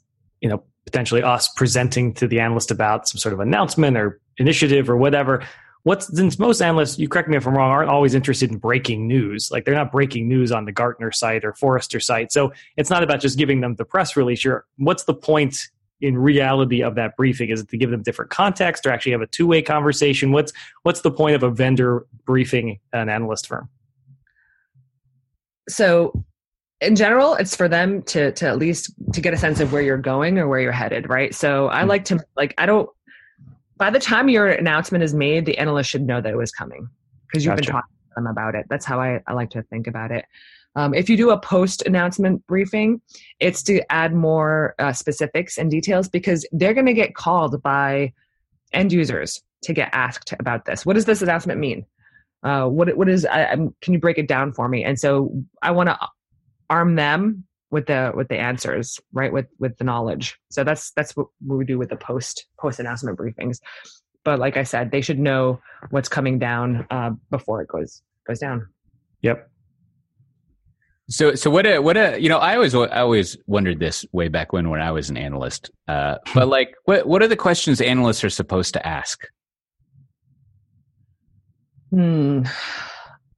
you 0.41 0.49
know 0.49 0.63
potentially 0.85 1.21
us 1.21 1.49
presenting 1.49 2.13
to 2.13 2.27
the 2.27 2.39
analyst 2.39 2.71
about 2.71 3.07
some 3.07 3.19
sort 3.19 3.33
of 3.33 3.41
announcement 3.41 3.97
or 3.97 4.21
initiative 4.37 4.89
or 4.89 4.95
whatever. 4.95 5.45
What's 5.83 6.07
since 6.15 6.39
most 6.39 6.61
analysts, 6.61 6.97
you 6.97 7.07
correct 7.07 7.27
me 7.27 7.37
if 7.37 7.45
I'm 7.45 7.55
wrong, 7.55 7.69
aren't 7.69 7.89
always 7.89 8.15
interested 8.15 8.49
in 8.49 8.57
breaking 8.57 9.07
news. 9.07 9.49
Like 9.51 9.65
they're 9.65 9.75
not 9.75 9.91
breaking 9.91 10.27
news 10.27 10.51
on 10.51 10.65
the 10.65 10.71
Gartner 10.71 11.11
site 11.11 11.43
or 11.43 11.53
Forrester 11.53 11.99
site. 11.99 12.31
So 12.31 12.53
it's 12.77 12.89
not 12.89 13.03
about 13.03 13.19
just 13.19 13.37
giving 13.37 13.61
them 13.61 13.75
the 13.75 13.85
press 13.85 14.15
release. 14.15 14.43
You're, 14.43 14.65
what's 14.77 15.03
the 15.03 15.13
point 15.13 15.67
in 16.01 16.17
reality 16.17 16.81
of 16.81 16.95
that 16.95 17.15
briefing? 17.15 17.49
Is 17.49 17.61
it 17.61 17.69
to 17.69 17.77
give 17.77 17.91
them 17.91 18.01
different 18.01 18.31
context 18.31 18.85
or 18.87 18.91
actually 18.91 19.11
have 19.11 19.21
a 19.21 19.27
two 19.27 19.45
way 19.45 19.61
conversation? 19.61 20.31
What's 20.31 20.53
what's 20.83 21.01
the 21.01 21.11
point 21.11 21.35
of 21.35 21.43
a 21.43 21.51
vendor 21.51 22.07
briefing 22.25 22.79
an 22.93 23.09
analyst 23.09 23.45
firm? 23.45 23.69
So, 25.69 26.23
in 26.81 26.95
general, 26.95 27.35
it's 27.35 27.55
for 27.55 27.67
them 27.67 28.03
to 28.03 28.31
to 28.33 28.47
at 28.47 28.57
least 28.57 28.91
to 29.13 29.21
get 29.21 29.33
a 29.33 29.37
sense 29.37 29.59
of 29.59 29.71
where 29.71 29.81
you're 29.81 29.97
going 29.97 30.37
or 30.37 30.47
where 30.47 30.59
you're 30.59 30.71
headed, 30.71 31.09
right? 31.09 31.33
So, 31.33 31.67
I 31.69 31.83
Mhm. 31.83 31.87
like 31.87 32.05
to 32.05 32.19
like 32.35 32.53
I 32.57 32.65
don't. 32.65 32.89
By 33.77 33.89
the 33.89 33.99
time 33.99 34.29
your 34.29 34.47
announcement 34.47 35.03
is 35.03 35.13
made, 35.13 35.45
the 35.45 35.57
analyst 35.57 35.89
should 35.89 36.03
know 36.05 36.21
that 36.21 36.31
it 36.31 36.37
was 36.37 36.51
coming 36.51 36.87
because 37.27 37.43
you've 37.43 37.55
Gotcha. 37.55 37.65
been 37.65 37.73
talking 37.73 37.89
to 38.09 38.13
them 38.15 38.27
about 38.27 38.55
it. 38.55 38.65
That's 38.69 38.85
how 38.85 39.01
I, 39.01 39.21
I 39.27 39.33
like 39.33 39.49
to 39.51 39.63
think 39.63 39.87
about 39.87 40.11
it. 40.11 40.25
Um, 40.77 40.93
if 40.93 41.09
you 41.09 41.17
do 41.17 41.31
a 41.31 41.39
post 41.39 41.81
announcement 41.85 42.45
briefing, 42.47 43.01
it's 43.39 43.63
to 43.63 43.81
add 43.91 44.13
more 44.13 44.75
uh, 44.79 44.93
specifics 44.93 45.57
and 45.57 45.69
details 45.71 46.07
because 46.07 46.45
they're 46.51 46.73
going 46.73 46.85
to 46.85 46.93
get 46.93 47.15
called 47.15 47.61
by 47.63 48.13
end 48.71 48.91
users 48.93 49.41
to 49.63 49.73
get 49.73 49.89
asked 49.93 50.33
about 50.39 50.65
this. 50.65 50.85
What 50.85 50.93
does 50.93 51.05
this 51.05 51.21
announcement 51.21 51.59
mean? 51.59 51.85
Uh, 52.43 52.67
what 52.67 52.95
what 52.95 53.09
is? 53.09 53.25
I'm, 53.25 53.75
can 53.81 53.93
you 53.93 53.99
break 53.99 54.17
it 54.17 54.27
down 54.27 54.53
for 54.53 54.67
me? 54.67 54.83
And 54.83 54.99
so 54.99 55.43
I 55.61 55.71
want 55.71 55.89
to 55.89 55.97
arm 56.69 56.95
them 56.95 57.45
with 57.71 57.87
the 57.87 58.11
with 58.15 58.27
the 58.27 58.37
answers, 58.37 58.99
right? 59.13 59.33
With 59.33 59.47
with 59.59 59.77
the 59.77 59.83
knowledge. 59.83 60.37
So 60.49 60.63
that's 60.63 60.91
that's 60.91 61.15
what 61.15 61.27
we 61.45 61.65
do 61.65 61.77
with 61.77 61.89
the 61.89 61.95
post 61.95 62.45
post 62.59 62.79
announcement 62.79 63.17
briefings. 63.17 63.59
But 64.23 64.39
like 64.39 64.57
I 64.57 64.63
said, 64.63 64.91
they 64.91 65.01
should 65.01 65.19
know 65.19 65.59
what's 65.89 66.09
coming 66.09 66.39
down 66.39 66.87
uh, 66.89 67.11
before 67.29 67.61
it 67.61 67.67
goes 67.67 68.01
goes 68.27 68.39
down. 68.39 68.67
Yep. 69.21 69.49
So, 71.07 71.35
so 71.35 71.51
what? 71.51 71.67
A, 71.67 71.79
what? 71.79 71.97
A, 71.97 72.19
you 72.19 72.29
know, 72.29 72.39
I 72.39 72.55
always, 72.55 72.73
I 72.73 73.01
always 73.01 73.37
wondered 73.45 73.79
this 73.79 74.05
way 74.11 74.27
back 74.27 74.53
when, 74.53 74.69
when 74.71 74.81
I 74.81 74.91
was 74.91 75.09
an 75.11 75.17
analyst. 75.17 75.69
Uh, 75.87 76.15
but 76.33 76.47
like, 76.47 76.73
what, 76.85 77.07
what 77.07 77.21
are 77.21 77.27
the 77.27 77.35
questions 77.35 77.79
analysts 77.79 78.23
are 78.23 78.29
supposed 78.29 78.73
to 78.73 78.87
ask? 78.87 79.27
Hmm. 81.95 82.43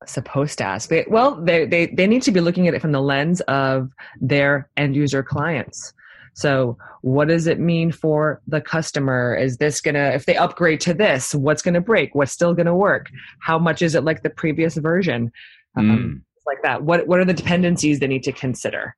supposed 0.07 0.57
to 0.57 0.63
ask? 0.63 0.89
They, 0.89 1.05
well, 1.07 1.35
they, 1.35 1.67
they, 1.67 1.87
they 1.87 2.07
need 2.07 2.23
to 2.23 2.31
be 2.31 2.41
looking 2.41 2.67
at 2.67 2.73
it 2.73 2.81
from 2.81 2.91
the 2.91 3.01
lens 3.01 3.39
of 3.41 3.91
their 4.19 4.67
end 4.77 4.95
user 4.95 5.21
clients. 5.21 5.93
So, 6.33 6.75
what 7.01 7.27
does 7.27 7.45
it 7.45 7.59
mean 7.59 7.91
for 7.91 8.41
the 8.47 8.59
customer? 8.59 9.35
Is 9.35 9.57
this 9.57 9.79
going 9.79 9.93
to, 9.93 10.13
if 10.13 10.25
they 10.25 10.35
upgrade 10.35 10.81
to 10.81 10.93
this, 10.95 11.35
what's 11.35 11.61
going 11.61 11.75
to 11.75 11.81
break? 11.81 12.15
What's 12.15 12.31
still 12.31 12.55
going 12.55 12.65
to 12.65 12.73
work? 12.73 13.11
How 13.41 13.59
much 13.59 13.83
is 13.83 13.93
it 13.93 14.03
like 14.03 14.23
the 14.23 14.31
previous 14.31 14.75
version? 14.75 15.31
Um, 15.77 15.89
Mm. 15.89 16.21
Like 16.47 16.63
that. 16.63 16.83
What, 16.83 17.07
what 17.07 17.19
are 17.19 17.25
the 17.25 17.33
dependencies 17.33 17.99
they 17.99 18.07
need 18.07 18.23
to 18.23 18.31
consider? 18.31 18.95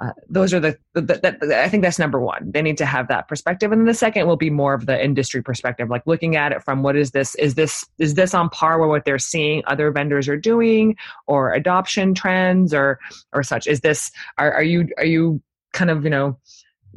Uh, 0.00 0.12
those 0.30 0.54
are 0.54 0.60
the, 0.60 0.78
the, 0.94 1.02
the, 1.02 1.36
the, 1.40 1.62
I 1.62 1.68
think 1.68 1.82
that's 1.82 1.98
number 1.98 2.18
one. 2.18 2.50
They 2.52 2.62
need 2.62 2.78
to 2.78 2.86
have 2.86 3.08
that 3.08 3.28
perspective, 3.28 3.70
and 3.70 3.82
then 3.82 3.86
the 3.86 3.94
second 3.94 4.26
will 4.26 4.36
be 4.36 4.48
more 4.48 4.72
of 4.72 4.86
the 4.86 5.02
industry 5.02 5.42
perspective, 5.42 5.90
like 5.90 6.06
looking 6.06 6.36
at 6.36 6.52
it 6.52 6.62
from 6.62 6.82
what 6.82 6.96
is 6.96 7.10
this? 7.10 7.34
Is 7.34 7.54
this 7.54 7.84
is 7.98 8.14
this 8.14 8.32
on 8.32 8.48
par 8.48 8.80
with 8.80 8.88
what 8.88 9.04
they're 9.04 9.18
seeing 9.18 9.62
other 9.66 9.90
vendors 9.90 10.26
are 10.26 10.38
doing, 10.38 10.96
or 11.26 11.52
adoption 11.52 12.14
trends, 12.14 12.72
or 12.72 12.98
or 13.32 13.42
such? 13.42 13.66
Is 13.66 13.80
this 13.80 14.10
are 14.38 14.52
are 14.52 14.62
you 14.62 14.88
are 14.96 15.04
you 15.04 15.42
kind 15.72 15.90
of 15.90 16.04
you 16.04 16.10
know 16.10 16.38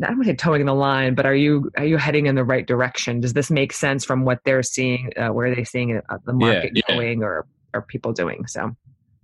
I 0.01 0.07
don't 0.07 0.17
want 0.17 0.27
to 0.27 0.31
say 0.31 0.35
toeing 0.35 0.65
the 0.65 0.73
line, 0.73 1.13
but 1.13 1.25
are 1.25 1.35
you 1.35 1.69
are 1.77 1.85
you 1.85 1.97
heading 1.97 2.25
in 2.25 2.35
the 2.35 2.43
right 2.43 2.65
direction? 2.65 3.19
Does 3.19 3.33
this 3.33 3.51
make 3.51 3.73
sense 3.73 4.03
from 4.03 4.25
what 4.25 4.39
they're 4.43 4.63
seeing? 4.63 5.11
Uh, 5.17 5.29
where 5.29 5.47
are 5.47 5.55
they 5.55 5.63
seeing 5.63 6.01
uh, 6.09 6.17
the 6.25 6.33
market 6.33 6.71
yeah. 6.73 6.81
going, 6.87 7.21
or 7.21 7.45
or 7.73 7.81
people 7.83 8.11
doing? 8.11 8.47
So 8.47 8.75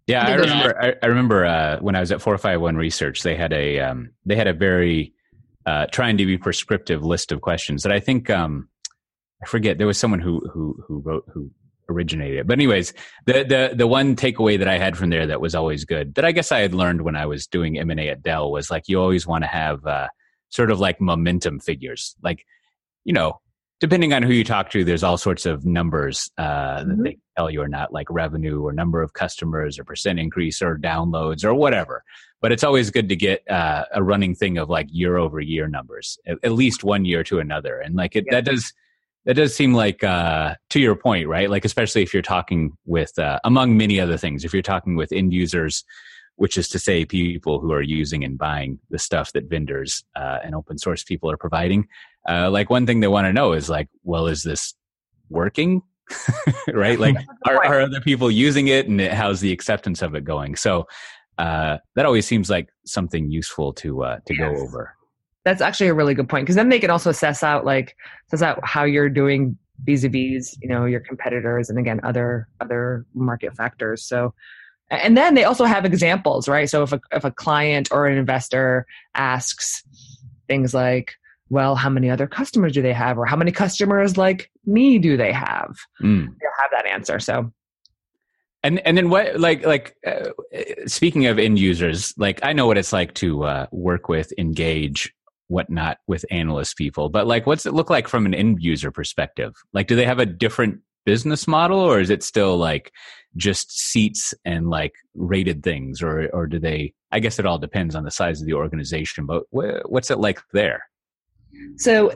Yeah, 0.10 0.26
I 0.26 0.34
remember. 0.34 0.82
I, 0.82 0.94
I 1.04 1.06
remember 1.08 1.46
uh, 1.46 1.80
when 1.80 1.96
I 1.96 2.00
was 2.00 2.12
at 2.12 2.22
four 2.22 2.38
five 2.38 2.60
one 2.62 2.76
research, 2.76 3.22
they 3.24 3.36
had 3.36 3.54
a 3.54 3.80
um, 3.80 4.10
they 4.26 4.36
had 4.36 4.48
a 4.48 4.54
very 4.54 5.14
uh, 5.66 5.86
trying 5.92 6.18
to 6.18 6.26
be 6.26 6.38
prescriptive 6.38 7.04
list 7.04 7.32
of 7.32 7.42
questions 7.42 7.84
that 7.84 7.92
I 7.92 8.00
think 8.00 8.30
um, 8.30 8.70
I 9.44 9.46
forget. 9.46 9.78
There 9.78 9.88
was 9.88 9.98
someone 10.00 10.20
who 10.20 10.40
who 10.52 10.84
who 10.88 11.00
wrote 11.00 11.26
who 11.34 11.52
originated 11.90 12.40
it. 12.40 12.48
But 12.48 12.54
anyways, 12.54 12.94
the 13.28 13.44
the 13.44 13.76
the 13.76 13.88
one 13.88 14.16
takeaway 14.16 14.58
that 14.58 14.68
I 14.68 14.78
had 14.80 14.98
from 14.98 15.10
there 15.12 15.28
that 15.28 15.42
was 15.42 15.54
always 15.54 15.86
good 15.86 16.16
that 16.16 16.26
I 16.26 16.32
guess 16.32 16.52
I 16.52 16.60
had 16.60 16.74
learned 16.74 17.02
when 17.02 17.16
I 17.16 17.26
was 17.28 17.46
doing 17.48 17.78
M 17.78 17.92
and 17.92 18.00
A 18.00 18.10
at 18.10 18.24
Dell 18.24 18.52
was 18.52 18.72
like 18.72 18.84
you 18.88 19.00
always 19.00 19.28
want 19.28 19.44
to 19.44 19.48
have 19.48 19.86
uh, 19.86 20.08
sort 20.50 20.72
of 20.72 20.80
like 20.80 21.00
momentum 21.00 21.60
figures, 21.60 22.16
like 22.24 22.46
you 23.06 23.14
know. 23.14 23.40
Depending 23.82 24.12
on 24.12 24.24
who 24.24 24.34
you 24.34 24.44
talk 24.44 24.72
to, 24.72 24.84
there's 24.84 25.04
all 25.04 25.18
sorts 25.18 25.46
of 25.46 25.66
numbers 25.66 26.30
uh, 26.38 26.84
that 26.84 26.98
Mhm. 26.98 27.04
they 27.06 27.18
tell 27.40 27.50
you 27.50 27.62
or 27.62 27.68
not, 27.68 27.94
like 27.94 28.08
revenue 28.10 28.62
or 28.62 28.74
number 28.74 29.02
of 29.02 29.14
customers 29.14 29.80
or 29.80 29.84
percent 29.86 30.20
increase 30.20 30.62
or 30.62 30.78
downloads 30.78 31.46
or 31.46 31.54
whatever. 31.54 32.04
But 32.42 32.52
it's 32.52 32.64
always 32.64 32.90
good 32.92 33.10
to 33.10 33.16
get 33.16 33.50
uh, 33.50 33.86
a 33.94 34.04
running 34.04 34.36
thing 34.36 34.58
of 34.58 34.70
like 34.70 34.88
year 34.92 35.18
over 35.18 35.40
year 35.40 35.68
numbers, 35.68 36.18
at, 36.28 36.38
at 36.44 36.52
least 36.52 36.84
one 36.84 37.06
year 37.06 37.24
to 37.26 37.40
another, 37.40 37.80
and 37.80 37.96
like 37.96 38.16
it 38.16 38.26
Yeah. 38.28 38.36
that 38.36 38.46
does 38.46 38.74
that 39.26 39.36
does 39.36 39.54
seem 39.56 39.74
like 39.74 40.04
uh, 40.04 40.56
to 40.70 40.80
your 40.80 40.96
point, 40.96 41.28
right? 41.28 41.50
Like 41.50 41.66
especially 41.66 42.02
if 42.04 42.14
you're 42.14 42.22
talking 42.24 42.78
with 42.86 43.18
uh, 43.20 43.40
among 43.44 43.78
many 43.78 44.00
other 44.00 44.18
things, 44.18 44.44
if 44.44 44.54
you're 44.54 44.62
talking 44.74 44.96
with 44.96 45.12
end 45.12 45.34
users, 45.34 45.84
which 46.38 46.58
is 46.58 46.70
to 46.70 46.80
say 46.80 47.06
people 47.06 47.60
who 47.60 47.72
are 47.74 47.82
using 47.82 48.24
and 48.24 48.38
buying 48.38 48.80
the 48.90 48.98
stuff 48.98 49.34
that 49.34 49.50
vendors 49.50 50.04
uh, 50.16 50.40
and 50.44 50.56
open 50.56 50.78
source 50.78 51.04
people 51.04 51.30
are 51.30 51.38
providing. 51.38 51.88
Uh, 52.28 52.50
like 52.50 52.70
one 52.70 52.86
thing 52.88 53.02
they 53.02 53.08
want 53.10 53.26
to 53.28 53.34
know 53.34 53.52
is 53.52 53.70
like, 53.70 53.90
well, 54.04 54.28
is 54.28 54.44
this 54.44 54.74
working? 55.30 55.82
right? 56.74 57.00
Like, 57.00 57.16
are, 57.48 57.64
are 57.66 57.82
other 57.82 58.02
people 58.02 58.30
using 58.32 58.68
it, 58.68 58.88
and 58.88 59.00
it, 59.00 59.14
how's 59.14 59.40
the 59.40 59.52
acceptance 59.52 60.02
of 60.02 60.16
it 60.16 60.24
going? 60.24 60.56
So 60.56 60.88
uh, 61.38 61.78
that 61.96 62.06
always 62.06 62.26
seems 62.26 62.50
like 62.50 62.70
something 62.86 63.32
useful 63.32 63.74
to 63.74 64.04
uh, 64.04 64.20
to 64.26 64.36
go 64.36 64.56
over. 64.56 64.96
that's 65.46 65.62
actually 65.62 65.88
a 65.88 65.94
really 65.94 66.14
good 66.14 66.30
point 66.30 66.46
because 66.46 66.56
then 66.56 66.70
they 66.70 66.80
can 66.80 66.90
also 66.90 67.10
assess 67.10 67.44
out 67.44 67.66
like 67.66 67.96
assess 68.28 68.42
out 68.42 68.60
how 68.64 68.84
you're 68.84 69.10
doing 69.10 69.58
vis-a-vis 69.84 70.58
you 70.62 70.68
know 70.68 70.86
your 70.86 71.00
competitors 71.00 71.70
and 71.70 71.80
again 71.80 72.00
other 72.04 72.48
other 72.60 73.06
market 73.14 73.56
factors 73.56 74.04
so 74.04 74.34
and 74.92 75.16
then 75.16 75.36
they 75.36 75.46
also 75.46 75.66
have 75.66 75.86
examples 75.86 76.48
right 76.50 76.70
so 76.70 76.84
if 76.84 76.92
a, 76.92 77.00
if 77.14 77.24
a 77.24 77.32
client 77.32 77.88
or 77.92 78.06
an 78.08 78.18
investor 78.18 78.86
asks 79.16 79.84
things 80.48 80.74
like 80.74 81.14
well 81.50 81.76
how 81.76 81.90
many 81.90 82.10
other 82.10 82.28
customers 82.28 82.74
do 82.74 82.82
they 82.82 82.94
have 82.94 83.18
or 83.18 83.26
how 83.26 83.38
many 83.38 83.52
customers 83.52 84.18
like 84.18 84.52
me 84.70 85.00
do 85.00 85.18
they 85.18 85.32
have 85.32 85.76
Mm. 86.02 86.26
they'll 86.40 86.60
have 86.62 86.72
that 86.72 86.86
answer 86.86 87.20
so 87.20 87.52
And 88.64 88.80
and 88.86 88.98
then 88.98 89.10
what 89.10 89.40
like 89.40 89.66
like 89.66 89.96
uh, 90.06 90.32
speaking 90.86 91.28
of 91.28 91.40
end 91.40 91.58
users, 91.60 92.14
like 92.18 92.40
I 92.44 92.52
know 92.54 92.68
what 92.68 92.78
it's 92.78 92.92
like 92.92 93.14
to 93.16 93.44
uh, 93.46 93.66
work 93.72 94.10
with, 94.10 94.34
engage, 94.38 95.14
whatnot 95.48 95.98
with 96.08 96.26
analyst 96.30 96.76
people, 96.76 97.08
but 97.10 97.26
like 97.26 97.48
what's 97.48 97.66
it 97.66 97.74
look 97.74 97.90
like 97.90 98.10
from 98.10 98.26
an 98.26 98.34
end 98.34 98.58
user 98.60 98.92
perspective? 98.92 99.54
Like, 99.72 99.88
do 99.88 99.96
they 99.96 100.06
have 100.06 100.20
a 100.20 100.26
different 100.26 100.82
business 101.06 101.48
model, 101.48 101.80
or 101.80 102.02
is 102.02 102.10
it 102.10 102.22
still 102.22 102.58
like 102.58 102.92
just 103.38 103.72
seats 103.72 104.34
and 104.44 104.70
like 104.70 104.94
rated 105.16 105.64
things, 105.64 106.02
or 106.04 106.30
or 106.34 106.46
do 106.46 106.60
they? 106.60 106.94
I 107.12 107.20
guess 107.22 107.40
it 107.40 107.46
all 107.46 107.60
depends 107.60 107.96
on 107.96 108.04
the 108.04 108.12
size 108.12 108.42
of 108.42 108.46
the 108.48 108.56
organization, 108.56 109.26
but 109.26 109.44
wh- 109.56 109.90
what's 109.90 110.12
it 110.12 110.20
like 110.20 110.42
there? 110.52 110.84
So 111.78 112.12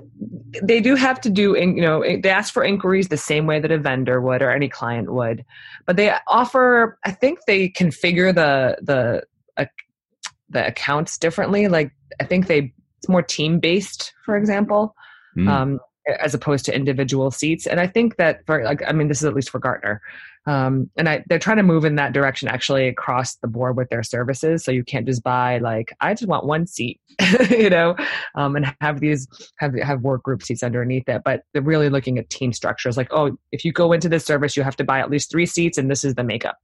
they 0.61 0.79
do 0.81 0.95
have 0.95 1.21
to 1.21 1.29
do, 1.29 1.57
you 1.57 1.81
know, 1.81 2.01
they 2.01 2.29
ask 2.29 2.53
for 2.53 2.63
inquiries 2.63 3.07
the 3.07 3.17
same 3.17 3.45
way 3.45 3.59
that 3.59 3.71
a 3.71 3.77
vendor 3.77 4.21
would 4.21 4.41
or 4.41 4.51
any 4.51 4.69
client 4.69 5.11
would, 5.11 5.45
but 5.85 5.95
they 5.95 6.13
offer. 6.27 6.99
I 7.05 7.11
think 7.11 7.39
they 7.47 7.69
configure 7.69 8.33
the 8.33 8.77
the 8.81 9.23
uh, 9.57 9.65
the 10.49 10.67
accounts 10.67 11.17
differently. 11.17 11.67
Like 11.67 11.91
I 12.19 12.25
think 12.25 12.47
they 12.47 12.73
it's 12.97 13.09
more 13.09 13.21
team 13.23 13.59
based, 13.59 14.13
for 14.25 14.37
example, 14.37 14.95
Mm. 15.35 15.49
um, 15.49 15.79
as 16.07 16.33
opposed 16.33 16.65
to 16.65 16.75
individual 16.75 17.31
seats. 17.31 17.65
And 17.65 17.79
I 17.79 17.87
think 17.87 18.17
that 18.17 18.45
for 18.45 18.63
like, 18.63 18.81
I 18.87 18.91
mean, 18.91 19.07
this 19.07 19.19
is 19.19 19.25
at 19.25 19.33
least 19.33 19.49
for 19.49 19.59
Gartner. 19.59 20.01
Um, 20.45 20.89
and 20.97 21.07
I, 21.07 21.23
they're 21.27 21.39
trying 21.39 21.57
to 21.57 21.63
move 21.63 21.85
in 21.85 21.95
that 21.95 22.11
direction 22.11 22.49
actually 22.49 22.87
across 22.89 23.35
the 23.35 23.47
board 23.47 23.77
with 23.77 23.89
their 23.89 24.03
services. 24.03 24.63
So 24.63 24.71
you 24.71 24.83
can't 24.83 25.05
just 25.05 25.23
buy 25.23 25.59
like, 25.59 25.93
I 26.01 26.13
just 26.13 26.27
want 26.27 26.45
one 26.45 26.67
seat, 26.67 26.99
you 27.49 27.69
know, 27.69 27.95
um, 28.35 28.57
and 28.57 28.73
have 28.81 28.99
these, 28.99 29.27
have, 29.57 29.73
have 29.79 30.01
work 30.01 30.23
group 30.23 30.43
seats 30.43 30.61
underneath 30.61 31.07
it. 31.07 31.21
But 31.23 31.43
they're 31.53 31.61
really 31.61 31.89
looking 31.89 32.17
at 32.17 32.29
team 32.29 32.51
structures 32.51 32.97
like, 32.97 33.07
oh, 33.11 33.37
if 33.53 33.63
you 33.63 33.71
go 33.71 33.93
into 33.93 34.09
this 34.09 34.25
service, 34.25 34.57
you 34.57 34.63
have 34.63 34.75
to 34.77 34.83
buy 34.83 34.99
at 34.99 35.09
least 35.09 35.31
three 35.31 35.45
seats 35.45 35.77
and 35.77 35.89
this 35.89 36.03
is 36.03 36.15
the 36.15 36.23
makeup, 36.23 36.57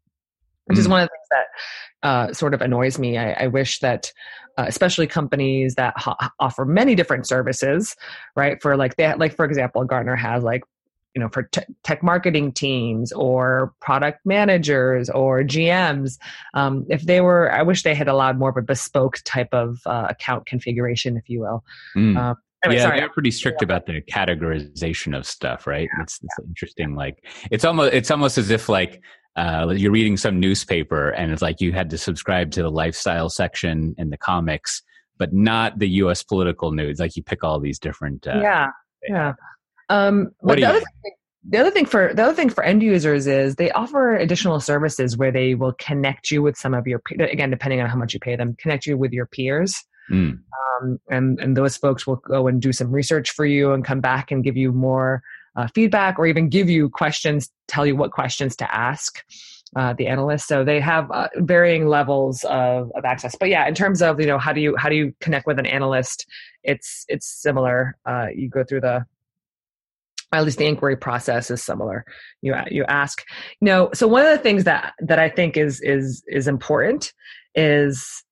which 0.69 0.77
is 0.77 0.87
Mm. 0.87 0.91
one 0.91 1.01
of 1.01 1.09
the 1.09 1.11
things 1.11 1.27
that 1.31 2.07
uh, 2.07 2.33
sort 2.33 2.53
of 2.53 2.61
annoys 2.61 2.97
me. 2.97 3.17
I, 3.17 3.33
I 3.33 3.47
wish 3.47 3.79
that, 3.79 4.13
uh, 4.57 4.65
especially 4.67 5.07
companies 5.07 5.75
that 5.75 5.93
ho- 5.97 6.15
offer 6.39 6.63
many 6.63 6.95
different 6.95 7.27
services, 7.27 7.95
right? 8.35 8.61
For 8.61 8.77
like 8.77 8.95
that, 8.97 9.19
like 9.19 9.35
for 9.35 9.45
example, 9.45 9.83
Gartner 9.83 10.15
has 10.15 10.43
like 10.43 10.63
you 11.15 11.19
know 11.21 11.29
for 11.29 11.43
te- 11.43 11.65
tech 11.83 12.03
marketing 12.03 12.51
teams 12.51 13.11
or 13.11 13.73
product 13.81 14.19
managers 14.25 15.09
or 15.09 15.41
GMs. 15.41 16.19
Um, 16.53 16.85
if 16.87 17.01
they 17.01 17.19
were, 17.19 17.51
I 17.51 17.63
wish 17.63 17.81
they 17.83 17.95
had 17.95 18.07
allowed 18.07 18.37
more 18.37 18.51
of 18.51 18.57
a 18.57 18.61
bespoke 18.61 19.17
type 19.25 19.49
of 19.51 19.79
uh, 19.87 20.05
account 20.09 20.45
configuration, 20.45 21.17
if 21.17 21.27
you 21.27 21.39
will. 21.41 21.63
Mm. 21.95 22.15
Um, 22.15 22.35
anyway, 22.63 22.77
yeah, 22.77 22.83
sorry. 22.83 22.99
they're 22.99 23.09
pretty 23.09 23.31
strict 23.31 23.61
about 23.61 23.85
the 23.85 24.01
categorization 24.01 25.17
of 25.17 25.25
stuff, 25.25 25.67
right? 25.67 25.89
It's, 26.01 26.19
it's 26.21 26.47
interesting. 26.47 26.95
Like 26.95 27.25
it's 27.51 27.65
almost 27.65 27.93
it's 27.93 28.11
almost 28.11 28.37
as 28.37 28.49
if 28.49 28.69
like 28.69 29.01
uh, 29.35 29.73
you're 29.75 29.91
reading 29.91 30.17
some 30.17 30.39
newspaper 30.39 31.09
and 31.11 31.31
it's 31.31 31.41
like 31.41 31.61
you 31.61 31.71
had 31.71 31.89
to 31.91 31.97
subscribe 31.97 32.51
to 32.51 32.61
the 32.63 32.69
lifestyle 32.71 33.29
section 33.29 33.95
and 33.97 34.11
the 34.11 34.17
comics, 34.17 34.81
but 35.17 35.33
not 35.33 35.79
the 35.79 35.87
U.S. 35.89 36.23
political 36.23 36.71
news. 36.71 36.99
Like 36.99 37.15
you 37.15 37.23
pick 37.23 37.43
all 37.43 37.59
these 37.59 37.79
different. 37.79 38.27
Uh, 38.27 38.39
yeah, 38.41 38.67
yeah. 39.07 39.33
Um, 39.89 40.29
What 40.39 40.49
but 40.49 40.55
do 40.55 40.61
the 40.61 40.67
you- 40.67 40.67
other 40.77 40.79
thing, 40.79 41.11
the 41.47 41.57
other 41.57 41.71
thing 41.71 41.85
for 41.85 42.13
the 42.13 42.23
other 42.23 42.33
thing 42.33 42.49
for 42.49 42.63
end 42.63 42.83
users 42.83 43.25
is 43.25 43.55
they 43.55 43.71
offer 43.71 44.15
additional 44.15 44.59
services 44.59 45.17
where 45.17 45.31
they 45.31 45.55
will 45.55 45.73
connect 45.79 46.31
you 46.31 46.41
with 46.41 46.57
some 46.57 46.73
of 46.73 46.85
your 46.85 47.01
again 47.17 47.49
depending 47.49 47.79
on 47.79 47.89
how 47.89 47.95
much 47.95 48.13
you 48.13 48.19
pay 48.19 48.35
them 48.35 48.55
connect 48.59 48.85
you 48.85 48.97
with 48.97 49.13
your 49.13 49.25
peers 49.25 49.73
Mm. 50.11 50.39
um, 50.81 50.99
and 51.09 51.39
and 51.39 51.55
those 51.55 51.77
folks 51.77 52.07
will 52.07 52.17
go 52.17 52.47
and 52.47 52.61
do 52.61 52.71
some 52.71 52.91
research 52.91 53.31
for 53.31 53.45
you 53.45 53.73
and 53.73 53.85
come 53.85 54.01
back 54.01 54.31
and 54.31 54.43
give 54.43 54.57
you 54.57 54.71
more 54.71 55.21
uh, 55.55 55.67
feedback 55.73 56.17
or 56.17 56.25
even 56.25 56.49
give 56.49 56.69
you 56.69 56.89
questions 56.89 57.49
tell 57.67 57.85
you 57.85 57.95
what 57.95 58.11
questions 58.11 58.55
to 58.55 58.75
ask 58.75 59.23
uh, 59.75 59.93
the 59.93 60.07
analysts. 60.07 60.47
So 60.47 60.63
they 60.63 60.79
have 60.79 61.11
uh, 61.11 61.27
varying 61.35 61.87
levels 61.87 62.43
of, 62.45 62.91
of 62.95 63.05
access. 63.05 63.35
But 63.35 63.49
yeah 63.49 63.67
in 63.67 63.75
terms 63.75 64.01
of 64.01 64.19
you 64.19 64.25
know 64.25 64.39
how 64.39 64.53
do 64.53 64.61
you 64.61 64.75
how 64.77 64.89
do 64.89 64.95
you 64.95 65.13
connect 65.19 65.47
with 65.47 65.59
an 65.59 65.65
analyst? 65.65 66.25
It's 66.63 67.05
it's 67.07 67.27
similar. 67.27 67.97
Uh, 68.05 68.27
you 68.33 68.49
go 68.49 68.63
through 68.63 68.81
the 68.81 69.05
at 70.31 70.43
least 70.43 70.59
the 70.59 70.65
inquiry 70.65 70.95
process 70.95 71.49
is 71.49 71.63
similar. 71.63 72.05
You 72.41 72.55
you 72.69 72.83
ask. 72.85 73.23
You 73.61 73.65
know 73.65 73.89
so 73.93 74.07
one 74.07 74.25
of 74.25 74.31
the 74.31 74.41
things 74.41 74.63
that 74.63 74.93
that 74.99 75.19
i 75.19 75.29
think 75.29 75.57
is 75.57 75.81
is 75.81 76.23
is 76.27 76.47
important 76.47 77.13
is 77.55 78.23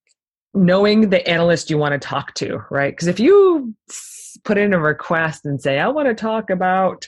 knowing 0.58 1.10
the 1.10 1.28
analyst 1.28 1.70
you 1.70 1.78
want 1.78 1.94
to 1.94 2.00
talk 2.00 2.34
to 2.34 2.60
right 2.70 2.94
because 2.94 3.08
if 3.08 3.20
you 3.20 3.74
put 4.44 4.58
in 4.58 4.74
a 4.74 4.80
request 4.80 5.46
and 5.46 5.62
say 5.62 5.80
i 5.80 5.88
want 5.88 6.08
to 6.08 6.14
talk 6.14 6.50
about 6.50 7.08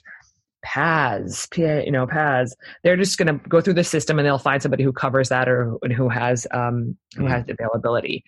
PaaS, 0.65 1.47
PA, 1.55 1.83
you 1.85 1.91
know, 1.91 2.05
PaaS. 2.05 2.51
They're 2.83 2.97
just 2.97 3.17
going 3.17 3.27
to 3.27 3.49
go 3.49 3.61
through 3.61 3.75
the 3.75 3.83
system 3.83 4.19
and 4.19 4.25
they'll 4.25 4.37
find 4.37 4.61
somebody 4.61 4.83
who 4.83 4.91
covers 4.91 5.29
that 5.29 5.47
or 5.47 5.77
who 5.95 6.09
has 6.09 6.45
um, 6.51 6.97
who 7.15 7.23
Mhm. 7.23 7.29
has 7.29 7.45
availability. 7.47 8.23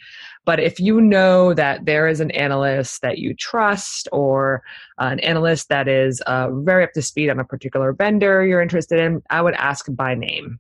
But 0.46 0.60
if 0.60 0.80
you 0.80 1.02
know 1.02 1.54
that 1.54 1.86
there 1.86 2.08
is 2.08 2.20
an 2.20 2.32
analyst 2.32 3.02
that 3.02 3.18
you 3.18 3.34
trust 3.34 4.08
or 4.12 4.64
an 4.98 5.20
analyst 5.20 5.70
that 5.70 5.88
is 5.88 6.22
uh, 6.22 6.50
very 6.52 6.84
up 6.84 6.94
to 6.94 7.02
speed 7.02 7.30
on 7.30 7.40
a 7.40 7.44
particular 7.44 7.94
vendor 7.94 8.46
you're 8.46 8.62
interested 8.62 9.00
in, 9.00 9.22
I 9.30 9.42
would 9.42 9.56
ask 9.56 9.86
by 9.90 10.16
name. 10.16 10.60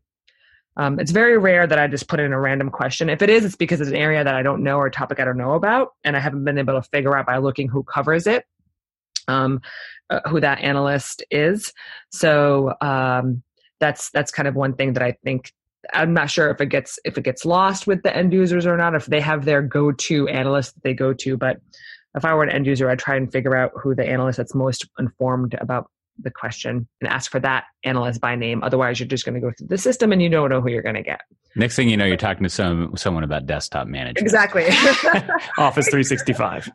Um, 0.78 0.99
it's 0.99 1.11
very 1.11 1.38
rare 1.38 1.67
that 1.67 1.78
I 1.78 1.88
just 1.88 2.07
put 2.07 2.19
in 2.19 2.32
a 2.32 2.39
random 2.39 2.69
question. 2.69 3.09
If 3.09 3.22
it 3.22 3.30
is, 3.30 3.43
it's 3.43 3.55
because 3.55 3.82
it's 3.82 3.89
an 3.89 3.95
area 3.95 4.24
that 4.24 4.36
I 4.36 4.41
don't 4.41 4.63
know 4.63 4.78
or 4.78 4.88
a 4.88 4.91
topic 4.91 5.19
I 5.19 5.26
don't 5.26 5.38
know 5.38 5.53
about, 5.53 5.89
and 6.03 6.15
I 6.15 6.19
haven't 6.19 6.45
been 6.45 6.57
able 6.57 6.82
to 6.82 6.88
figure 6.89 7.15
out 7.15 7.26
by 7.26 7.38
looking 7.38 7.67
who 7.67 7.84
covers 7.84 8.26
it, 8.26 8.45
um, 9.28 9.61
uh, 10.09 10.22
who 10.30 10.39
that 10.39 10.61
analyst 10.61 11.24
is. 11.30 11.74
So 12.11 12.74
um, 12.82 13.43
that's 13.80 14.09
that's 14.11 14.32
kind 14.32 14.47
of 14.47 14.55
one 14.55 14.74
thing 14.74 14.93
that 14.93 15.03
I 15.03 15.17
think 15.24 15.51
I'm 15.93 16.13
not 16.13 16.30
sure 16.30 16.49
if 16.49 16.61
it 16.61 16.67
gets 16.67 16.99
if 17.03 17.17
it 17.17 17.24
gets 17.24 17.43
lost 17.43 17.88
with 17.88 18.03
the 18.03 18.15
end 18.15 18.32
users 18.32 18.65
or 18.65 18.78
not. 18.78 18.95
If 18.95 19.07
they 19.07 19.19
have 19.19 19.45
their 19.45 19.61
go-to 19.61 20.28
analyst 20.30 20.76
that 20.76 20.84
they 20.84 20.93
go 20.93 21.13
to, 21.13 21.38
but 21.38 21.57
if 22.15 22.24
I 22.26 22.34
were 22.34 22.43
an 22.43 22.49
end 22.49 22.65
user, 22.65 22.89
I'd 22.89 22.99
try 22.99 23.15
and 23.15 23.32
figure 23.32 23.55
out 23.55 23.72
who 23.82 23.95
the 23.95 24.07
analyst 24.07 24.38
that's 24.38 24.55
most 24.55 24.88
informed 24.99 25.55
about 25.55 25.89
the 26.20 26.32
question 26.32 26.88
and 27.01 27.09
ask 27.09 27.32
for 27.32 27.39
that 27.39 27.66
analyst 27.84 28.22
by 28.22 28.36
name. 28.36 28.64
Otherwise, 28.64 28.99
you're 28.99 29.07
just 29.07 29.26
going 29.26 29.36
to 29.36 29.41
go 29.41 29.51
through 29.57 29.68
the 29.68 29.78
system 29.78 30.12
and 30.12 30.22
you 30.22 30.30
don't 30.30 30.49
know 30.49 30.62
who 30.62 30.70
you're 30.70 30.82
going 30.82 30.95
to 30.95 31.03
get. 31.03 31.22
Next 31.55 31.76
thing 31.76 31.89
you 31.89 31.97
know, 31.97 32.05
you're 32.05 32.16
talking 32.16 32.43
to 32.43 32.49
some 32.49 32.95
someone 32.95 33.26
about 33.26 33.45
desktop 33.45 33.88
management. 33.88 34.20
Exactly. 34.20 34.64
Office 35.57 35.89
365. 35.89 36.70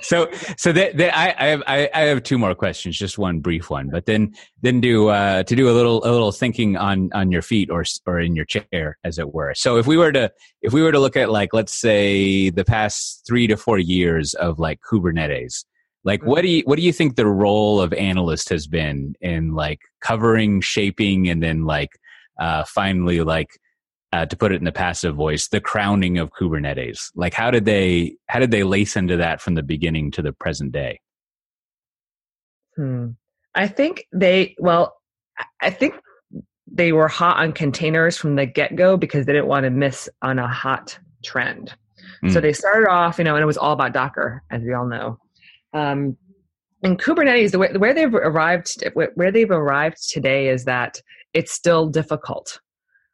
so, 0.02 0.30
so 0.56 0.72
that, 0.72 0.96
that 0.96 1.16
I, 1.16 1.34
I 1.38 1.48
have 1.48 1.62
I, 1.66 1.90
I, 1.92 2.00
have 2.02 2.22
two 2.22 2.38
more 2.38 2.54
questions, 2.54 2.96
just 2.96 3.18
one 3.18 3.40
brief 3.40 3.68
one, 3.68 3.90
but 3.90 4.06
then 4.06 4.34
then 4.62 4.80
do 4.80 5.08
uh, 5.08 5.42
to 5.42 5.54
do 5.54 5.68
a 5.68 5.72
little 5.72 6.02
a 6.04 6.10
little 6.10 6.32
thinking 6.32 6.78
on 6.78 7.10
on 7.12 7.30
your 7.30 7.42
feet 7.42 7.68
or 7.68 7.84
or 8.06 8.18
in 8.18 8.34
your 8.34 8.46
chair, 8.46 8.96
as 9.04 9.18
it 9.18 9.34
were. 9.34 9.52
So, 9.54 9.76
if 9.76 9.86
we 9.86 9.98
were 9.98 10.12
to 10.12 10.32
if 10.62 10.72
we 10.72 10.82
were 10.82 10.92
to 10.92 10.98
look 10.98 11.16
at 11.18 11.30
like 11.30 11.52
let's 11.52 11.74
say 11.74 12.48
the 12.48 12.64
past 12.64 13.24
three 13.26 13.46
to 13.46 13.58
four 13.58 13.78
years 13.78 14.32
of 14.34 14.58
like 14.58 14.80
Kubernetes 14.90 15.64
like, 16.04 16.24
what 16.24 16.42
do 16.42 16.48
you 16.48 16.62
what 16.64 16.76
do 16.76 16.82
you 16.82 16.92
think 16.92 17.16
the 17.16 17.26
role 17.26 17.80
of 17.80 17.92
analyst 17.92 18.48
has 18.48 18.66
been 18.66 19.14
in 19.20 19.54
like 19.54 19.80
covering, 20.00 20.60
shaping, 20.60 21.28
and 21.28 21.42
then 21.42 21.64
like 21.64 21.90
uh, 22.40 22.64
finally 22.64 23.20
like 23.20 23.50
uh, 24.12 24.26
to 24.26 24.36
put 24.36 24.52
it 24.52 24.56
in 24.56 24.64
the 24.64 24.72
passive 24.72 25.14
voice, 25.14 25.48
the 25.48 25.60
crowning 25.60 26.18
of 26.18 26.30
Kubernetes? 26.30 27.10
Like, 27.14 27.34
how 27.34 27.50
did 27.50 27.66
they 27.66 28.16
how 28.28 28.38
did 28.38 28.50
they 28.50 28.62
lace 28.62 28.96
into 28.96 29.16
that 29.18 29.42
from 29.42 29.54
the 29.54 29.62
beginning 29.62 30.10
to 30.12 30.22
the 30.22 30.32
present 30.32 30.72
day? 30.72 31.00
Hmm. 32.76 33.10
I 33.54 33.68
think 33.68 34.06
they 34.12 34.54
well, 34.58 34.96
I 35.60 35.70
think 35.70 35.94
they 36.72 36.92
were 36.92 37.08
hot 37.08 37.36
on 37.38 37.52
containers 37.52 38.16
from 38.16 38.36
the 38.36 38.46
get 38.46 38.74
go 38.74 38.96
because 38.96 39.26
they 39.26 39.32
didn't 39.32 39.48
want 39.48 39.64
to 39.64 39.70
miss 39.70 40.08
on 40.22 40.38
a 40.38 40.48
hot 40.48 40.98
trend. 41.24 41.74
Mm. 42.24 42.32
So 42.32 42.40
hmm. 42.40 42.42
they 42.42 42.52
started 42.54 42.88
off, 42.88 43.18
you 43.18 43.24
know, 43.24 43.34
and 43.34 43.42
it 43.42 43.46
was 43.46 43.58
all 43.58 43.72
about 43.72 43.92
Docker, 43.92 44.42
as 44.50 44.62
we 44.62 44.72
all 44.72 44.86
know. 44.86 45.18
Um, 45.72 46.16
and 46.82 46.98
Kubernetes, 46.98 47.50
the 47.50 47.58
way 47.58 47.72
where 47.76 47.92
they've 47.92 48.14
arrived, 48.14 48.82
where 48.94 49.30
they've 49.30 49.50
arrived 49.50 49.98
today 50.10 50.48
is 50.48 50.64
that 50.64 51.00
it's 51.34 51.52
still 51.52 51.88
difficult, 51.88 52.58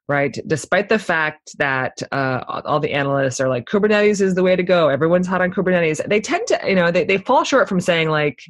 right? 0.09 0.39
Despite 0.47 0.89
the 0.89 0.99
fact 0.99 1.57
that 1.59 2.01
uh, 2.13 2.63
all 2.65 2.79
the 2.79 2.93
analysts 2.93 3.41
are 3.41 3.49
like 3.49 3.67
Kubernetes 3.67 4.21
is 4.21 4.37
the 4.37 4.45
way 4.45 4.55
to 4.55 4.63
go, 4.63 4.89
everyone's 4.89 5.27
hot 5.27 5.41
on 5.41 5.53
Kubernetes. 5.53 6.07
They 6.09 6.21
tend 6.21 6.47
to, 6.47 6.61
you 6.65 6.77
know, 6.77 6.91
they 6.93 7.05
they 7.05 7.19
fall 7.19 7.43
short 7.43 7.69
from 7.69 7.81
saying 7.81 8.09
like 8.09 8.41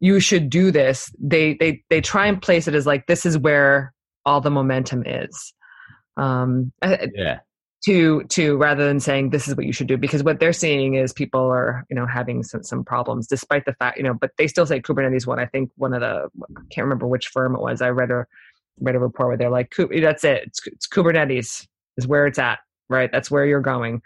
you 0.00 0.18
should 0.18 0.50
do 0.50 0.72
this. 0.72 1.12
They 1.20 1.54
they 1.54 1.82
they 1.88 2.00
try 2.00 2.26
and 2.26 2.42
place 2.42 2.66
it 2.66 2.74
as 2.74 2.86
like 2.86 3.06
this 3.06 3.24
is 3.24 3.38
where 3.38 3.94
all 4.26 4.40
the 4.40 4.50
momentum 4.50 5.04
is. 5.06 5.54
Um, 6.16 6.72
yeah 7.14 7.38
to 7.84 8.22
to 8.24 8.56
rather 8.56 8.86
than 8.86 8.98
saying 8.98 9.30
this 9.30 9.46
is 9.46 9.56
what 9.56 9.66
you 9.66 9.72
should 9.72 9.86
do 9.86 9.96
because 9.96 10.22
what 10.22 10.40
they're 10.40 10.52
seeing 10.52 10.94
is 10.94 11.12
people 11.12 11.40
are 11.40 11.84
you 11.90 11.96
know 11.96 12.06
having 12.06 12.42
some 12.42 12.62
some 12.62 12.84
problems 12.84 13.26
despite 13.26 13.64
the 13.66 13.74
fact 13.74 13.98
you 13.98 14.02
know 14.02 14.14
but 14.14 14.30
they 14.38 14.46
still 14.46 14.66
say 14.66 14.80
kubernetes 14.80 15.26
won. 15.26 15.38
I 15.38 15.46
think 15.46 15.70
one 15.76 15.92
of 15.92 16.00
the 16.00 16.28
i 16.56 16.60
can't 16.70 16.84
remember 16.84 17.06
which 17.06 17.28
firm 17.28 17.54
it 17.54 17.60
was. 17.60 17.82
I 17.82 17.90
read 17.90 18.10
a 18.10 18.26
read 18.80 18.94
a 18.94 18.98
report 18.98 19.28
where 19.28 19.36
they're 19.36 19.50
like 19.50 19.74
that's 19.76 20.24
it. 20.24 20.44
It's, 20.46 20.66
it's 20.66 20.88
kubernetes 20.88 21.66
is 21.96 22.06
where 22.06 22.26
it's 22.26 22.38
at 22.38 22.60
right? 22.90 23.10
That's 23.10 23.30
where 23.30 23.46
you're 23.46 23.60
going. 23.60 24.02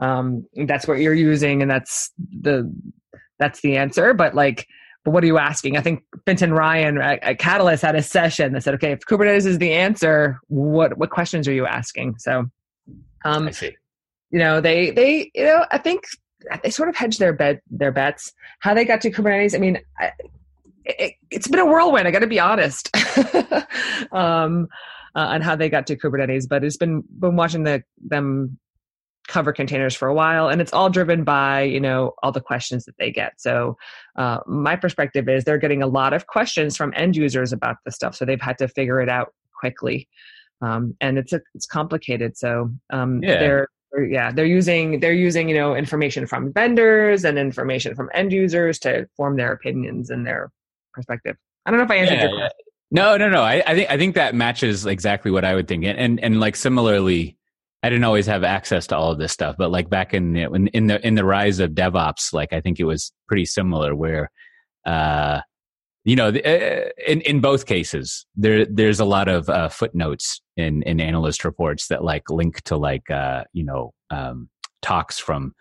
Um 0.00 0.46
that's 0.66 0.86
what 0.86 0.98
you're 0.98 1.14
using 1.14 1.62
and 1.62 1.70
that's 1.70 2.10
the 2.18 2.72
that's 3.38 3.60
the 3.62 3.76
answer. 3.76 4.14
But 4.14 4.34
like 4.34 4.66
but 5.04 5.10
what 5.10 5.24
are 5.24 5.26
you 5.26 5.38
asking? 5.38 5.76
I 5.76 5.80
think 5.80 6.04
Fintan 6.26 6.52
Ryan 6.52 6.98
at, 6.98 7.38
Catalyst 7.38 7.82
had 7.82 7.96
a 7.96 8.02
session 8.02 8.52
that 8.52 8.62
said, 8.62 8.74
okay, 8.74 8.92
if 8.92 9.00
Kubernetes 9.00 9.46
is 9.46 9.58
the 9.58 9.72
answer, 9.72 10.38
what 10.48 10.96
what 10.96 11.10
questions 11.10 11.48
are 11.48 11.52
you 11.52 11.66
asking? 11.66 12.16
So 12.18 12.46
um, 13.24 13.48
I 13.48 13.50
see. 13.50 13.76
You 14.30 14.38
know, 14.38 14.60
they 14.60 14.90
they 14.90 15.30
you 15.34 15.44
know 15.44 15.66
I 15.70 15.78
think 15.78 16.04
they 16.62 16.70
sort 16.70 16.88
of 16.88 16.96
hedge 16.96 17.18
their 17.18 17.32
bet 17.32 17.60
their 17.70 17.92
bets. 17.92 18.32
How 18.60 18.74
they 18.74 18.84
got 18.84 19.00
to 19.02 19.10
Kubernetes, 19.10 19.54
I 19.54 19.58
mean, 19.58 19.78
I, 19.98 20.12
it, 20.84 21.14
has 21.32 21.48
been 21.48 21.60
a 21.60 21.66
whirlwind. 21.66 22.08
I 22.08 22.10
got 22.10 22.20
to 22.20 22.26
be 22.26 22.40
honest, 22.40 22.90
um, 24.12 24.68
uh, 25.14 25.18
on 25.18 25.40
how 25.40 25.56
they 25.56 25.68
got 25.68 25.86
to 25.88 25.96
Kubernetes. 25.96 26.48
But 26.48 26.64
it's 26.64 26.76
been 26.76 27.02
been 27.18 27.36
watching 27.36 27.64
the 27.64 27.82
them 27.98 28.58
cover 29.28 29.52
containers 29.52 29.94
for 29.94 30.08
a 30.08 30.14
while, 30.14 30.48
and 30.48 30.60
it's 30.60 30.72
all 30.72 30.90
driven 30.90 31.24
by 31.24 31.62
you 31.62 31.80
know 31.80 32.12
all 32.22 32.32
the 32.32 32.40
questions 32.40 32.84
that 32.84 32.96
they 32.98 33.10
get. 33.10 33.34
So 33.38 33.76
uh, 34.16 34.38
my 34.46 34.76
perspective 34.76 35.28
is 35.28 35.44
they're 35.44 35.58
getting 35.58 35.82
a 35.82 35.86
lot 35.86 36.12
of 36.12 36.26
questions 36.26 36.76
from 36.76 36.92
end 36.96 37.16
users 37.16 37.52
about 37.52 37.76
the 37.84 37.92
stuff, 37.92 38.14
so 38.14 38.24
they've 38.24 38.40
had 38.40 38.58
to 38.58 38.68
figure 38.68 39.00
it 39.00 39.08
out 39.08 39.32
quickly 39.58 40.08
um, 40.62 40.96
and 41.00 41.18
it's 41.18 41.32
a, 41.32 41.40
it's 41.54 41.66
complicated. 41.66 42.36
So 42.36 42.70
um, 42.90 43.22
yeah. 43.22 43.38
they're 43.38 43.68
yeah 44.08 44.32
they're 44.32 44.46
using 44.46 45.00
they're 45.00 45.12
using 45.12 45.48
you 45.48 45.54
know 45.54 45.74
information 45.74 46.26
from 46.26 46.52
vendors 46.52 47.24
and 47.24 47.38
information 47.38 47.94
from 47.94 48.08
end 48.14 48.32
users 48.32 48.78
to 48.80 49.06
form 49.16 49.36
their 49.36 49.52
opinions 49.52 50.08
and 50.08 50.26
their 50.26 50.50
perspective. 50.94 51.36
I 51.66 51.70
don't 51.70 51.78
know 51.78 51.84
if 51.84 51.90
I 51.90 51.96
answered 51.96 52.14
yeah, 52.14 52.22
your 52.22 52.38
question. 52.38 52.50
No, 52.90 53.16
no, 53.16 53.30
no. 53.30 53.42
I, 53.42 53.62
I 53.66 53.74
think 53.74 53.90
I 53.90 53.96
think 53.96 54.14
that 54.14 54.34
matches 54.34 54.86
exactly 54.86 55.30
what 55.30 55.44
I 55.44 55.54
would 55.54 55.68
think, 55.68 55.84
and 55.84 55.98
and, 55.98 56.20
and 56.20 56.40
like 56.40 56.56
similarly. 56.56 57.36
I 57.84 57.88
didn't 57.88 58.04
always 58.04 58.26
have 58.26 58.44
access 58.44 58.86
to 58.88 58.96
all 58.96 59.10
of 59.10 59.18
this 59.18 59.32
stuff, 59.32 59.56
but 59.58 59.72
like 59.72 59.90
back 59.90 60.14
in 60.14 60.34
the, 60.34 60.42
in, 60.42 60.68
in 60.68 60.86
the 60.86 61.04
in 61.04 61.16
the 61.16 61.24
rise 61.24 61.58
of 61.58 61.72
DevOps, 61.72 62.32
like 62.32 62.52
I 62.52 62.60
think 62.60 62.78
it 62.78 62.84
was 62.84 63.10
pretty 63.26 63.44
similar. 63.44 63.96
Where 63.96 64.30
uh, 64.86 65.40
you 66.04 66.14
know, 66.14 66.28
uh, 66.28 66.90
in 67.06 67.20
in 67.22 67.40
both 67.40 67.66
cases, 67.66 68.26
there 68.36 68.66
there's 68.66 69.00
a 69.00 69.04
lot 69.04 69.28
of 69.28 69.48
uh, 69.48 69.68
footnotes 69.68 70.41
in 70.56 70.82
in 70.82 71.00
analyst 71.00 71.44
reports 71.44 71.88
that 71.88 72.04
like 72.04 72.30
link 72.30 72.62
to 72.62 72.76
like 72.76 73.10
uh, 73.10 73.44
you 73.52 73.64
know 73.64 73.92
um, 74.10 74.48
talks 74.82 75.18
from 75.18 75.54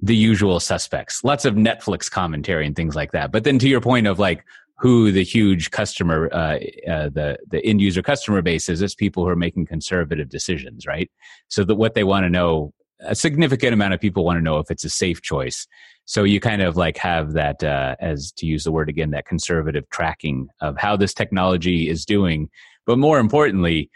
the 0.00 0.16
usual 0.16 0.60
suspects. 0.60 1.24
Lots 1.24 1.44
of 1.44 1.54
Netflix 1.54 2.10
commentary 2.10 2.66
and 2.66 2.76
things 2.76 2.94
like 2.94 3.12
that. 3.12 3.32
But 3.32 3.44
then 3.44 3.58
to 3.58 3.68
your 3.68 3.80
point 3.80 4.06
of 4.06 4.18
like 4.18 4.44
who 4.78 5.10
the 5.10 5.24
huge 5.24 5.72
customer, 5.72 6.28
uh, 6.32 6.58
uh, 6.88 7.08
the 7.08 7.38
the 7.48 7.64
end 7.64 7.80
user 7.80 8.02
customer 8.02 8.42
base 8.42 8.68
is, 8.68 8.80
it's 8.80 8.94
people 8.94 9.24
who 9.24 9.28
are 9.28 9.36
making 9.36 9.66
conservative 9.66 10.28
decisions, 10.28 10.86
right? 10.86 11.10
So 11.48 11.64
that 11.64 11.74
what 11.74 11.94
they 11.94 12.04
want 12.04 12.24
to 12.24 12.30
know, 12.30 12.72
a 13.00 13.14
significant 13.14 13.74
amount 13.74 13.94
of 13.94 14.00
people 14.00 14.24
want 14.24 14.38
to 14.38 14.42
know 14.42 14.58
if 14.58 14.70
it's 14.70 14.84
a 14.84 14.90
safe 14.90 15.20
choice. 15.20 15.66
So 16.04 16.22
you 16.24 16.40
kind 16.40 16.62
of 16.62 16.76
like 16.76 16.96
have 16.98 17.32
that, 17.32 17.62
uh, 17.62 17.96
as 18.00 18.32
to 18.38 18.46
use 18.46 18.64
the 18.64 18.72
word 18.72 18.88
again, 18.88 19.10
that 19.10 19.26
conservative 19.26 19.84
tracking 19.90 20.48
of 20.60 20.78
how 20.78 20.96
this 20.96 21.12
technology 21.12 21.88
is 21.88 22.06
doing, 22.06 22.48
but 22.86 22.98
more 22.98 23.18
importantly, 23.18 23.90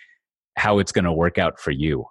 how 0.56 0.78
it's 0.78 0.92
going 0.92 1.04
to 1.04 1.12
work 1.12 1.38
out 1.38 1.58
for 1.58 1.70
you, 1.70 2.04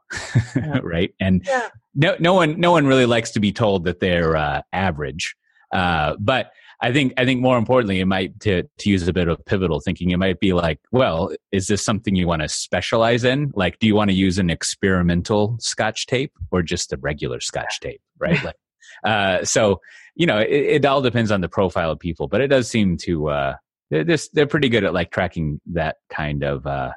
yeah. 0.55 0.79
right? 0.83 1.13
And 1.19 1.43
yeah. 1.45 1.69
no, 1.95 2.15
no 2.19 2.33
one, 2.33 2.59
no 2.59 2.71
one 2.71 2.87
really 2.87 3.05
likes 3.05 3.31
to 3.31 3.39
be 3.39 3.51
told 3.51 3.85
that 3.85 3.99
they're 3.99 4.35
uh, 4.35 4.61
average. 4.73 5.35
Uh, 5.71 6.15
but 6.19 6.51
I 6.81 6.91
think, 6.91 7.13
I 7.17 7.25
think 7.25 7.41
more 7.41 7.57
importantly, 7.57 7.99
it 7.99 8.05
might 8.05 8.39
to 8.41 8.63
to 8.63 8.89
use 8.89 9.07
a 9.07 9.13
bit 9.13 9.27
of 9.27 9.43
pivotal 9.45 9.79
thinking. 9.79 10.09
It 10.09 10.17
might 10.17 10.39
be 10.39 10.51
like, 10.51 10.79
well, 10.91 11.31
is 11.51 11.67
this 11.67 11.85
something 11.85 12.15
you 12.15 12.27
want 12.27 12.41
to 12.41 12.49
specialize 12.49 13.23
in? 13.23 13.51
Like, 13.55 13.77
do 13.77 13.85
you 13.85 13.95
want 13.95 14.09
to 14.09 14.15
use 14.15 14.39
an 14.39 14.49
experimental 14.49 15.57
Scotch 15.59 16.07
tape 16.07 16.33
or 16.49 16.63
just 16.63 16.89
the 16.89 16.97
regular 16.97 17.39
Scotch 17.39 17.79
tape, 17.79 18.01
right? 18.17 18.43
like, 18.43 18.55
uh, 19.03 19.45
so 19.45 19.79
you 20.15 20.25
know, 20.25 20.39
it, 20.39 20.49
it, 20.51 20.85
all 20.85 21.01
depends 21.01 21.31
on 21.31 21.41
the 21.41 21.49
profile 21.49 21.91
of 21.91 21.99
people, 21.99 22.27
but 22.27 22.41
it 22.41 22.47
does 22.47 22.67
seem 22.67 22.97
to 22.97 23.29
uh, 23.29 23.55
they're 23.89 24.03
just, 24.03 24.33
they're 24.33 24.47
pretty 24.47 24.69
good 24.69 24.83
at 24.83 24.93
like 24.93 25.11
tracking 25.11 25.59
that 25.67 25.97
kind 26.09 26.43
of 26.43 26.65
uh, 26.65 26.91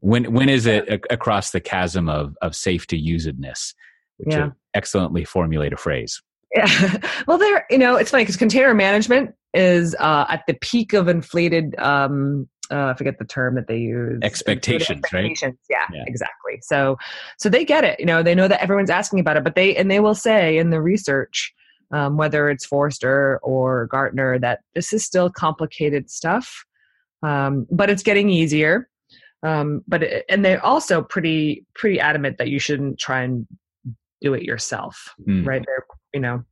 when 0.00 0.32
when 0.32 0.48
is 0.48 0.66
it 0.66 0.88
a, 0.88 1.00
across 1.12 1.50
the 1.50 1.60
chasm 1.60 2.08
of 2.08 2.36
of 2.42 2.54
safe 2.54 2.86
to 2.88 2.98
usedness, 2.98 3.74
which 4.18 4.34
yeah. 4.34 4.50
excellently 4.74 5.24
formulate 5.24 5.72
a 5.72 5.76
phrase. 5.76 6.20
Yeah. 6.54 6.96
well, 7.26 7.38
there, 7.38 7.64
you 7.70 7.78
know, 7.78 7.96
it's 7.96 8.10
funny 8.10 8.24
because 8.24 8.36
container 8.36 8.74
management 8.74 9.34
is 9.54 9.94
uh, 10.00 10.26
at 10.28 10.42
the 10.46 10.54
peak 10.54 10.92
of 10.92 11.08
inflated 11.08 11.78
um, 11.78 12.48
uh, 12.70 12.86
I 12.86 12.94
forget 12.94 13.18
the 13.18 13.24
term 13.24 13.56
that 13.56 13.66
they 13.66 13.78
use. 13.78 14.20
Expectations, 14.22 14.98
expectations. 14.98 15.58
right? 15.70 15.90
Yeah, 15.90 15.96
yeah, 15.98 16.04
exactly. 16.06 16.60
So, 16.62 16.96
so 17.38 17.48
they 17.48 17.64
get 17.64 17.84
it. 17.84 17.98
You 17.98 18.06
know, 18.06 18.22
they 18.22 18.34
know 18.34 18.48
that 18.48 18.62
everyone's 18.62 18.90
asking 18.90 19.20
about 19.20 19.36
it, 19.36 19.44
but 19.44 19.54
they 19.54 19.76
and 19.76 19.90
they 19.90 20.00
will 20.00 20.14
say 20.14 20.56
in 20.56 20.70
the 20.70 20.80
research, 20.80 21.52
um, 21.90 22.16
whether 22.16 22.48
it's 22.48 22.64
Forrester 22.64 23.40
or 23.42 23.86
Gartner, 23.86 24.38
that 24.38 24.60
this 24.74 24.92
is 24.92 25.04
still 25.04 25.30
complicated 25.30 26.10
stuff, 26.10 26.64
um, 27.22 27.66
but 27.70 27.90
it's 27.90 28.02
getting 28.02 28.30
easier. 28.30 28.88
Um, 29.42 29.82
but 29.88 30.02
it, 30.02 30.24
and 30.28 30.44
they're 30.44 30.64
also 30.64 31.02
pretty 31.02 31.66
pretty 31.74 32.00
adamant 32.00 32.38
that 32.38 32.48
you 32.48 32.58
shouldn't 32.58 32.98
try 32.98 33.22
and 33.22 33.46
do 34.20 34.34
it 34.34 34.42
yourself, 34.42 35.14
mm. 35.26 35.46
right? 35.46 35.64
They're 35.64 35.86
you 36.12 36.20
know 36.20 36.44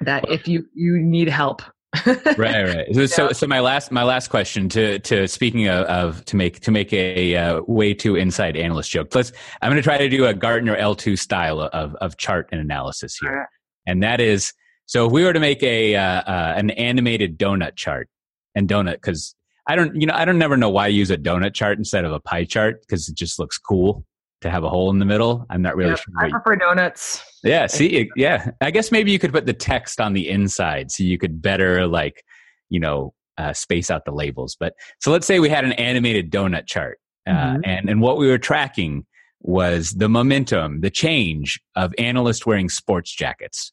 that 0.00 0.28
if 0.30 0.48
you 0.48 0.66
you 0.74 0.98
need 0.98 1.28
help 1.28 1.62
right, 2.06 2.36
right. 2.36 2.94
So, 2.94 3.06
so, 3.06 3.32
so, 3.32 3.46
my 3.46 3.60
last, 3.60 3.90
my 3.90 4.02
last 4.02 4.28
question 4.28 4.68
to, 4.70 4.98
to 5.00 5.26
speaking 5.26 5.68
of, 5.68 5.86
of 5.86 6.24
to 6.26 6.36
make, 6.36 6.60
to 6.60 6.70
make 6.70 6.92
a, 6.92 7.34
uh, 7.34 7.62
way 7.66 7.94
too 7.94 8.14
inside 8.14 8.56
analyst 8.56 8.90
joke. 8.90 9.14
Let's, 9.14 9.32
I'm 9.62 9.70
going 9.70 9.76
to 9.76 9.82
try 9.82 9.96
to 9.96 10.08
do 10.08 10.26
a 10.26 10.34
Gartner 10.34 10.76
L2 10.76 11.18
style 11.18 11.60
of, 11.60 11.94
of 11.94 12.18
chart 12.18 12.50
and 12.52 12.60
analysis 12.60 13.16
here. 13.16 13.48
And 13.86 14.02
that 14.02 14.20
is, 14.20 14.52
so 14.84 15.06
if 15.06 15.12
we 15.12 15.24
were 15.24 15.32
to 15.32 15.40
make 15.40 15.62
a, 15.62 15.96
uh, 15.96 16.02
uh, 16.02 16.54
an 16.56 16.70
animated 16.70 17.38
donut 17.38 17.74
chart 17.76 18.08
and 18.54 18.68
donut, 18.68 19.00
cause 19.00 19.34
I 19.68 19.76
don't, 19.76 20.00
you 20.00 20.06
know, 20.06 20.14
I 20.14 20.24
don't 20.24 20.38
never 20.38 20.56
know 20.56 20.70
why 20.70 20.86
I 20.86 20.88
use 20.88 21.10
a 21.10 21.18
donut 21.18 21.54
chart 21.54 21.78
instead 21.78 22.04
of 22.04 22.12
a 22.12 22.20
pie 22.20 22.44
chart 22.44 22.80
because 22.80 23.08
it 23.08 23.14
just 23.14 23.38
looks 23.38 23.58
cool 23.58 24.04
to 24.40 24.50
have 24.50 24.64
a 24.64 24.68
hole 24.68 24.90
in 24.90 24.98
the 24.98 25.04
middle. 25.04 25.46
I'm 25.50 25.62
not 25.62 25.76
really 25.76 25.90
yep, 25.90 25.98
sure. 25.98 26.14
I 26.18 26.30
prefer 26.30 26.56
donuts. 26.56 27.22
Yeah, 27.44 27.66
see, 27.66 28.08
yeah. 28.16 28.50
I 28.60 28.70
guess 28.70 28.90
maybe 28.90 29.12
you 29.12 29.18
could 29.18 29.32
put 29.32 29.46
the 29.46 29.52
text 29.52 30.00
on 30.00 30.14
the 30.14 30.28
inside 30.28 30.90
so 30.90 31.02
you 31.02 31.18
could 31.18 31.42
better, 31.42 31.86
like, 31.86 32.24
you 32.70 32.80
know, 32.80 33.14
uh, 33.36 33.52
space 33.52 33.90
out 33.90 34.04
the 34.04 34.12
labels. 34.12 34.56
But 34.58 34.74
so 35.00 35.10
let's 35.12 35.26
say 35.26 35.38
we 35.38 35.48
had 35.48 35.64
an 35.64 35.72
animated 35.72 36.30
donut 36.30 36.66
chart, 36.66 36.98
uh, 37.26 37.32
mm-hmm. 37.32 37.60
and 37.64 37.88
and 37.88 38.00
what 38.00 38.18
we 38.18 38.28
were 38.28 38.38
tracking 38.38 39.06
was 39.40 39.90
the 39.92 40.08
momentum, 40.08 40.80
the 40.80 40.90
change 40.90 41.60
of 41.76 41.94
analysts 41.98 42.44
wearing 42.44 42.68
sports 42.68 43.14
jackets. 43.14 43.72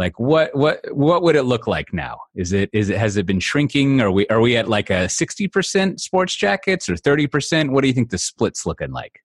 Like 0.00 0.18
what 0.18 0.56
what 0.56 0.80
what 0.92 1.22
would 1.22 1.36
it 1.36 1.42
look 1.42 1.66
like 1.66 1.92
now? 1.92 2.16
Is 2.34 2.54
it 2.54 2.70
is 2.72 2.88
it 2.88 2.96
has 2.96 3.18
it 3.18 3.26
been 3.26 3.38
shrinking? 3.38 4.00
Are 4.00 4.10
we 4.10 4.26
are 4.28 4.40
we 4.40 4.56
at 4.56 4.66
like 4.66 4.88
a 4.88 5.10
sixty 5.10 5.46
percent 5.46 6.00
sports 6.00 6.34
jackets 6.34 6.88
or 6.88 6.96
thirty 6.96 7.26
percent? 7.26 7.70
What 7.70 7.82
do 7.82 7.88
you 7.88 7.92
think 7.92 8.08
the 8.08 8.16
split's 8.16 8.64
looking 8.64 8.92
like? 8.92 9.20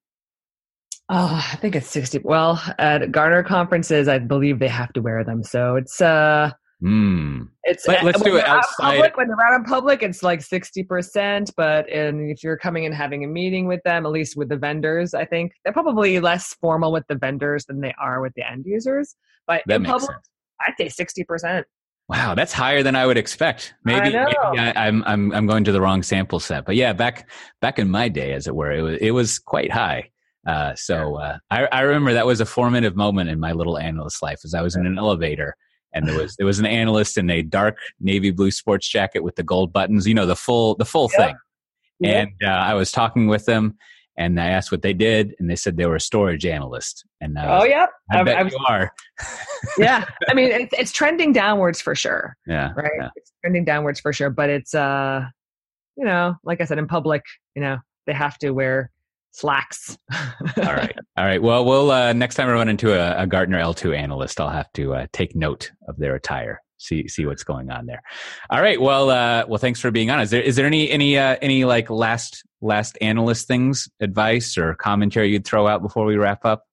Oh, 1.07 1.41
I 1.53 1.55
think 1.57 1.75
it's 1.75 1.87
60. 1.89 2.21
Well, 2.23 2.61
at 2.79 3.11
Gartner 3.11 3.43
conferences, 3.43 4.07
I 4.07 4.17
believe 4.17 4.57
they 4.57 4.67
have 4.67 4.91
to 4.93 5.03
wear 5.03 5.23
them. 5.23 5.43
So 5.43 5.75
it's, 5.75 6.01
uh, 6.01 6.51
Mm. 6.83 7.47
It's 7.63 7.87
Let, 7.87 8.03
us 8.03 8.21
do 8.21 8.35
it 8.35 8.45
outside. 8.45 8.95
Public, 8.95 9.15
when 9.15 9.27
they're 9.27 9.45
out 9.47 9.53
in 9.53 9.63
public, 9.63 10.03
it's 10.03 10.21
like 10.21 10.41
sixty 10.41 10.83
percent. 10.83 11.51
But 11.55 11.89
in, 11.89 12.29
if 12.29 12.43
you're 12.43 12.57
coming 12.57 12.85
and 12.85 12.93
having 12.93 13.23
a 13.23 13.27
meeting 13.27 13.65
with 13.65 13.81
them, 13.85 14.05
at 14.05 14.11
least 14.11 14.35
with 14.35 14.49
the 14.49 14.57
vendors, 14.57 15.13
I 15.13 15.23
think 15.23 15.53
they're 15.63 15.73
probably 15.73 16.19
less 16.19 16.53
formal 16.55 16.91
with 16.91 17.05
the 17.07 17.15
vendors 17.15 17.65
than 17.65 17.79
they 17.79 17.93
are 17.99 18.21
with 18.21 18.33
the 18.35 18.45
end 18.45 18.65
users. 18.67 19.15
But 19.47 19.63
that 19.67 19.77
in 19.77 19.81
makes 19.83 19.93
public, 19.93 20.11
sense. 20.11 20.29
I'd 20.59 20.73
say 20.77 20.89
sixty 20.89 21.23
percent. 21.23 21.65
Wow, 22.07 22.35
that's 22.35 22.53
higher 22.53 22.83
than 22.83 22.95
I 22.95 23.05
would 23.05 23.17
expect. 23.17 23.73
Maybe, 23.83 24.15
I 24.15 24.25
I, 24.25 24.87
I'm 24.87 25.03
I'm 25.05 25.31
I'm 25.31 25.47
going 25.47 25.63
to 25.63 25.71
the 25.71 25.81
wrong 25.81 26.03
sample 26.03 26.39
set. 26.39 26.65
But 26.65 26.75
yeah, 26.75 26.93
back 26.93 27.29
back 27.61 27.79
in 27.79 27.89
my 27.89 28.09
day, 28.09 28.33
as 28.33 28.47
it 28.47 28.55
were, 28.55 28.71
it 28.71 28.81
was 28.81 28.97
it 29.01 29.11
was 29.11 29.39
quite 29.39 29.71
high. 29.71 30.11
Uh, 30.47 30.75
so 30.75 31.15
uh, 31.15 31.37
I, 31.49 31.65
I, 31.71 31.81
remember 31.81 32.13
that 32.13 32.27
was 32.27 32.39
a 32.39 32.45
formative 32.45 32.95
moment 32.95 33.31
in 33.31 33.39
my 33.39 33.51
little 33.51 33.79
analyst 33.79 34.21
life 34.21 34.41
as 34.45 34.53
I 34.53 34.61
was 34.61 34.75
in 34.75 34.85
an 34.85 34.99
elevator 34.99 35.55
and 35.95 36.07
there 36.07 36.15
was 36.15 36.35
there 36.37 36.45
was 36.45 36.59
an 36.59 36.67
analyst 36.67 37.17
in 37.17 37.29
a 37.31 37.41
dark 37.41 37.79
navy 37.99 38.29
blue 38.29 38.51
sports 38.51 38.87
jacket 38.87 39.23
with 39.23 39.35
the 39.35 39.43
gold 39.43 39.73
buttons, 39.73 40.05
you 40.05 40.13
know, 40.13 40.27
the 40.27 40.35
full 40.35 40.75
the 40.75 40.85
full 40.85 41.09
thing. 41.09 41.35
And 42.03 42.31
uh, 42.43 42.49
I 42.49 42.73
was 42.73 42.91
talking 42.91 43.27
with 43.27 43.45
them 43.45 43.77
and 44.17 44.39
I 44.39 44.47
asked 44.47 44.71
what 44.71 44.81
they 44.81 44.93
did 44.93 45.35
and 45.39 45.49
they 45.49 45.55
said 45.55 45.77
they 45.77 45.85
were 45.85 45.95
a 45.95 46.01
storage 46.01 46.45
analyst. 46.45 47.05
And 47.21 47.37
uh, 47.37 47.59
oh 47.61 47.65
yeah, 47.65 47.87
I, 48.11 48.19
I 48.19 48.23
bet 48.23 48.37
I 48.37 48.43
was, 48.43 48.53
you 48.53 48.65
are. 48.67 48.91
yeah, 49.77 50.05
I 50.29 50.33
mean 50.33 50.51
it's, 50.51 50.73
it's 50.77 50.91
trending 50.91 51.33
downwards 51.33 51.81
for 51.81 51.95
sure. 51.95 52.35
Yeah, 52.47 52.71
right. 52.75 52.91
Yeah. 52.97 53.09
It's 53.15 53.31
trending 53.41 53.65
downwards 53.65 53.99
for 53.99 54.13
sure, 54.13 54.29
but 54.29 54.49
it's 54.49 54.73
uh, 54.73 55.25
you 55.97 56.05
know, 56.05 56.35
like 56.43 56.61
I 56.61 56.65
said, 56.65 56.77
in 56.77 56.87
public, 56.87 57.23
you 57.55 57.61
know, 57.61 57.77
they 58.05 58.13
have 58.13 58.37
to 58.39 58.51
wear 58.51 58.91
slacks. 59.31 59.97
all 60.13 60.63
right. 60.63 60.95
All 61.17 61.25
right. 61.25 61.41
Well, 61.41 61.63
we'll 61.63 61.91
uh, 61.91 62.11
next 62.11 62.35
time 62.35 62.49
I 62.49 62.51
run 62.51 62.67
into 62.67 62.93
a, 62.93 63.23
a 63.23 63.27
Gartner 63.27 63.57
L2 63.57 63.97
analyst, 63.97 64.41
I'll 64.41 64.49
have 64.49 64.71
to 64.73 64.93
uh, 64.93 65.07
take 65.13 65.33
note 65.33 65.71
of 65.87 65.97
their 65.97 66.15
attire. 66.15 66.61
See 66.85 67.07
see 67.07 67.25
what's 67.25 67.43
going 67.43 67.71
on 67.71 67.85
there. 67.85 68.01
All 68.49 68.61
right. 68.61 68.79
Well, 68.79 69.09
uh, 69.09 69.45
well, 69.47 69.57
thanks 69.57 69.79
for 69.79 69.91
being 69.91 70.09
on. 70.09 70.19
Is 70.19 70.29
there 70.29 70.41
is 70.41 70.55
there 70.55 70.65
any 70.65 70.89
any 70.89 71.17
uh, 71.17 71.37
any 71.41 71.65
like 71.65 71.89
last 71.89 72.43
last 72.61 72.97
analyst 73.01 73.47
things, 73.47 73.89
advice 73.99 74.57
or 74.57 74.75
commentary 74.75 75.31
you'd 75.31 75.45
throw 75.45 75.67
out 75.67 75.81
before 75.81 76.05
we 76.05 76.15
wrap 76.15 76.45
up? 76.45 76.63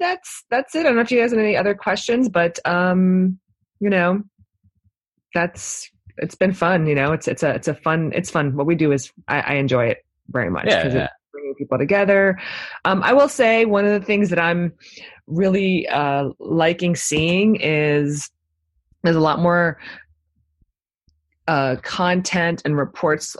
That's 0.00 0.44
that's 0.50 0.74
it. 0.74 0.80
I 0.80 0.82
don't 0.84 0.96
know 0.96 1.02
if 1.02 1.10
you 1.10 1.20
guys 1.20 1.30
have 1.30 1.38
any 1.40 1.56
other 1.56 1.74
questions, 1.74 2.28
but 2.28 2.58
um, 2.64 3.38
you 3.80 3.90
know, 3.90 4.22
that's 5.34 5.90
it's 6.16 6.34
been 6.34 6.52
fun. 6.52 6.86
You 6.86 6.94
know, 6.94 7.12
it's 7.12 7.28
it's 7.28 7.42
a 7.42 7.54
it's 7.54 7.68
a 7.68 7.74
fun 7.74 8.12
it's 8.14 8.30
fun. 8.30 8.56
What 8.56 8.66
we 8.66 8.74
do 8.74 8.92
is 8.92 9.12
I, 9.28 9.40
I 9.40 9.52
enjoy 9.54 9.86
it 9.86 9.98
very 10.30 10.50
much 10.50 10.66
yeah. 10.68 11.08
bringing 11.32 11.54
people 11.56 11.78
together. 11.78 12.38
Um, 12.84 13.02
I 13.02 13.12
will 13.12 13.28
say 13.28 13.64
one 13.64 13.84
of 13.84 13.98
the 13.98 14.04
things 14.04 14.30
that 14.30 14.38
I'm 14.38 14.72
really 15.26 15.86
uh, 15.88 16.30
liking 16.38 16.96
seeing 16.96 17.56
is 17.56 18.30
there's 19.02 19.16
a 19.16 19.20
lot 19.20 19.40
more 19.40 19.78
uh, 21.46 21.76
content 21.82 22.62
and 22.64 22.76
reports 22.76 23.36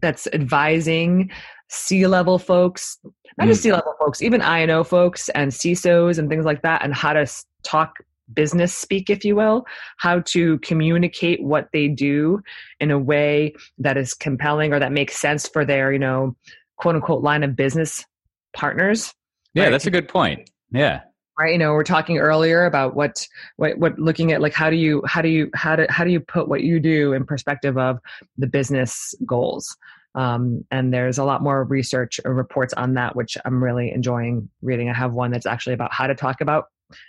that's 0.00 0.26
advising 0.32 1.30
C-level 1.68 2.38
folks, 2.38 2.98
not 3.38 3.46
mm. 3.46 3.50
just 3.50 3.62
C-level 3.62 3.94
folks, 3.98 4.20
even 4.20 4.42
I&O 4.42 4.84
folks 4.84 5.28
and 5.30 5.50
CISOs 5.50 6.18
and 6.18 6.28
things 6.28 6.44
like 6.44 6.62
that, 6.62 6.84
and 6.84 6.94
how 6.94 7.12
to 7.14 7.26
talk 7.62 7.94
business 8.34 8.74
speak, 8.74 9.10
if 9.10 9.24
you 9.24 9.36
will, 9.36 9.64
how 9.98 10.20
to 10.20 10.58
communicate 10.58 11.42
what 11.42 11.68
they 11.72 11.88
do 11.88 12.42
in 12.80 12.90
a 12.90 12.98
way 12.98 13.54
that 13.78 13.96
is 13.96 14.14
compelling 14.14 14.72
or 14.72 14.78
that 14.78 14.92
makes 14.92 15.16
sense 15.16 15.48
for 15.48 15.64
their, 15.64 15.92
you 15.92 15.98
know, 15.98 16.36
quote 16.76 16.94
unquote 16.94 17.22
line 17.22 17.42
of 17.42 17.56
business 17.56 18.04
partners. 18.52 19.14
Yeah, 19.54 19.64
right? 19.64 19.70
that's 19.70 19.86
a 19.86 19.90
good 19.90 20.08
point. 20.08 20.50
Yeah. 20.70 21.02
Right. 21.38 21.52
You 21.52 21.58
know, 21.58 21.72
we're 21.72 21.82
talking 21.82 22.18
earlier 22.18 22.66
about 22.66 22.94
what, 22.94 23.26
what, 23.56 23.78
what 23.78 23.98
looking 23.98 24.32
at 24.32 24.42
like 24.42 24.52
how 24.52 24.68
do 24.68 24.76
you, 24.76 25.02
how 25.06 25.22
do 25.22 25.28
you, 25.28 25.50
how 25.54 25.76
do, 25.76 25.86
how 25.88 26.04
do 26.04 26.10
you 26.10 26.20
put 26.20 26.46
what 26.46 26.62
you 26.62 26.78
do 26.78 27.14
in 27.14 27.24
perspective 27.24 27.78
of 27.78 27.98
the 28.36 28.46
business 28.46 29.14
goals? 29.24 29.76
Um, 30.14 30.64
and 30.70 30.92
there's 30.92 31.18
a 31.18 31.24
lot 31.24 31.42
more 31.42 31.64
research 31.64 32.20
or 32.24 32.34
reports 32.34 32.74
on 32.74 32.94
that, 32.94 33.16
which 33.16 33.38
I'm 33.44 33.64
really 33.64 33.90
enjoying 33.90 34.50
reading. 34.60 34.90
I 34.90 34.94
have 34.94 35.12
one 35.12 35.30
that's 35.30 35.46
actually 35.46 35.72
about 35.72 35.92
how 35.92 36.06
to 36.06 36.14
talk 36.14 36.40
about 36.42 36.66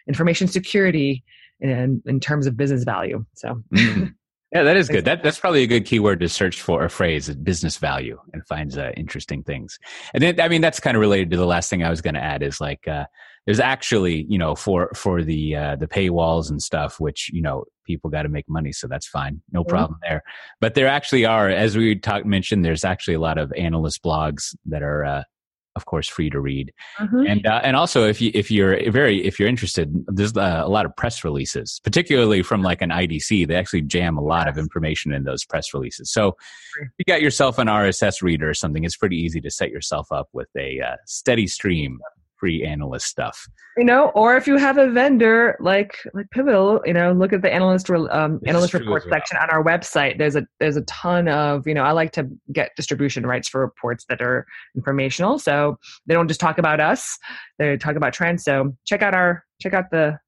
information 0.07 0.47
security 0.47 1.23
in, 1.59 2.01
in 2.05 2.19
terms 2.19 2.47
of 2.47 2.55
business 2.55 2.83
value. 2.83 3.25
So. 3.33 3.61
Mm. 3.73 4.13
Yeah, 4.53 4.63
that 4.63 4.77
is 4.77 4.87
good. 4.87 5.03
That 5.13 5.23
that's 5.23 5.39
probably 5.39 5.63
a 5.63 5.67
good 5.67 5.85
keyword 5.85 6.19
to 6.19 6.29
search 6.29 6.61
for 6.61 6.85
a 6.85 6.89
phrase, 6.89 7.27
business 7.27 7.77
value, 7.77 8.19
and 8.33 8.45
finds 8.47 8.77
uh, 8.77 8.91
interesting 8.95 9.43
things. 9.43 9.79
And 10.13 10.21
then, 10.21 10.39
I 10.39 10.47
mean, 10.47 10.61
that's 10.61 10.79
kind 10.79 10.95
of 10.95 11.01
related 11.01 11.31
to 11.31 11.37
the 11.37 11.45
last 11.45 11.69
thing 11.69 11.83
I 11.83 11.89
was 11.89 12.01
going 12.01 12.13
to 12.13 12.23
add 12.23 12.43
is 12.43 12.61
like, 12.61 12.87
uh, 12.87 13.05
there's 13.45 13.59
actually, 13.59 14.25
you 14.29 14.37
know, 14.37 14.55
for 14.55 14.89
for 14.95 15.23
the 15.23 15.55
uh, 15.55 15.75
the 15.75 15.87
paywalls 15.87 16.49
and 16.49 16.61
stuff, 16.61 16.99
which 16.99 17.29
you 17.33 17.41
know 17.41 17.65
people 17.85 18.09
got 18.09 18.23
to 18.23 18.29
make 18.29 18.47
money, 18.49 18.71
so 18.71 18.87
that's 18.87 19.07
fine, 19.07 19.41
no 19.51 19.61
mm-hmm. 19.61 19.69
problem 19.69 19.99
there. 20.01 20.23
But 20.61 20.75
there 20.75 20.87
actually 20.87 21.25
are, 21.25 21.49
as 21.49 21.75
we 21.77 21.95
talked 21.97 22.25
mentioned, 22.25 22.63
there's 22.63 22.85
actually 22.85 23.15
a 23.15 23.19
lot 23.19 23.37
of 23.37 23.51
analyst 23.53 24.01
blogs 24.03 24.55
that 24.65 24.81
are 24.81 25.03
uh, 25.03 25.23
of 25.75 25.85
course 25.85 26.07
free 26.07 26.29
to 26.29 26.39
read 26.39 26.71
mm-hmm. 26.99 27.25
and 27.27 27.47
uh, 27.47 27.59
and 27.63 27.75
also 27.75 28.07
if 28.07 28.21
you 28.21 28.31
if 28.33 28.51
you're 28.51 28.91
very 28.91 29.25
if 29.25 29.39
you're 29.39 29.49
interested 29.49 29.91
there's 30.07 30.35
uh, 30.37 30.61
a 30.63 30.69
lot 30.69 30.85
of 30.85 30.95
press 30.95 31.23
releases 31.23 31.81
particularly 31.83 32.43
from 32.43 32.61
like 32.61 32.81
an 32.81 32.89
IDC 32.89 33.47
they 33.47 33.55
actually 33.55 33.81
jam 33.81 34.17
a 34.17 34.21
lot 34.21 34.47
of 34.47 34.57
information 34.57 35.11
in 35.11 35.23
those 35.23 35.43
press 35.43 35.73
releases 35.73 36.11
so 36.11 36.35
if 36.79 36.89
you 36.97 37.05
got 37.07 37.21
yourself 37.21 37.57
an 37.57 37.67
RSS 37.67 38.21
reader 38.21 38.49
or 38.49 38.53
something 38.53 38.83
it's 38.83 38.97
pretty 38.97 39.17
easy 39.17 39.41
to 39.41 39.49
set 39.49 39.71
yourself 39.71 40.11
up 40.11 40.29
with 40.33 40.49
a 40.57 40.79
uh, 40.79 40.95
steady 41.05 41.47
stream 41.47 41.99
free 42.43 42.65
analyst 42.65 43.05
stuff. 43.05 43.47
You 43.77 43.85
know, 43.85 44.09
or 44.09 44.35
if 44.35 44.47
you 44.47 44.57
have 44.57 44.77
a 44.77 44.91
vendor 44.91 45.55
like 45.61 45.97
like 46.13 46.29
Pivotal, 46.31 46.81
you 46.85 46.93
know, 46.93 47.13
look 47.13 47.31
at 47.31 47.41
the 47.41 47.51
analyst 47.51 47.89
um, 47.89 48.41
analyst 48.45 48.73
report 48.73 49.03
well. 49.05 49.13
section 49.13 49.37
on 49.37 49.49
our 49.49 49.63
website. 49.63 50.17
There's 50.17 50.35
a 50.35 50.45
there's 50.59 50.75
a 50.75 50.81
ton 50.81 51.29
of 51.29 51.65
you 51.65 51.73
know. 51.73 51.83
I 51.83 51.93
like 51.93 52.11
to 52.13 52.27
get 52.51 52.71
distribution 52.75 53.25
rights 53.25 53.47
for 53.47 53.61
reports 53.61 54.03
that 54.09 54.21
are 54.21 54.45
informational, 54.75 55.39
so 55.39 55.77
they 56.05 56.13
don't 56.13 56.27
just 56.27 56.41
talk 56.41 56.57
about 56.57 56.81
us; 56.81 57.17
they 57.59 57.77
talk 57.77 57.95
about 57.95 58.11
trends. 58.11 58.43
So 58.43 58.75
check 58.85 59.01
out 59.01 59.15
our 59.15 59.43
check 59.61 59.73
out 59.73 59.85
the 59.89 60.19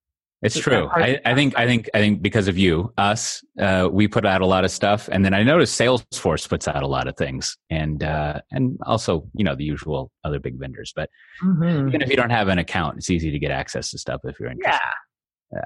it's 0.45 0.59
true. 0.59 0.87
I, 0.91 1.19
I, 1.25 1.33
think 1.33 1.57
I 1.57 1.65
think 1.65 1.89
I 1.93 1.99
think 1.99 2.21
because 2.21 2.47
of 2.47 2.57
you, 2.57 2.93
us, 2.97 3.43
uh, 3.59 3.89
we 3.91 4.07
put 4.07 4.25
out 4.25 4.41
a 4.41 4.45
lot 4.45 4.63
of 4.63 4.71
stuff, 4.71 5.09
and 5.11 5.25
then 5.25 5.33
I 5.33 5.43
noticed 5.43 5.79
Salesforce 5.79 6.47
puts 6.47 6.67
out 6.67 6.83
a 6.83 6.87
lot 6.87 7.07
of 7.07 7.17
things, 7.17 7.57
and 7.69 8.03
uh, 8.03 8.41
and 8.51 8.77
also 8.85 9.27
you 9.33 9.43
know 9.43 9.55
the 9.55 9.63
usual 9.63 10.11
other 10.23 10.39
big 10.39 10.59
vendors. 10.59 10.93
But 10.95 11.09
mm-hmm. 11.43 11.87
even 11.87 12.01
if 12.01 12.09
you 12.09 12.15
don't 12.15 12.29
have 12.29 12.47
an 12.47 12.59
account, 12.59 12.97
it's 12.97 13.09
easy 13.09 13.31
to 13.31 13.39
get 13.39 13.51
access 13.51 13.91
to 13.91 13.97
stuff 13.97 14.21
if 14.23 14.39
you're 14.39 14.49
interested. 14.49 14.79
Yeah. 14.81 14.91
Yeah. 15.53 15.65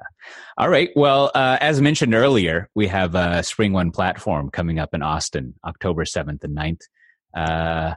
All 0.58 0.70
right. 0.70 0.90
Well, 0.96 1.32
uh, 1.34 1.58
as 1.62 1.82
mentioned 1.82 2.14
earlier, 2.14 2.70
we 2.76 2.88
have 2.88 3.16
a 3.16 3.40
SpringOne 3.40 3.94
platform 3.94 4.52
coming 4.52 4.78
up 4.78 4.94
in 4.94 5.02
Austin, 5.02 5.56
October 5.66 6.04
seventh 6.06 6.44
and 6.44 6.56
9th. 6.56 6.82
Uh, 7.36 7.96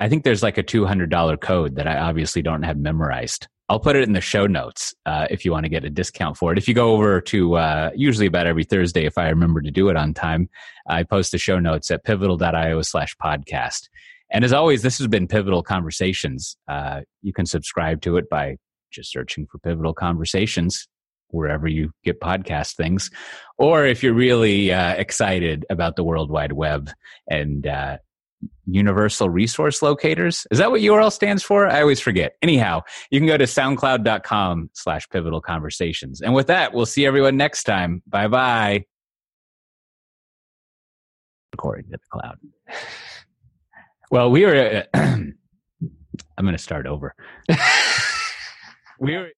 I 0.00 0.08
think 0.08 0.24
there's 0.24 0.42
like 0.42 0.58
a 0.58 0.62
two 0.62 0.86
hundred 0.86 1.10
dollar 1.10 1.36
code 1.36 1.76
that 1.76 1.86
I 1.86 1.98
obviously 1.98 2.42
don't 2.42 2.62
have 2.62 2.78
memorized. 2.78 3.48
I'll 3.68 3.80
put 3.80 3.96
it 3.96 4.02
in 4.02 4.12
the 4.12 4.20
show 4.20 4.46
notes 4.46 4.94
uh, 5.04 5.26
if 5.30 5.44
you 5.44 5.52
want 5.52 5.64
to 5.64 5.68
get 5.68 5.84
a 5.84 5.90
discount 5.90 6.36
for 6.36 6.52
it. 6.52 6.58
If 6.58 6.68
you 6.68 6.74
go 6.74 6.92
over 6.92 7.20
to 7.20 7.56
uh, 7.56 7.90
usually 7.94 8.26
about 8.26 8.46
every 8.46 8.64
Thursday, 8.64 9.04
if 9.04 9.18
I 9.18 9.28
remember 9.28 9.60
to 9.60 9.70
do 9.70 9.90
it 9.90 9.96
on 9.96 10.14
time, 10.14 10.48
I 10.88 11.02
post 11.02 11.32
the 11.32 11.38
show 11.38 11.58
notes 11.58 11.90
at 11.90 12.04
pivotal.io 12.04 12.80
slash 12.82 13.14
podcast. 13.22 13.88
And 14.30 14.44
as 14.44 14.52
always, 14.52 14.82
this 14.82 14.98
has 14.98 15.06
been 15.06 15.26
Pivotal 15.26 15.62
Conversations. 15.62 16.56
Uh, 16.66 17.00
you 17.22 17.32
can 17.32 17.46
subscribe 17.46 18.00
to 18.02 18.16
it 18.16 18.28
by 18.30 18.56
just 18.90 19.12
searching 19.12 19.46
for 19.46 19.58
Pivotal 19.58 19.92
Conversations 19.94 20.88
wherever 21.30 21.68
you 21.68 21.90
get 22.04 22.20
podcast 22.20 22.74
things. 22.76 23.10
Or 23.58 23.84
if 23.84 24.02
you're 24.02 24.14
really 24.14 24.72
uh, 24.72 24.94
excited 24.94 25.66
about 25.68 25.96
the 25.96 26.04
World 26.04 26.30
Wide 26.30 26.52
Web 26.52 26.90
and 27.28 27.66
uh, 27.66 27.98
universal 28.66 29.28
resource 29.28 29.82
locators. 29.82 30.46
Is 30.50 30.58
that 30.58 30.70
what 30.70 30.80
URL 30.80 31.12
stands 31.12 31.42
for? 31.42 31.66
I 31.66 31.80
always 31.80 32.00
forget. 32.00 32.34
Anyhow, 32.42 32.82
you 33.10 33.18
can 33.18 33.26
go 33.26 33.36
to 33.36 33.44
soundcloud.com 33.44 34.70
slash 34.74 35.08
pivotal 35.08 35.40
conversations. 35.40 36.20
And 36.20 36.34
with 36.34 36.46
that, 36.48 36.74
we'll 36.74 36.86
see 36.86 37.06
everyone 37.06 37.36
next 37.36 37.64
time. 37.64 38.02
Bye 38.06 38.28
bye. 38.28 38.84
According 41.52 41.90
to 41.90 41.98
the 41.98 41.98
cloud. 42.10 42.38
Well, 44.10 44.30
we 44.30 44.44
were, 44.46 44.84
uh, 44.94 44.98
I'm 44.98 45.34
going 46.40 46.52
to 46.52 46.58
start 46.58 46.86
over. 46.86 47.14
we 49.00 49.16
were. 49.16 49.26